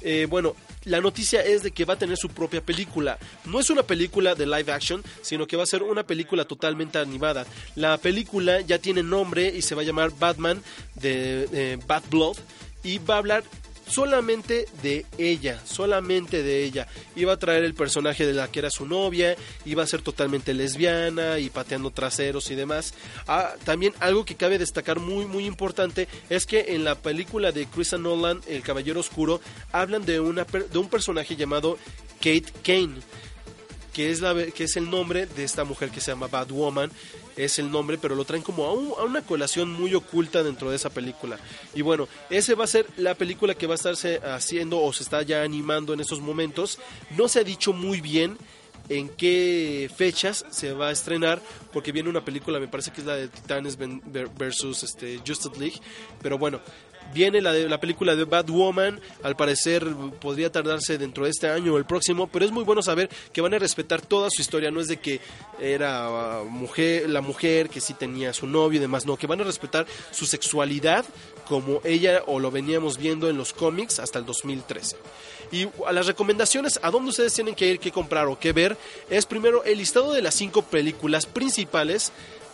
Eh, 0.01 0.27
bueno, 0.29 0.55
la 0.85 1.01
noticia 1.01 1.41
es 1.41 1.63
de 1.63 1.71
que 1.71 1.85
va 1.85 1.95
a 1.95 1.99
tener 1.99 2.17
su 2.17 2.29
propia 2.29 2.61
película. 2.61 3.17
No 3.45 3.59
es 3.59 3.69
una 3.69 3.83
película 3.83 4.35
de 4.35 4.45
live 4.45 4.71
action, 4.71 5.03
sino 5.21 5.47
que 5.47 5.57
va 5.57 5.63
a 5.63 5.67
ser 5.67 5.83
una 5.83 6.03
película 6.03 6.45
totalmente 6.45 6.97
animada. 6.99 7.45
La 7.75 7.97
película 7.97 8.61
ya 8.61 8.79
tiene 8.79 9.03
nombre 9.03 9.53
y 9.55 9.61
se 9.61 9.75
va 9.75 9.81
a 9.81 9.85
llamar 9.85 10.11
Batman 10.17 10.61
de 10.95 11.79
Bad 11.87 12.03
Blood 12.09 12.37
y 12.83 12.99
va 12.99 13.15
a 13.15 13.17
hablar 13.17 13.43
solamente 13.89 14.67
de 14.81 15.05
ella, 15.17 15.59
solamente 15.65 16.43
de 16.43 16.63
ella. 16.63 16.87
Iba 17.15 17.33
a 17.33 17.37
traer 17.37 17.63
el 17.63 17.73
personaje 17.73 18.25
de 18.25 18.33
la 18.33 18.49
que 18.49 18.59
era 18.59 18.69
su 18.69 18.85
novia, 18.85 19.35
iba 19.65 19.83
a 19.83 19.87
ser 19.87 20.01
totalmente 20.01 20.53
lesbiana 20.53 21.39
y 21.39 21.49
pateando 21.49 21.91
traseros 21.91 22.49
y 22.51 22.55
demás. 22.55 22.93
Ah, 23.27 23.53
también 23.65 23.93
algo 23.99 24.25
que 24.25 24.35
cabe 24.35 24.57
destacar 24.57 24.99
muy 24.99 25.25
muy 25.25 25.45
importante 25.45 26.07
es 26.29 26.45
que 26.45 26.75
en 26.75 26.83
la 26.83 26.95
película 26.95 27.51
de 27.51 27.65
Chris 27.65 27.93
Nolan, 27.93 28.41
El 28.47 28.61
Caballero 28.61 28.99
Oscuro, 28.99 29.41
hablan 29.71 30.05
de, 30.05 30.19
una, 30.19 30.43
de 30.45 30.77
un 30.77 30.89
personaje 30.89 31.35
llamado 31.35 31.77
Kate 32.19 32.45
Kane 32.63 33.01
que 33.93 34.11
es, 34.11 34.21
la, 34.21 34.33
que 34.33 34.63
es 34.63 34.77
el 34.77 34.89
nombre 34.89 35.25
de 35.25 35.43
esta 35.43 35.65
mujer 35.65 35.89
que 35.89 35.99
se 35.99 36.11
llama 36.11 36.27
Batwoman, 36.27 36.89
es 37.39 37.57
el 37.57 37.71
nombre, 37.71 37.97
pero 37.97 38.15
lo 38.15 38.25
traen 38.25 38.43
como 38.43 38.65
a, 38.65 38.73
una 39.03 39.21
colación 39.21 39.71
muy 39.71 39.95
oculta 39.95 40.43
dentro 40.43 40.69
de 40.69 40.75
esa 40.75 40.89
película. 40.89 41.39
Y 41.73 41.81
bueno, 41.81 42.07
ese 42.29 42.53
va 42.53 42.65
a 42.65 42.67
ser 42.67 42.85
la 42.97 43.15
película 43.15 43.55
que 43.55 43.65
va 43.65 43.73
a 43.73 43.75
estarse 43.75 44.17
haciendo 44.17 44.81
o 44.81 44.91
se 44.91 45.03
está 45.03 45.21
ya 45.21 45.41
animando 45.41 45.93
en 45.93 46.01
estos 46.01 46.19
momentos. 46.19 46.79
No 47.17 47.27
se 47.27 47.39
ha 47.39 47.43
dicho 47.43 47.71
muy 47.71 48.01
bien 48.01 48.37
en 48.89 49.07
qué 49.07 49.89
fechas 49.95 50.45
se 50.49 50.73
va 50.73 50.89
a 50.89 50.91
estrenar, 50.91 51.41
porque 51.71 51.91
viene 51.91 52.09
una 52.09 52.25
película, 52.25 52.59
me 52.59 52.67
parece 52.67 52.91
que 52.91 53.01
es 53.01 53.07
la 53.07 53.15
de 53.15 53.27
Titanes 53.27 53.77
versus 54.37 54.83
este, 54.83 55.19
Justice 55.19 55.59
League, 55.59 55.79
pero 56.21 56.37
bueno, 56.37 56.59
Viene 57.13 57.41
la, 57.41 57.51
de, 57.51 57.67
la 57.67 57.79
película 57.79 58.15
de 58.15 58.25
Batwoman, 58.25 58.99
al 59.23 59.35
parecer 59.35 59.85
podría 60.19 60.51
tardarse 60.51 60.97
dentro 60.97 61.25
de 61.25 61.31
este 61.31 61.49
año 61.49 61.73
o 61.73 61.77
el 61.77 61.85
próximo, 61.85 62.27
pero 62.27 62.45
es 62.45 62.51
muy 62.51 62.63
bueno 62.63 62.81
saber 62.81 63.09
que 63.33 63.41
van 63.41 63.53
a 63.53 63.59
respetar 63.59 64.01
toda 64.01 64.29
su 64.29 64.41
historia, 64.41 64.71
no 64.71 64.79
es 64.79 64.87
de 64.87 64.97
que 64.97 65.19
era 65.59 66.41
mujer, 66.47 67.09
la 67.09 67.21
mujer 67.21 67.69
que 67.69 67.81
sí 67.81 67.93
tenía 67.93 68.33
su 68.33 68.47
novio 68.47 68.77
y 68.77 68.81
demás, 68.81 69.05
no, 69.05 69.17
que 69.17 69.27
van 69.27 69.41
a 69.41 69.43
respetar 69.43 69.85
su 70.11 70.25
sexualidad 70.25 71.05
como 71.47 71.81
ella 71.83 72.21
o 72.27 72.39
lo 72.39 72.51
veníamos 72.51 72.97
viendo 72.97 73.27
en 73.27 73.37
los 73.37 73.53
cómics 73.53 73.99
hasta 73.99 74.19
el 74.19 74.25
2013. 74.25 74.97
Y 75.51 75.67
a 75.85 75.91
las 75.91 76.05
recomendaciones, 76.05 76.79
a 76.83 76.91
dónde 76.91 77.09
ustedes 77.09 77.33
tienen 77.33 77.55
que 77.55 77.67
ir, 77.67 77.79
qué 77.79 77.91
comprar 77.91 78.27
o 78.27 78.37
qué 78.37 78.53
ver, 78.53 78.77
es 79.09 79.25
primero 79.25 79.63
el 79.63 79.79
listado 79.79 80.13
de 80.13 80.21
las 80.21 80.35
cinco 80.35 80.61
películas 80.61 81.25
principales 81.25 82.11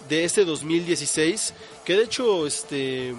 de 0.07 0.23
este 0.23 0.45
2016, 0.45 1.53
que 1.83 1.97
de 1.97 2.03
hecho, 2.03 2.47
este 2.47 3.13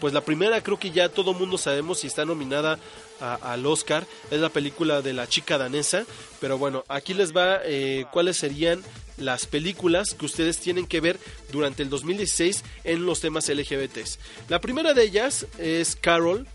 pues 0.00 0.12
la 0.14 0.20
primera 0.22 0.62
creo 0.62 0.78
que 0.78 0.90
ya 0.90 1.08
todo 1.08 1.34
mundo 1.34 1.58
sabemos 1.58 2.00
si 2.00 2.06
está 2.06 2.24
nominada 2.24 2.78
al 3.20 3.66
Oscar, 3.66 4.06
es 4.30 4.40
la 4.40 4.48
película 4.48 5.02
de 5.02 5.12
la 5.12 5.26
chica 5.26 5.58
danesa, 5.58 6.04
pero 6.40 6.56
bueno, 6.58 6.84
aquí 6.88 7.14
les 7.14 7.36
va 7.36 7.58
eh, 7.64 8.04
cuáles 8.12 8.36
serían 8.36 8.82
las 9.16 9.46
películas 9.46 10.14
que 10.14 10.24
ustedes 10.26 10.58
tienen 10.58 10.86
que 10.86 11.00
ver 11.00 11.18
durante 11.50 11.82
el 11.82 11.90
2016 11.90 12.62
en 12.84 13.04
los 13.06 13.20
temas 13.20 13.48
LGBTs. 13.48 14.20
La 14.48 14.60
primera 14.60 14.94
de 14.94 15.02
ellas 15.02 15.46
es 15.58 15.96
Carol, 15.96 16.46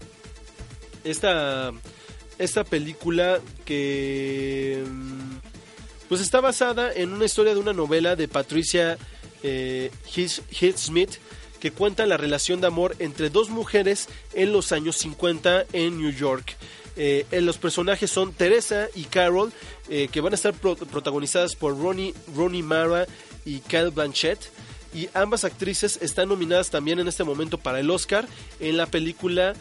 esta, 1.03 1.71
esta 2.37 2.63
película 2.63 3.41
que 3.65 4.83
mm, 4.87 5.35
pues 6.07 6.21
está 6.21 6.39
basada 6.39 6.93
en 6.93 7.11
una 7.11 7.25
historia 7.25 7.53
de 7.53 7.59
una 7.59 7.73
novela 7.73 8.15
de 8.15 8.27
Patricia 8.29 8.97
eh, 9.43 9.91
His- 10.15 10.41
Hill-Smith 10.61 11.15
que 11.63 11.71
cuenta 11.71 12.05
la 12.05 12.17
relación 12.17 12.59
de 12.59 12.67
amor 12.67 12.93
entre 12.99 13.29
dos 13.29 13.49
mujeres 13.49 14.09
en 14.33 14.51
los 14.51 14.73
años 14.73 14.97
50 14.97 15.63
en 15.71 15.97
New 15.97 16.11
York. 16.11 16.57
Eh, 16.97 17.25
los 17.41 17.57
personajes 17.57 18.11
son 18.11 18.33
Teresa 18.33 18.87
y 18.95 19.05
Carol, 19.05 19.53
eh, 19.87 20.09
que 20.11 20.19
van 20.19 20.33
a 20.33 20.35
estar 20.35 20.53
pro- 20.53 20.75
protagonizadas 20.75 21.55
por 21.55 21.79
Ronnie, 21.79 22.13
Ronnie 22.35 22.63
Mara 22.63 23.05
y 23.45 23.59
Kyle 23.59 23.91
Blanchett. 23.91 24.39
Y 24.93 25.07
ambas 25.13 25.45
actrices 25.45 25.97
están 26.01 26.27
nominadas 26.27 26.69
también 26.69 26.99
en 26.99 27.07
este 27.07 27.23
momento 27.23 27.57
para 27.57 27.79
el 27.79 27.89
Oscar 27.89 28.27
en 28.59 28.75
la 28.75 28.85
película 28.87 29.53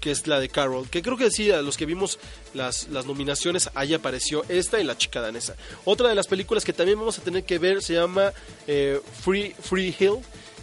que 0.00 0.10
es 0.10 0.26
la 0.26 0.40
de 0.40 0.48
Carol, 0.48 0.88
que 0.88 1.02
creo 1.02 1.16
que 1.16 1.30
sí, 1.30 1.50
a 1.50 1.62
los 1.62 1.76
que 1.76 1.86
vimos 1.86 2.18
las, 2.54 2.88
las 2.88 3.06
nominaciones, 3.06 3.70
ahí 3.74 3.94
apareció 3.94 4.44
esta 4.48 4.80
y 4.80 4.84
la 4.84 4.96
chica 4.96 5.20
danesa. 5.20 5.56
Otra 5.84 6.08
de 6.08 6.14
las 6.14 6.26
películas 6.26 6.64
que 6.64 6.72
también 6.72 6.98
vamos 6.98 7.18
a 7.18 7.22
tener 7.22 7.44
que 7.44 7.58
ver 7.58 7.82
se 7.82 7.94
llama 7.94 8.32
eh, 8.66 9.00
Free, 9.22 9.54
Free 9.60 9.94
Hill, 9.98 10.18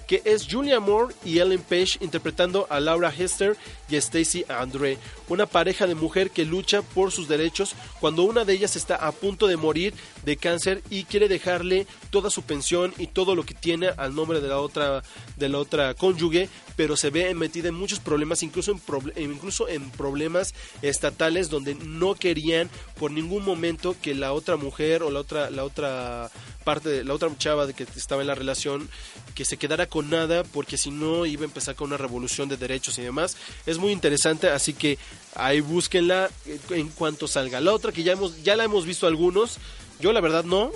que 0.08 0.22
es 0.24 0.48
Julia 0.50 0.80
Moore 0.80 1.16
y 1.24 1.40
Ellen 1.40 1.62
Page 1.62 1.98
interpretando 2.02 2.68
a 2.70 2.80
Laura 2.80 3.14
Hester 3.16 3.58
y 3.90 3.96
Stacy 3.98 4.46
Andre, 4.50 4.98
una 5.28 5.46
pareja 5.46 5.88
de 5.88 5.96
mujer 5.96 6.32
que 6.32 6.46
lucha 6.46 6.82
por 6.82 7.12
sus 7.12 7.28
derechos 7.28 7.76
cuando 8.00 8.24
una 8.24 8.46
de 8.46 8.54
ellas 8.54 8.76
está 8.76 8.96
a 8.96 9.12
punto 9.12 9.48
de 9.48 9.58
morir 9.58 9.94
de 10.24 10.38
cáncer 10.38 10.82
y 10.90 11.04
quiere 11.04 11.28
dejarle 11.28 11.88
toda 12.10 12.30
su 12.30 12.44
pensión 12.44 12.94
y 12.98 13.08
todo 13.08 13.36
lo 13.36 13.44
que 13.44 13.54
tiene 13.54 13.90
al 13.98 14.16
nombre 14.16 14.42
de 14.42 14.48
la 14.48 14.60
otra 14.60 15.04
de 15.38 15.50
la 15.50 15.60
otra 15.60 15.94
cónyuge, 15.94 16.50
pero 16.76 16.98
se 16.98 17.10
ve 17.10 17.34
metida 17.34 17.70
en 17.70 17.76
muchos 17.76 18.00
problemas, 18.00 18.44
incluso 18.44 18.72
en 19.16 19.32
incluso 19.32 19.68
en 19.68 19.90
problemas 19.92 20.54
estatales 20.82 21.50
donde 21.50 21.76
no 21.76 22.16
querían 22.16 22.70
por 22.98 23.12
ningún 23.12 23.44
momento 23.44 23.96
que 24.02 24.16
la 24.16 24.34
otra 24.34 24.58
mujer 24.58 25.04
o 25.04 25.12
la 25.12 25.20
otra 25.20 25.50
la 25.50 25.64
otra 25.64 26.32
parte 26.64 27.04
la 27.04 27.14
otra 27.14 27.30
chava 27.38 27.68
de 27.68 27.74
que 27.74 27.84
estaba 27.96 28.22
en 28.22 28.28
la 28.28 28.36
relación 28.36 28.90
que 29.36 29.46
se 29.46 29.58
quedara 29.58 29.88
con 29.88 30.10
nada 30.10 30.44
porque 30.44 30.78
si 30.78 30.92
no 30.92 31.26
iba 31.26 31.44
a 31.44 31.46
empezar 31.46 31.76
con 31.76 31.88
una 31.88 31.98
revolución 31.98 32.50
de 32.50 32.58
derechos 32.58 32.98
y 32.98 33.04
demás 33.04 33.38
muy 33.78 33.92
interesante 33.92 34.50
así 34.50 34.74
que 34.74 34.98
ahí 35.36 35.62
búsquenla 35.62 36.30
eh, 36.46 36.60
en 36.72 36.90
cuanto 36.90 37.28
salga 37.28 37.60
la 37.60 37.74
otra 37.74 37.92
que 37.92 38.04
ya 38.04 38.14
hemos 38.14 38.44
ya 38.44 38.56
la 38.56 38.64
hemos 38.64 38.86
visto 38.86 39.08
algunos 39.08 39.60
yo 40.00 40.12
la 40.12 40.20
verdad 40.20 40.44
no, 40.44 40.72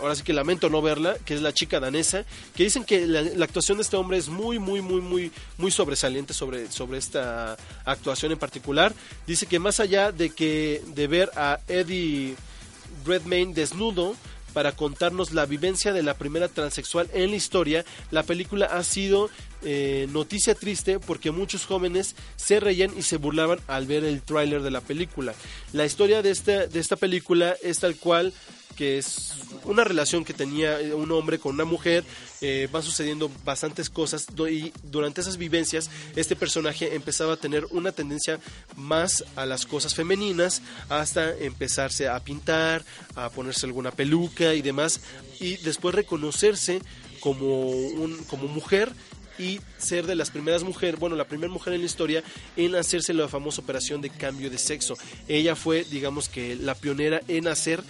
ahora 0.00 0.14
sí 0.14 0.22
que 0.22 0.32
lamento 0.32 0.70
no 0.70 0.80
verla, 0.80 1.16
que 1.24 1.34
es 1.34 1.42
la 1.42 1.52
chica 1.52 1.78
danesa, 1.78 2.24
que 2.54 2.64
dicen 2.64 2.84
que 2.84 3.06
la, 3.06 3.20
la 3.20 3.44
actuación 3.44 3.76
de 3.76 3.82
este 3.82 3.96
hombre 3.96 4.16
es 4.16 4.28
muy, 4.28 4.58
muy, 4.58 4.80
muy, 4.80 5.00
muy, 5.00 5.30
muy 5.58 5.70
sobresaliente 5.70 6.32
sobre, 6.32 6.70
sobre 6.70 6.98
esta 6.98 7.56
actuación 7.84 8.32
en 8.32 8.38
particular. 8.38 8.94
Dice 9.26 9.46
que 9.46 9.58
más 9.58 9.78
allá 9.78 10.10
de 10.10 10.30
que 10.30 10.82
de 10.94 11.06
ver 11.06 11.30
a 11.36 11.60
Eddie 11.68 12.34
Redmayne 13.04 13.52
desnudo 13.52 14.16
para 14.54 14.72
contarnos 14.72 15.32
la 15.32 15.46
vivencia 15.46 15.92
de 15.92 16.02
la 16.02 16.14
primera 16.14 16.48
transexual 16.48 17.10
en 17.12 17.30
la 17.30 17.36
historia, 17.36 17.84
la 18.10 18.22
película 18.22 18.66
ha 18.66 18.84
sido 18.84 19.28
eh, 19.64 20.08
noticia 20.10 20.54
triste 20.54 20.98
porque 20.98 21.30
muchos 21.30 21.66
jóvenes 21.66 22.14
se 22.36 22.60
reían 22.60 22.90
y 22.96 23.02
se 23.02 23.16
burlaban 23.16 23.60
al 23.66 23.86
ver 23.86 24.04
el 24.04 24.22
tráiler 24.22 24.62
de 24.62 24.70
la 24.70 24.80
película. 24.80 25.34
La 25.72 25.84
historia 25.84 26.22
de 26.22 26.30
esta, 26.30 26.66
de 26.66 26.80
esta 26.80 26.96
película 26.96 27.56
es 27.62 27.78
tal 27.78 27.96
cual 27.96 28.32
que 28.72 28.98
es 28.98 29.34
una 29.64 29.84
relación 29.84 30.24
que 30.24 30.34
tenía 30.34 30.80
eh, 30.80 30.94
un 30.94 31.10
hombre 31.12 31.38
con 31.38 31.54
una 31.54 31.64
mujer, 31.64 32.04
eh, 32.40 32.68
van 32.72 32.82
sucediendo 32.82 33.30
bastantes 33.44 33.90
cosas 33.90 34.26
y 34.50 34.72
durante 34.82 35.20
esas 35.20 35.36
vivencias 35.36 35.90
este 36.16 36.36
personaje 36.36 36.94
empezaba 36.94 37.34
a 37.34 37.36
tener 37.36 37.66
una 37.70 37.92
tendencia 37.92 38.40
más 38.76 39.24
a 39.36 39.46
las 39.46 39.66
cosas 39.66 39.94
femeninas 39.94 40.62
hasta 40.88 41.36
empezarse 41.36 42.08
a 42.08 42.18
pintar, 42.20 42.84
a 43.14 43.30
ponerse 43.30 43.66
alguna 43.66 43.90
peluca 43.90 44.54
y 44.54 44.62
demás 44.62 45.00
y 45.38 45.56
después 45.58 45.94
reconocerse 45.94 46.80
como, 47.20 47.68
un, 47.68 48.16
como 48.24 48.48
mujer 48.48 48.92
y 49.42 49.60
ser 49.78 50.06
de 50.06 50.14
las 50.14 50.30
primeras 50.30 50.62
mujeres, 50.62 51.00
bueno, 51.00 51.16
la 51.16 51.26
primera 51.26 51.52
mujer 51.52 51.74
en 51.74 51.80
la 51.80 51.86
historia 51.86 52.22
en 52.56 52.74
hacerse 52.76 53.12
la 53.12 53.28
famosa 53.28 53.60
operación 53.60 54.00
de 54.00 54.10
cambio 54.10 54.50
de 54.50 54.58
sexo. 54.58 54.96
Ella 55.26 55.56
fue, 55.56 55.84
digamos 55.84 56.28
que, 56.28 56.54
la 56.56 56.74
pionera 56.74 57.20
en 57.26 57.48
hacer 57.48 57.82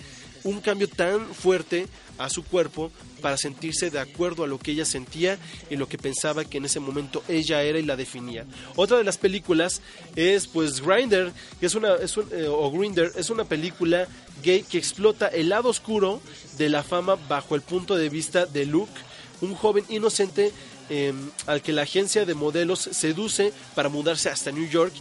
un 0.44 0.60
cambio 0.60 0.88
tan 0.88 1.26
fuerte 1.34 1.86
a 2.18 2.28
su 2.28 2.44
cuerpo 2.44 2.90
para 3.20 3.36
sentirse 3.36 3.90
de 3.90 4.00
acuerdo 4.00 4.42
a 4.42 4.46
lo 4.46 4.58
que 4.58 4.72
ella 4.72 4.84
sentía 4.84 5.38
y 5.70 5.76
lo 5.76 5.88
que 5.88 5.98
pensaba 5.98 6.44
que 6.44 6.58
en 6.58 6.64
ese 6.64 6.80
momento 6.80 7.22
ella 7.28 7.62
era 7.62 7.78
y 7.78 7.84
la 7.84 7.96
definía. 7.96 8.44
Otra 8.74 8.98
de 8.98 9.04
las 9.04 9.18
películas 9.18 9.80
es 10.16 10.48
pues 10.48 10.80
Grinder, 10.80 11.32
que 11.60 11.66
es 11.66 11.74
una 11.74 11.94
eh, 11.94 12.48
o 12.48 12.70
Grinder 12.70 13.12
es 13.16 13.30
una 13.30 13.44
película 13.44 14.08
gay 14.42 14.62
que 14.62 14.78
explota 14.78 15.28
el 15.28 15.50
lado 15.50 15.68
oscuro 15.68 16.20
de 16.58 16.68
la 16.68 16.82
fama 16.82 17.16
bajo 17.28 17.54
el 17.54 17.62
punto 17.62 17.96
de 17.96 18.08
vista 18.08 18.46
de 18.46 18.66
Luke, 18.66 18.92
un 19.40 19.54
joven 19.54 19.84
inocente 19.88 20.52
eh, 20.94 21.14
al 21.46 21.62
que 21.62 21.72
la 21.72 21.82
agencia 21.82 22.26
de 22.26 22.34
modelos 22.34 22.80
seduce 22.80 23.50
para 23.74 23.88
mudarse 23.88 24.28
hasta 24.28 24.52
New 24.52 24.68
York 24.68 24.92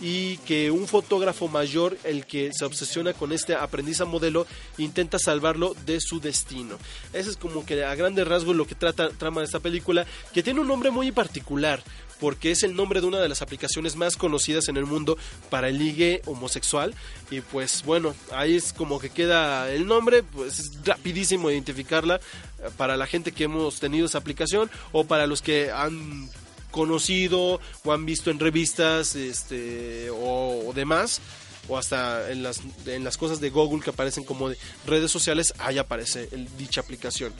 y 0.00 0.38
que 0.38 0.70
un 0.70 0.86
fotógrafo 0.86 1.48
mayor, 1.48 1.98
el 2.04 2.26
que 2.26 2.50
se 2.52 2.64
obsesiona 2.64 3.12
con 3.12 3.32
este 3.32 3.54
aprendiz 3.54 4.00
a 4.00 4.04
modelo, 4.04 4.46
intenta 4.78 5.18
salvarlo 5.18 5.74
de 5.86 6.00
su 6.00 6.20
destino. 6.20 6.76
Ese 7.12 7.30
es 7.30 7.36
como 7.36 7.64
que 7.66 7.84
a 7.84 7.94
grandes 7.94 8.26
rasgos 8.26 8.56
lo 8.56 8.66
que 8.66 8.74
trata 8.74 9.10
trama 9.10 9.40
de 9.40 9.46
esta 9.46 9.60
película, 9.60 10.06
que 10.32 10.42
tiene 10.42 10.60
un 10.60 10.68
nombre 10.68 10.90
muy 10.90 11.12
particular 11.12 11.82
porque 12.20 12.50
es 12.50 12.62
el 12.62 12.76
nombre 12.76 13.00
de 13.00 13.06
una 13.06 13.18
de 13.18 13.28
las 13.28 13.42
aplicaciones 13.42 13.96
más 13.96 14.16
conocidas 14.16 14.68
en 14.68 14.76
el 14.76 14.84
mundo 14.84 15.16
para 15.48 15.68
el 15.68 15.78
ligue 15.78 16.22
homosexual 16.26 16.94
y 17.30 17.40
pues 17.40 17.82
bueno, 17.84 18.14
ahí 18.30 18.56
es 18.56 18.72
como 18.72 19.00
que 19.00 19.10
queda 19.10 19.70
el 19.72 19.86
nombre, 19.86 20.22
pues 20.22 20.60
es 20.60 20.84
rapidísimo 20.84 21.50
identificarla 21.50 22.16
eh, 22.16 22.68
para 22.76 22.96
la 22.96 23.06
gente 23.06 23.32
que 23.32 23.44
hemos 23.44 23.80
tenido 23.80 24.06
esa 24.06 24.18
aplicación 24.18 24.70
o 24.92 25.04
para 25.04 25.26
los 25.26 25.42
que 25.42 25.70
han 25.70 26.28
conocido 26.70 27.60
o 27.84 27.92
han 27.92 28.06
visto 28.06 28.30
en 28.30 28.38
revistas 28.38 29.14
este 29.16 30.08
o, 30.10 30.72
demás 30.74 31.20
o 31.68 31.76
hasta 31.78 32.30
en 32.32 32.42
las, 32.42 32.60
en 32.86 33.04
las 33.04 33.16
cosas 33.16 33.40
de 33.40 33.50
Google 33.50 33.82
que 33.82 33.90
aparecen 33.90 34.24
como 34.24 34.48
de 34.48 34.56
redes 34.86 35.10
sociales, 35.10 35.54
ahí 35.58 35.78
aparece 35.78 36.28
dicha 36.58 36.80
aplicación. 36.80 37.32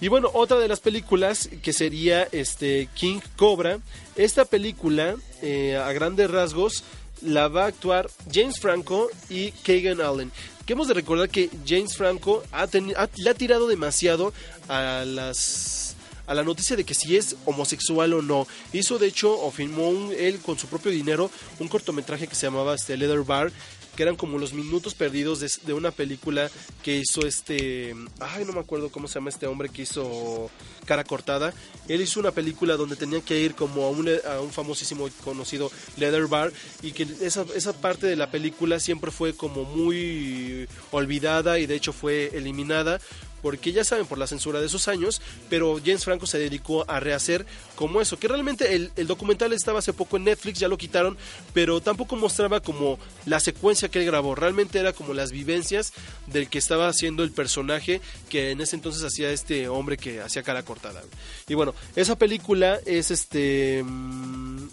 Y 0.00 0.08
bueno, 0.08 0.30
otra 0.34 0.58
de 0.58 0.68
las 0.68 0.80
películas 0.80 1.48
que 1.62 1.72
sería 1.72 2.24
este 2.30 2.88
King 2.94 3.20
Cobra. 3.36 3.78
Esta 4.14 4.44
película, 4.44 5.16
eh, 5.42 5.76
a 5.76 5.90
grandes 5.92 6.30
rasgos, 6.30 6.84
la 7.22 7.48
va 7.48 7.64
a 7.64 7.68
actuar 7.68 8.10
James 8.30 8.60
Franco 8.60 9.08
y 9.30 9.52
Kagan 9.52 10.02
Allen. 10.02 10.30
Que 10.66 10.74
hemos 10.74 10.88
de 10.88 10.94
recordar 10.94 11.30
que 11.30 11.48
James 11.66 11.96
Franco 11.96 12.42
ha 12.52 12.64
ha- 12.64 13.08
le 13.16 13.30
ha 13.30 13.34
tirado 13.34 13.68
demasiado 13.68 14.34
a 14.68 15.04
las 15.06 15.85
a 16.26 16.34
la 16.34 16.42
noticia 16.42 16.76
de 16.76 16.84
que 16.84 16.94
si 16.94 17.16
es 17.16 17.36
homosexual 17.44 18.12
o 18.14 18.22
no. 18.22 18.46
Hizo 18.72 18.98
de 18.98 19.06
hecho 19.08 19.32
o 19.38 19.50
filmó 19.50 19.88
un- 19.88 20.12
él 20.16 20.38
con 20.40 20.58
su 20.58 20.66
propio 20.66 20.90
dinero 20.90 21.30
un 21.60 21.68
cortometraje 21.68 22.26
que 22.26 22.34
se 22.34 22.46
llamaba 22.46 22.74
este 22.74 22.96
Leather 22.96 23.22
Bar 23.22 23.52
que 23.96 24.02
eran 24.02 24.16
como 24.16 24.36
los 24.38 24.52
minutos 24.52 24.92
perdidos 24.94 25.40
de, 25.40 25.50
de 25.64 25.72
una 25.72 25.90
película 25.90 26.50
que 26.82 26.96
hizo 26.98 27.26
este 27.26 27.94
ay 28.20 28.44
no 28.44 28.52
me 28.52 28.60
acuerdo 28.60 28.90
cómo 28.90 29.08
se 29.08 29.14
llama 29.14 29.30
este 29.30 29.46
hombre 29.46 29.70
que 29.70 29.82
hizo 29.82 30.50
cara 30.84 31.02
cortada 31.02 31.54
él 31.88 32.02
hizo 32.02 32.20
una 32.20 32.30
película 32.30 32.76
donde 32.76 32.96
tenían 32.96 33.22
que 33.22 33.40
ir 33.40 33.54
como 33.54 33.84
a 33.86 33.88
un, 33.90 34.06
a 34.30 34.40
un 34.42 34.52
famosísimo 34.52 35.08
conocido 35.24 35.72
Leather 35.96 36.26
Bar 36.26 36.52
y 36.82 36.92
que 36.92 37.06
esa, 37.22 37.46
esa 37.54 37.72
parte 37.72 38.06
de 38.06 38.16
la 38.16 38.30
película 38.30 38.80
siempre 38.80 39.10
fue 39.10 39.32
como 39.34 39.64
muy 39.64 40.68
olvidada 40.90 41.58
y 41.58 41.64
de 41.64 41.76
hecho 41.76 41.94
fue 41.94 42.30
eliminada 42.34 43.00
porque 43.42 43.72
ya 43.72 43.84
saben 43.84 44.06
por 44.06 44.18
la 44.18 44.26
censura 44.26 44.60
de 44.60 44.66
esos 44.66 44.88
años, 44.88 45.20
pero 45.48 45.78
James 45.84 46.04
Franco 46.04 46.26
se 46.26 46.38
dedicó 46.38 46.88
a 46.90 47.00
rehacer 47.00 47.46
como 47.74 48.00
eso, 48.00 48.18
que 48.18 48.28
realmente 48.28 48.74
el, 48.74 48.92
el 48.96 49.06
documental 49.06 49.52
estaba 49.52 49.78
hace 49.80 49.92
poco 49.92 50.16
en 50.16 50.24
Netflix, 50.24 50.58
ya 50.58 50.68
lo 50.68 50.78
quitaron, 50.78 51.16
pero 51.52 51.80
tampoco 51.80 52.16
mostraba 52.16 52.60
como 52.60 52.98
la 53.24 53.40
secuencia 53.40 53.88
que 53.88 54.00
él 54.00 54.06
grabó, 54.06 54.34
realmente 54.34 54.78
era 54.78 54.92
como 54.92 55.14
las 55.14 55.32
vivencias 55.32 55.92
del 56.26 56.48
que 56.48 56.58
estaba 56.58 56.88
haciendo 56.88 57.22
el 57.22 57.32
personaje 57.32 58.00
que 58.28 58.50
en 58.50 58.60
ese 58.60 58.76
entonces 58.76 59.02
hacía 59.04 59.30
este 59.30 59.68
hombre 59.68 59.96
que 59.96 60.20
hacía 60.20 60.42
cara 60.42 60.62
cortada. 60.64 61.02
Y 61.48 61.54
bueno, 61.54 61.74
esa 61.94 62.16
película 62.16 62.80
es 62.86 63.10
este... 63.10 63.82
mm, 63.84 64.68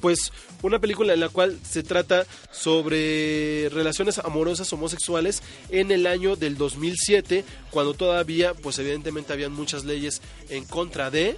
pues 0.00 0.32
una 0.62 0.78
película 0.78 1.14
en 1.14 1.20
la 1.20 1.28
cual 1.28 1.58
se 1.62 1.82
trata 1.82 2.26
sobre 2.50 3.68
relaciones 3.70 4.18
amorosas 4.18 4.72
homosexuales 4.72 5.42
en 5.70 5.90
el 5.90 6.06
año 6.06 6.36
del 6.36 6.56
2007, 6.56 7.44
cuando 7.70 7.94
todavía, 7.94 8.54
pues 8.54 8.78
evidentemente 8.78 9.32
habían 9.32 9.52
muchas 9.52 9.84
leyes 9.84 10.20
en 10.48 10.64
contra 10.64 11.10
de, 11.10 11.36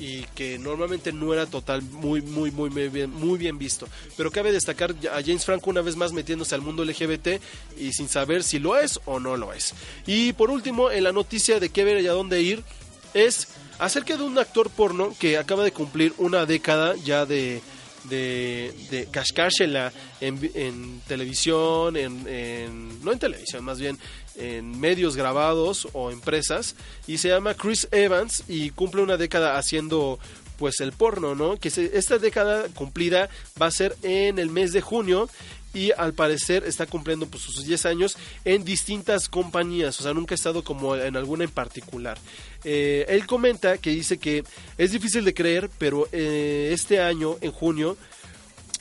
y 0.00 0.22
que 0.34 0.58
normalmente 0.58 1.12
no 1.12 1.34
era 1.34 1.44
total 1.46 1.82
muy 1.82 2.22
muy 2.22 2.50
muy 2.50 2.70
muy 2.70 2.88
bien, 2.88 3.10
muy 3.10 3.38
bien 3.38 3.58
visto. 3.58 3.86
Pero 4.16 4.30
cabe 4.30 4.50
destacar 4.50 4.94
a 5.12 5.22
James 5.22 5.44
Franco 5.44 5.70
una 5.70 5.82
vez 5.82 5.94
más 5.94 6.12
metiéndose 6.12 6.54
al 6.54 6.62
mundo 6.62 6.84
LGBT 6.84 7.40
y 7.78 7.92
sin 7.92 8.08
saber 8.08 8.42
si 8.42 8.58
lo 8.58 8.78
es 8.78 8.98
o 9.04 9.20
no 9.20 9.36
lo 9.36 9.52
es. 9.52 9.74
Y 10.06 10.32
por 10.32 10.50
último, 10.50 10.90
en 10.90 11.04
la 11.04 11.12
noticia 11.12 11.60
de 11.60 11.68
qué 11.68 11.84
ver 11.84 12.00
y 12.00 12.08
a 12.08 12.12
dónde 12.12 12.40
ir 12.40 12.64
es 13.12 13.48
acerca 13.78 14.16
de 14.16 14.22
un 14.22 14.38
actor 14.38 14.70
porno 14.70 15.14
que 15.18 15.36
acaba 15.36 15.64
de 15.64 15.72
cumplir 15.72 16.14
una 16.18 16.46
década 16.46 16.94
ya 16.96 17.26
de 17.26 17.60
de, 18.04 18.72
de 18.90 19.06
cascársela 19.10 19.92
en, 20.20 20.38
en 20.54 21.00
televisión, 21.06 21.96
en, 21.96 23.04
no 23.04 23.12
en 23.12 23.18
televisión, 23.18 23.64
más 23.64 23.78
bien 23.80 23.98
en 24.36 24.78
medios 24.80 25.16
grabados 25.16 25.88
o 25.92 26.10
empresas, 26.10 26.76
y 27.06 27.18
se 27.18 27.28
llama 27.28 27.54
Chris 27.54 27.88
Evans 27.90 28.44
y 28.48 28.70
cumple 28.70 29.02
una 29.02 29.16
década 29.16 29.58
haciendo 29.58 30.18
pues 30.58 30.80
el 30.80 30.92
porno, 30.92 31.34
¿no? 31.34 31.56
Que 31.56 31.70
se- 31.70 31.96
esta 31.96 32.18
década 32.18 32.66
cumplida 32.74 33.28
va 33.60 33.66
a 33.66 33.70
ser 33.70 33.96
en 34.02 34.38
el 34.38 34.50
mes 34.50 34.72
de 34.72 34.80
junio 34.82 35.28
y 35.72 35.92
al 35.92 36.14
parecer 36.14 36.64
está 36.64 36.86
cumpliendo 36.86 37.26
pues, 37.26 37.42
sus 37.42 37.64
10 37.64 37.86
años 37.86 38.16
en 38.44 38.64
distintas 38.64 39.28
compañías, 39.28 39.98
o 40.00 40.02
sea, 40.02 40.14
nunca 40.14 40.34
ha 40.34 40.36
estado 40.36 40.64
como 40.64 40.96
en 40.96 41.16
alguna 41.16 41.44
en 41.44 41.50
particular. 41.50 42.18
Eh, 42.64 43.06
él 43.08 43.26
comenta 43.26 43.78
que 43.78 43.90
dice 43.90 44.18
que 44.18 44.44
es 44.78 44.92
difícil 44.92 45.24
de 45.24 45.34
creer, 45.34 45.70
pero 45.78 46.08
eh, 46.12 46.70
este 46.72 47.00
año, 47.00 47.36
en 47.40 47.52
junio, 47.52 47.96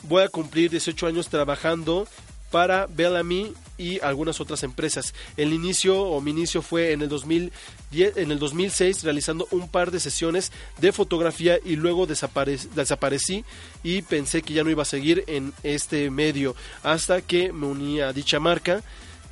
voy 0.04 0.24
a 0.24 0.30
cumplir 0.30 0.72
18 0.72 1.08
años 1.08 1.30
trabajando 1.30 2.08
para 2.52 2.88
Bellamy 2.88 3.54
y 3.80 4.00
algunas 4.02 4.40
otras 4.40 4.62
empresas. 4.62 5.16
El 5.38 5.54
inicio 5.54 6.00
o 6.00 6.22
mi 6.22 6.30
inicio 6.32 6.62
fue 6.62 6.92
en 6.92 7.02
el 7.02 7.10
2010, 7.10 8.18
en 8.18 8.32
el 8.32 8.38
2006 8.38 9.04
realizando 9.04 9.48
un 9.50 9.68
par 9.70 9.90
de 9.90 10.00
sesiones 10.00 10.52
de 10.80 10.92
fotografía 10.92 11.58
y 11.66 11.78
luego 11.78 12.06
desapare- 12.08 12.70
desaparecí 12.76 13.44
y 13.82 14.02
pensé 14.04 14.42
que 14.44 14.54
ya 14.54 14.64
no 14.64 14.70
iba 14.70 14.84
a 14.84 14.86
seguir 14.86 15.24
en 15.28 15.54
este 15.64 16.12
medio 16.12 16.56
hasta 16.84 17.22
que 17.22 17.52
me 17.54 17.66
uní 17.66 18.02
a 18.02 18.14
dicha 18.14 18.40
marca 18.40 18.84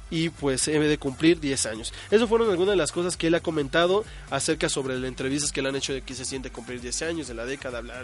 y 0.09 0.29
pues 0.29 0.67
he 0.67 0.79
de 0.79 0.97
cumplir 0.97 1.39
10 1.39 1.65
años. 1.65 1.93
Esas 2.11 2.29
fueron 2.29 2.49
algunas 2.49 2.73
de 2.73 2.77
las 2.77 2.91
cosas 2.91 3.17
que 3.17 3.27
él 3.27 3.35
ha 3.35 3.41
comentado 3.41 4.05
acerca 4.29 4.69
sobre 4.69 4.95
las 4.95 5.07
entrevistas 5.07 5.51
que 5.51 5.61
le 5.61 5.69
han 5.69 5.75
hecho 5.75 5.93
de 5.93 6.01
que 6.01 6.13
se 6.13 6.25
siente 6.25 6.49
cumplir 6.49 6.81
10 6.81 7.01
años, 7.03 7.27
de 7.27 7.33
la 7.33 7.45
década, 7.45 7.81
bla. 7.81 8.03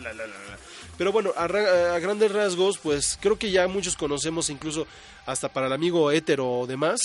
Pero 0.97 1.11
bueno, 1.11 1.31
a 1.35 1.47
grandes 1.99 2.31
rasgos, 2.31 2.77
pues 2.77 3.17
creo 3.21 3.37
que 3.37 3.51
ya 3.51 3.67
muchos 3.67 3.95
conocemos, 3.95 4.49
incluso 4.49 4.87
hasta 5.25 5.49
para 5.49 5.67
el 5.67 5.73
amigo 5.73 6.11
hétero 6.11 6.49
o 6.49 6.67
demás. 6.67 6.99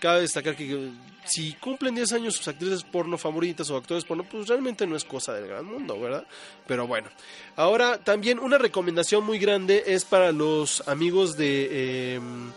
Cabe 0.00 0.22
destacar 0.22 0.56
que 0.56 0.70
eh, 0.70 0.90
si 1.24 1.54
cumplen 1.54 1.94
10 1.94 2.12
años 2.12 2.34
sus 2.34 2.48
actrices 2.48 2.82
porno 2.82 3.16
favoritas 3.16 3.70
o 3.70 3.76
actores 3.76 4.04
porno, 4.04 4.24
pues 4.24 4.48
realmente 4.48 4.86
no 4.86 4.96
es 4.96 5.04
cosa 5.04 5.32
del 5.32 5.46
gran 5.46 5.64
mundo, 5.64 5.98
¿verdad? 5.98 6.26
Pero 6.66 6.86
bueno. 6.86 7.08
Ahora 7.56 7.98
también 7.98 8.38
una 8.38 8.58
recomendación 8.58 9.24
muy 9.24 9.38
grande 9.38 9.84
es 9.86 10.04
para 10.04 10.32
los 10.32 10.86
amigos 10.88 11.36
de... 11.36 12.16
em, 12.16 12.52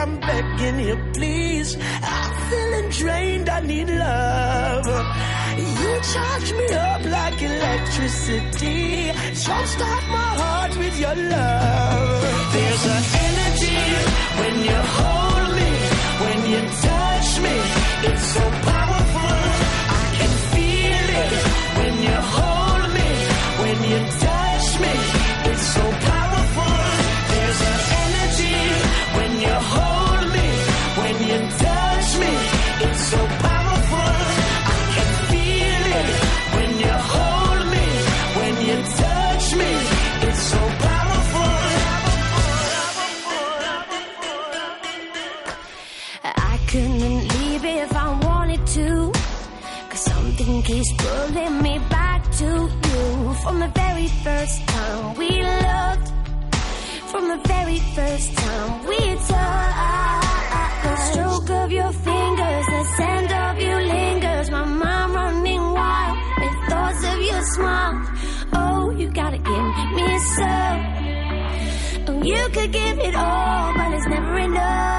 I'm 0.00 0.20
begging 0.20 0.78
you, 0.86 0.96
please. 1.12 1.76
I'm 2.02 2.32
feeling 2.50 2.88
drained, 2.90 3.48
I 3.48 3.60
need 3.60 3.88
love. 3.90 4.86
You 5.82 5.92
charge 6.12 6.52
me 6.52 6.66
up 6.88 7.02
like 7.04 7.42
electricity. 7.42 9.10
Jumpstart 9.42 10.04
my 10.16 10.30
heart 10.42 10.76
with 10.78 10.96
your 11.00 11.16
love. 11.16 12.22
There's 12.54 12.84
an 12.96 13.04
energy 13.26 13.82
when 14.40 14.54
you 14.68 14.78
hold 14.98 15.48
me, 15.58 15.70
when 16.22 16.38
you 16.52 16.60
touch 16.86 17.30
me. 17.44 17.54
It's 18.08 18.26
so 18.36 18.44
powerful, 18.70 19.36
I 19.98 20.04
can 20.18 20.32
feel 20.52 21.06
it. 21.22 21.32
When 21.78 21.94
you 22.06 22.16
hold 22.36 22.84
me, 22.96 23.10
when 23.62 23.78
you 23.90 23.98
touch 24.26 24.68
me. 24.84 24.94
It's 25.50 25.66
so 25.76 25.84
powerful. 26.10 26.76
There's 27.32 27.60
an 27.72 27.78
energy 28.04 28.58
when 29.18 29.40
you 29.40 29.54
hold 29.72 29.87
keeps 50.68 50.92
pulling 50.98 51.62
me 51.62 51.78
back 51.88 52.20
to 52.32 52.44
you. 52.44 53.34
From 53.42 53.58
the 53.58 53.68
very 53.68 54.08
first 54.24 54.68
time 54.68 55.14
we 55.16 55.30
looked, 55.42 56.08
From 57.10 57.24
the 57.32 57.40
very 57.46 57.78
first 57.96 58.36
time 58.36 58.86
we 58.86 58.98
touched. 59.28 59.77
You 72.28 72.48
could 72.50 72.72
give 72.72 72.98
it 72.98 73.14
all, 73.14 73.72
but 73.74 73.94
it's 73.94 74.06
never 74.06 74.38
enough, 74.38 74.97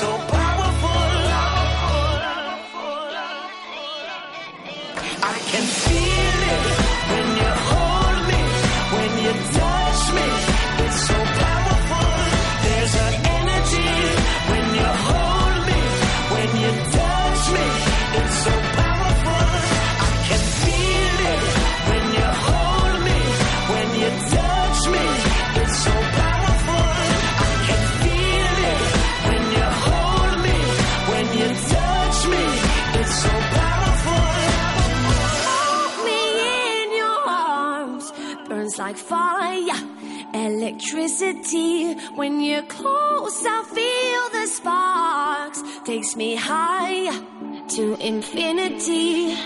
so 0.00 0.29
electricity. 40.92 41.94
When 42.14 42.40
you're 42.40 42.62
close, 42.62 43.44
I 43.46 43.62
feel 43.64 44.40
the 44.40 44.46
sparks, 44.46 45.62
takes 45.84 46.16
me 46.16 46.36
high 46.36 47.10
to 47.76 47.96
infinity. 48.00 49.36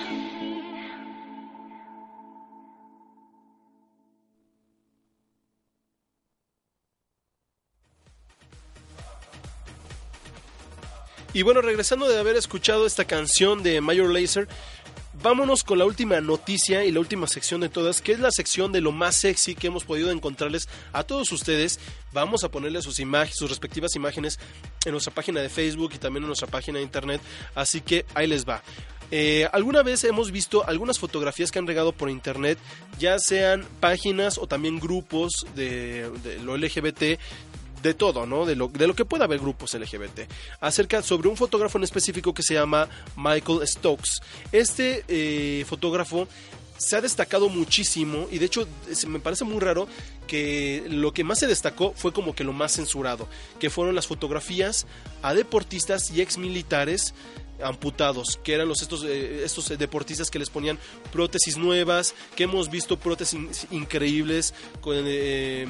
Y 11.37 11.43
bueno, 11.43 11.63
regresando 11.63 12.07
de 12.09 12.17
haber 12.17 12.37
escuchado 12.37 12.87
esta 12.87 13.07
canción 13.07 13.65
de 13.65 13.81
Major 13.81 14.09
Lazer, 14.09 14.47
vámonos 15.25 15.65
con 15.65 15.79
la 15.79 15.87
última 15.87 16.21
noticia 16.21 16.85
y 16.85 16.93
la 16.93 17.01
última 17.01 17.27
sección 17.27 17.63
de 17.63 17.71
todas, 17.71 18.03
que 18.03 18.13
es 18.13 18.21
la 18.21 18.31
sección 18.31 18.73
de 18.73 18.83
lo 18.83 18.93
más 18.93 19.17
sexy 19.17 19.55
que 19.55 19.69
hemos 19.69 19.85
podido 19.85 20.11
encontrarles 20.11 20.69
a 20.93 21.03
todos 21.03 21.33
ustedes. 21.33 21.81
Vamos 22.13 22.45
a 22.45 22.51
ponerle 22.51 22.83
sus 22.83 23.01
imágenes, 23.01 23.39
sus 23.39 23.49
respectivas 23.49 23.97
imágenes 23.97 24.39
en 24.85 24.93
nuestra 24.93 25.15
página 25.15 25.41
de 25.41 25.49
Facebook 25.49 25.93
y 25.95 25.99
también 25.99 26.25
en 26.25 26.27
nuestra 26.27 26.47
página 26.47 26.77
de 26.77 26.85
internet, 26.85 27.23
así 27.55 27.81
que 27.81 28.05
ahí 28.13 28.27
les 28.27 28.47
va. 28.47 28.63
Eh, 29.11 29.49
alguna 29.53 29.83
vez 29.83 30.05
hemos 30.05 30.31
visto 30.31 30.67
algunas 30.69 30.99
fotografías 30.99 31.51
que 31.51 31.59
han 31.59 31.67
regado 31.67 31.93
por 31.93 32.11
internet, 32.11 32.59
ya 32.99 33.19
sean 33.19 33.67
páginas 33.81 34.37
o 34.37 34.47
también 34.47 34.79
grupos 34.79 35.47
de, 35.55 36.11
de 36.23 36.39
lo 36.41 36.55
LGBT 36.55 37.19
de 37.85 37.95
todo, 37.95 38.27
¿no? 38.27 38.47
De 38.47 38.57
lo, 38.57 38.67
de 38.69 38.87
lo 38.89 38.95
que 38.97 39.05
pueda 39.05 39.27
haber 39.27 39.39
grupos 39.39 39.75
LGBT. 39.75 40.21
Acerca 40.61 41.03
sobre 41.03 41.29
un 41.29 41.37
fotógrafo 41.37 41.79
en 41.79 41.85
específico 41.85 42.35
que 42.35 42.43
se 42.43 42.55
llama 42.55 42.89
Michael 43.15 43.61
Stokes. 43.69 44.21
Este 44.51 45.05
eh, 45.07 45.65
fotógrafo 45.69 46.27
se 46.77 46.97
ha 46.97 47.01
destacado 47.01 47.49
muchísimo 47.49 48.27
y 48.33 48.39
de 48.39 48.47
hecho 48.47 48.67
es- 48.91 49.07
me 49.07 49.21
parece 49.21 49.45
muy 49.45 49.61
raro 49.61 49.87
que 50.27 50.83
lo 50.89 51.13
que 51.13 51.23
más 51.23 51.39
se 51.39 51.47
destacó 51.47 51.93
fue 51.95 52.13
como 52.13 52.35
que 52.35 52.43
lo 52.43 52.53
más 52.53 52.73
censurado, 52.73 53.29
que 53.61 53.71
fueron 53.71 53.95
las 53.95 54.07
fotografías 54.09 54.87
a 55.23 55.35
deportistas 55.35 56.11
y 56.11 56.21
ex 56.23 56.37
militares 56.39 57.15
amputados, 57.63 58.39
que 58.43 58.55
eran 58.55 58.69
los 58.69 58.83
estos, 58.83 59.05
eh, 59.05 59.43
estos 59.45 59.71
eh, 59.71 59.77
deportistas 59.77 60.31
que 60.31 60.39
les 60.39 60.51
ponían 60.51 60.79
prótesis 61.13 61.57
nuevas, 61.57 62.15
que 62.37 62.45
hemos 62.45 62.71
visto 62.71 62.99
prótesis 62.99 63.67
increíbles 63.71 64.55
con, 64.81 64.97
eh, 64.99 65.67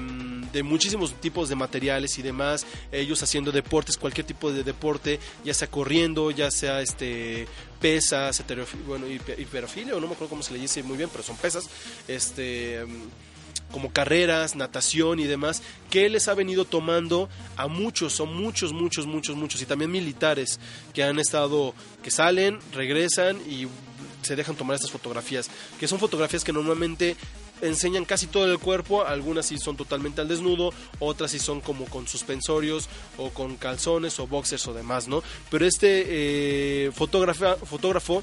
de 0.53 0.63
muchísimos 0.63 1.13
tipos 1.21 1.49
de 1.49 1.55
materiales 1.57 2.19
y 2.19 2.23
demás, 2.23 2.67
ellos 2.91 3.23
haciendo 3.23 3.53
deportes, 3.53 3.97
cualquier 3.97 4.27
tipo 4.27 4.51
de 4.53 4.63
deporte, 4.65 5.21
ya 5.45 5.55
sea 5.55 5.69
corriendo, 5.69 6.31
ya 6.31 6.51
sea 6.51 6.81
este 6.81 7.47
pesas, 7.81 8.43
bueno, 8.87 9.07
hiper- 9.07 9.39
hiperofilia, 9.39 9.95
o 9.95 10.01
no 10.01 10.07
me 10.07 10.15
acuerdo 10.15 10.31
cómo 10.31 10.43
se 10.43 10.55
le 10.55 10.59
dice 10.61 10.83
muy 10.83 10.97
bien, 10.97 11.11
pero 11.11 11.23
son 11.23 11.37
pesas, 11.37 11.69
este 12.09 12.85
como 13.75 13.93
carreras, 13.93 14.55
natación 14.55 15.19
y 15.19 15.25
demás, 15.25 15.61
que 15.91 16.09
les 16.09 16.29
ha 16.29 16.35
venido 16.35 16.65
tomando 16.65 17.29
a 17.57 17.67
muchos, 17.67 18.13
son 18.13 18.33
muchos, 18.33 18.73
muchos, 18.73 19.05
muchos, 19.05 19.35
muchos, 19.35 19.61
y 19.61 19.67
también 19.67 19.91
militares 19.91 20.61
que 20.93 21.03
han 21.03 21.19
estado, 21.19 21.75
que 22.01 22.13
salen, 22.13 22.61
regresan 22.73 23.37
y 23.51 23.67
se 24.23 24.37
dejan 24.37 24.55
tomar 24.55 24.77
estas 24.77 24.93
fotografías, 24.93 25.51
que 25.81 25.89
son 25.89 25.99
fotografías 25.99 26.45
que 26.45 26.53
normalmente 26.53 27.17
enseñan 27.63 28.05
casi 28.05 28.29
todo 28.29 28.49
el 28.49 28.61
cuerpo, 28.61 29.05
algunas 29.05 29.47
sí 29.47 29.59
son 29.59 29.77
totalmente 29.77 30.21
al 30.21 30.29
desnudo, 30.29 30.73
otras 31.01 31.33
sí 31.33 31.41
son 31.41 31.61
como 31.61 31.87
con 31.87 32.07
suspensorios 32.07 32.89
o 33.19 33.31
con 33.31 33.57
calzones 33.57 34.21
o 34.21 34.29
boxers 34.29 34.69
o 34.69 34.73
demás, 34.73 35.09
¿no? 35.09 35.21
Pero 35.51 35.67
este 35.67 36.05
eh, 36.87 36.93
fotógrafo 36.93 38.23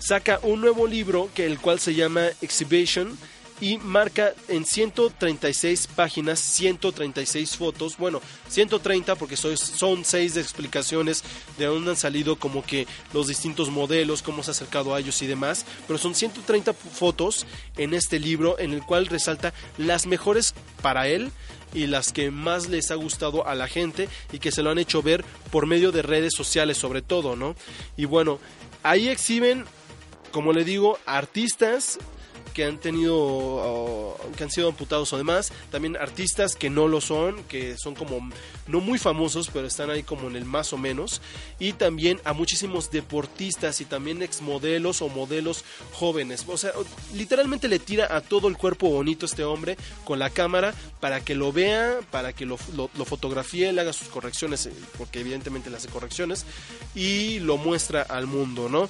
saca 0.00 0.38
un 0.42 0.60
nuevo 0.60 0.86
libro 0.86 1.30
que 1.34 1.46
el 1.46 1.58
cual 1.60 1.80
se 1.80 1.94
llama 1.94 2.26
Exhibition 2.42 3.16
y 3.60 3.78
marca 3.78 4.34
en 4.48 4.64
136 4.64 5.88
páginas 5.88 6.40
136 6.40 7.56
fotos, 7.56 7.96
bueno, 7.96 8.20
130 8.48 9.14
porque 9.14 9.36
son 9.36 10.04
6 10.04 10.34
de 10.34 10.40
explicaciones 10.40 11.24
de 11.58 11.66
dónde 11.66 11.90
han 11.90 11.96
salido 11.96 12.36
como 12.36 12.64
que 12.64 12.86
los 13.12 13.28
distintos 13.28 13.70
modelos, 13.70 14.22
cómo 14.22 14.42
se 14.42 14.50
ha 14.50 14.52
acercado 14.52 14.94
a 14.94 15.00
ellos 15.00 15.20
y 15.22 15.26
demás, 15.26 15.64
pero 15.86 15.98
son 15.98 16.14
130 16.14 16.74
fotos 16.74 17.46
en 17.76 17.94
este 17.94 18.18
libro 18.18 18.58
en 18.58 18.72
el 18.72 18.82
cual 18.82 19.06
resalta 19.06 19.54
las 19.78 20.06
mejores 20.06 20.54
para 20.82 21.08
él 21.08 21.30
y 21.74 21.86
las 21.86 22.12
que 22.12 22.30
más 22.30 22.68
les 22.68 22.90
ha 22.90 22.94
gustado 22.94 23.46
a 23.46 23.54
la 23.54 23.68
gente 23.68 24.08
y 24.32 24.38
que 24.38 24.52
se 24.52 24.62
lo 24.62 24.70
han 24.70 24.78
hecho 24.78 25.02
ver 25.02 25.24
por 25.50 25.66
medio 25.66 25.92
de 25.92 26.02
redes 26.02 26.32
sociales 26.36 26.78
sobre 26.78 27.02
todo, 27.02 27.36
¿no? 27.36 27.56
Y 27.96 28.04
bueno, 28.04 28.38
ahí 28.82 29.08
exhiben 29.08 29.64
como 30.36 30.52
le 30.52 30.64
digo, 30.64 30.98
artistas 31.06 31.98
que 32.56 32.64
han 32.64 32.78
tenido, 32.78 33.14
o, 33.18 34.16
que 34.34 34.44
han 34.44 34.50
sido 34.50 34.70
amputados 34.70 35.12
o 35.12 35.18
demás, 35.18 35.52
también 35.70 35.94
artistas 35.94 36.56
que 36.56 36.70
no 36.70 36.88
lo 36.88 37.02
son, 37.02 37.44
que 37.44 37.76
son 37.76 37.94
como 37.94 38.30
no 38.66 38.80
muy 38.80 38.98
famosos, 38.98 39.50
pero 39.52 39.66
están 39.66 39.90
ahí 39.90 40.02
como 40.02 40.26
en 40.30 40.36
el 40.36 40.46
más 40.46 40.72
o 40.72 40.78
menos, 40.78 41.20
y 41.58 41.74
también 41.74 42.18
a 42.24 42.32
muchísimos 42.32 42.90
deportistas 42.90 43.82
y 43.82 43.84
también 43.84 44.22
exmodelos 44.22 45.02
o 45.02 45.10
modelos 45.10 45.66
jóvenes. 45.92 46.46
O 46.48 46.56
sea, 46.56 46.72
literalmente 47.12 47.68
le 47.68 47.78
tira 47.78 48.16
a 48.16 48.22
todo 48.22 48.48
el 48.48 48.56
cuerpo 48.56 48.88
bonito 48.88 49.26
este 49.26 49.44
hombre 49.44 49.76
con 50.06 50.18
la 50.18 50.30
cámara 50.30 50.72
para 50.98 51.22
que 51.22 51.34
lo 51.34 51.52
vea, 51.52 51.98
para 52.10 52.32
que 52.32 52.46
lo, 52.46 52.56
lo, 52.74 52.88
le 52.96 53.80
haga 53.82 53.92
sus 53.92 54.08
correcciones, 54.08 54.64
eh, 54.64 54.72
porque 54.96 55.20
evidentemente 55.20 55.68
le 55.68 55.76
hace 55.76 55.88
correcciones, 55.88 56.46
y 56.94 57.38
lo 57.40 57.58
muestra 57.58 58.00
al 58.00 58.26
mundo, 58.26 58.70
¿no? 58.70 58.88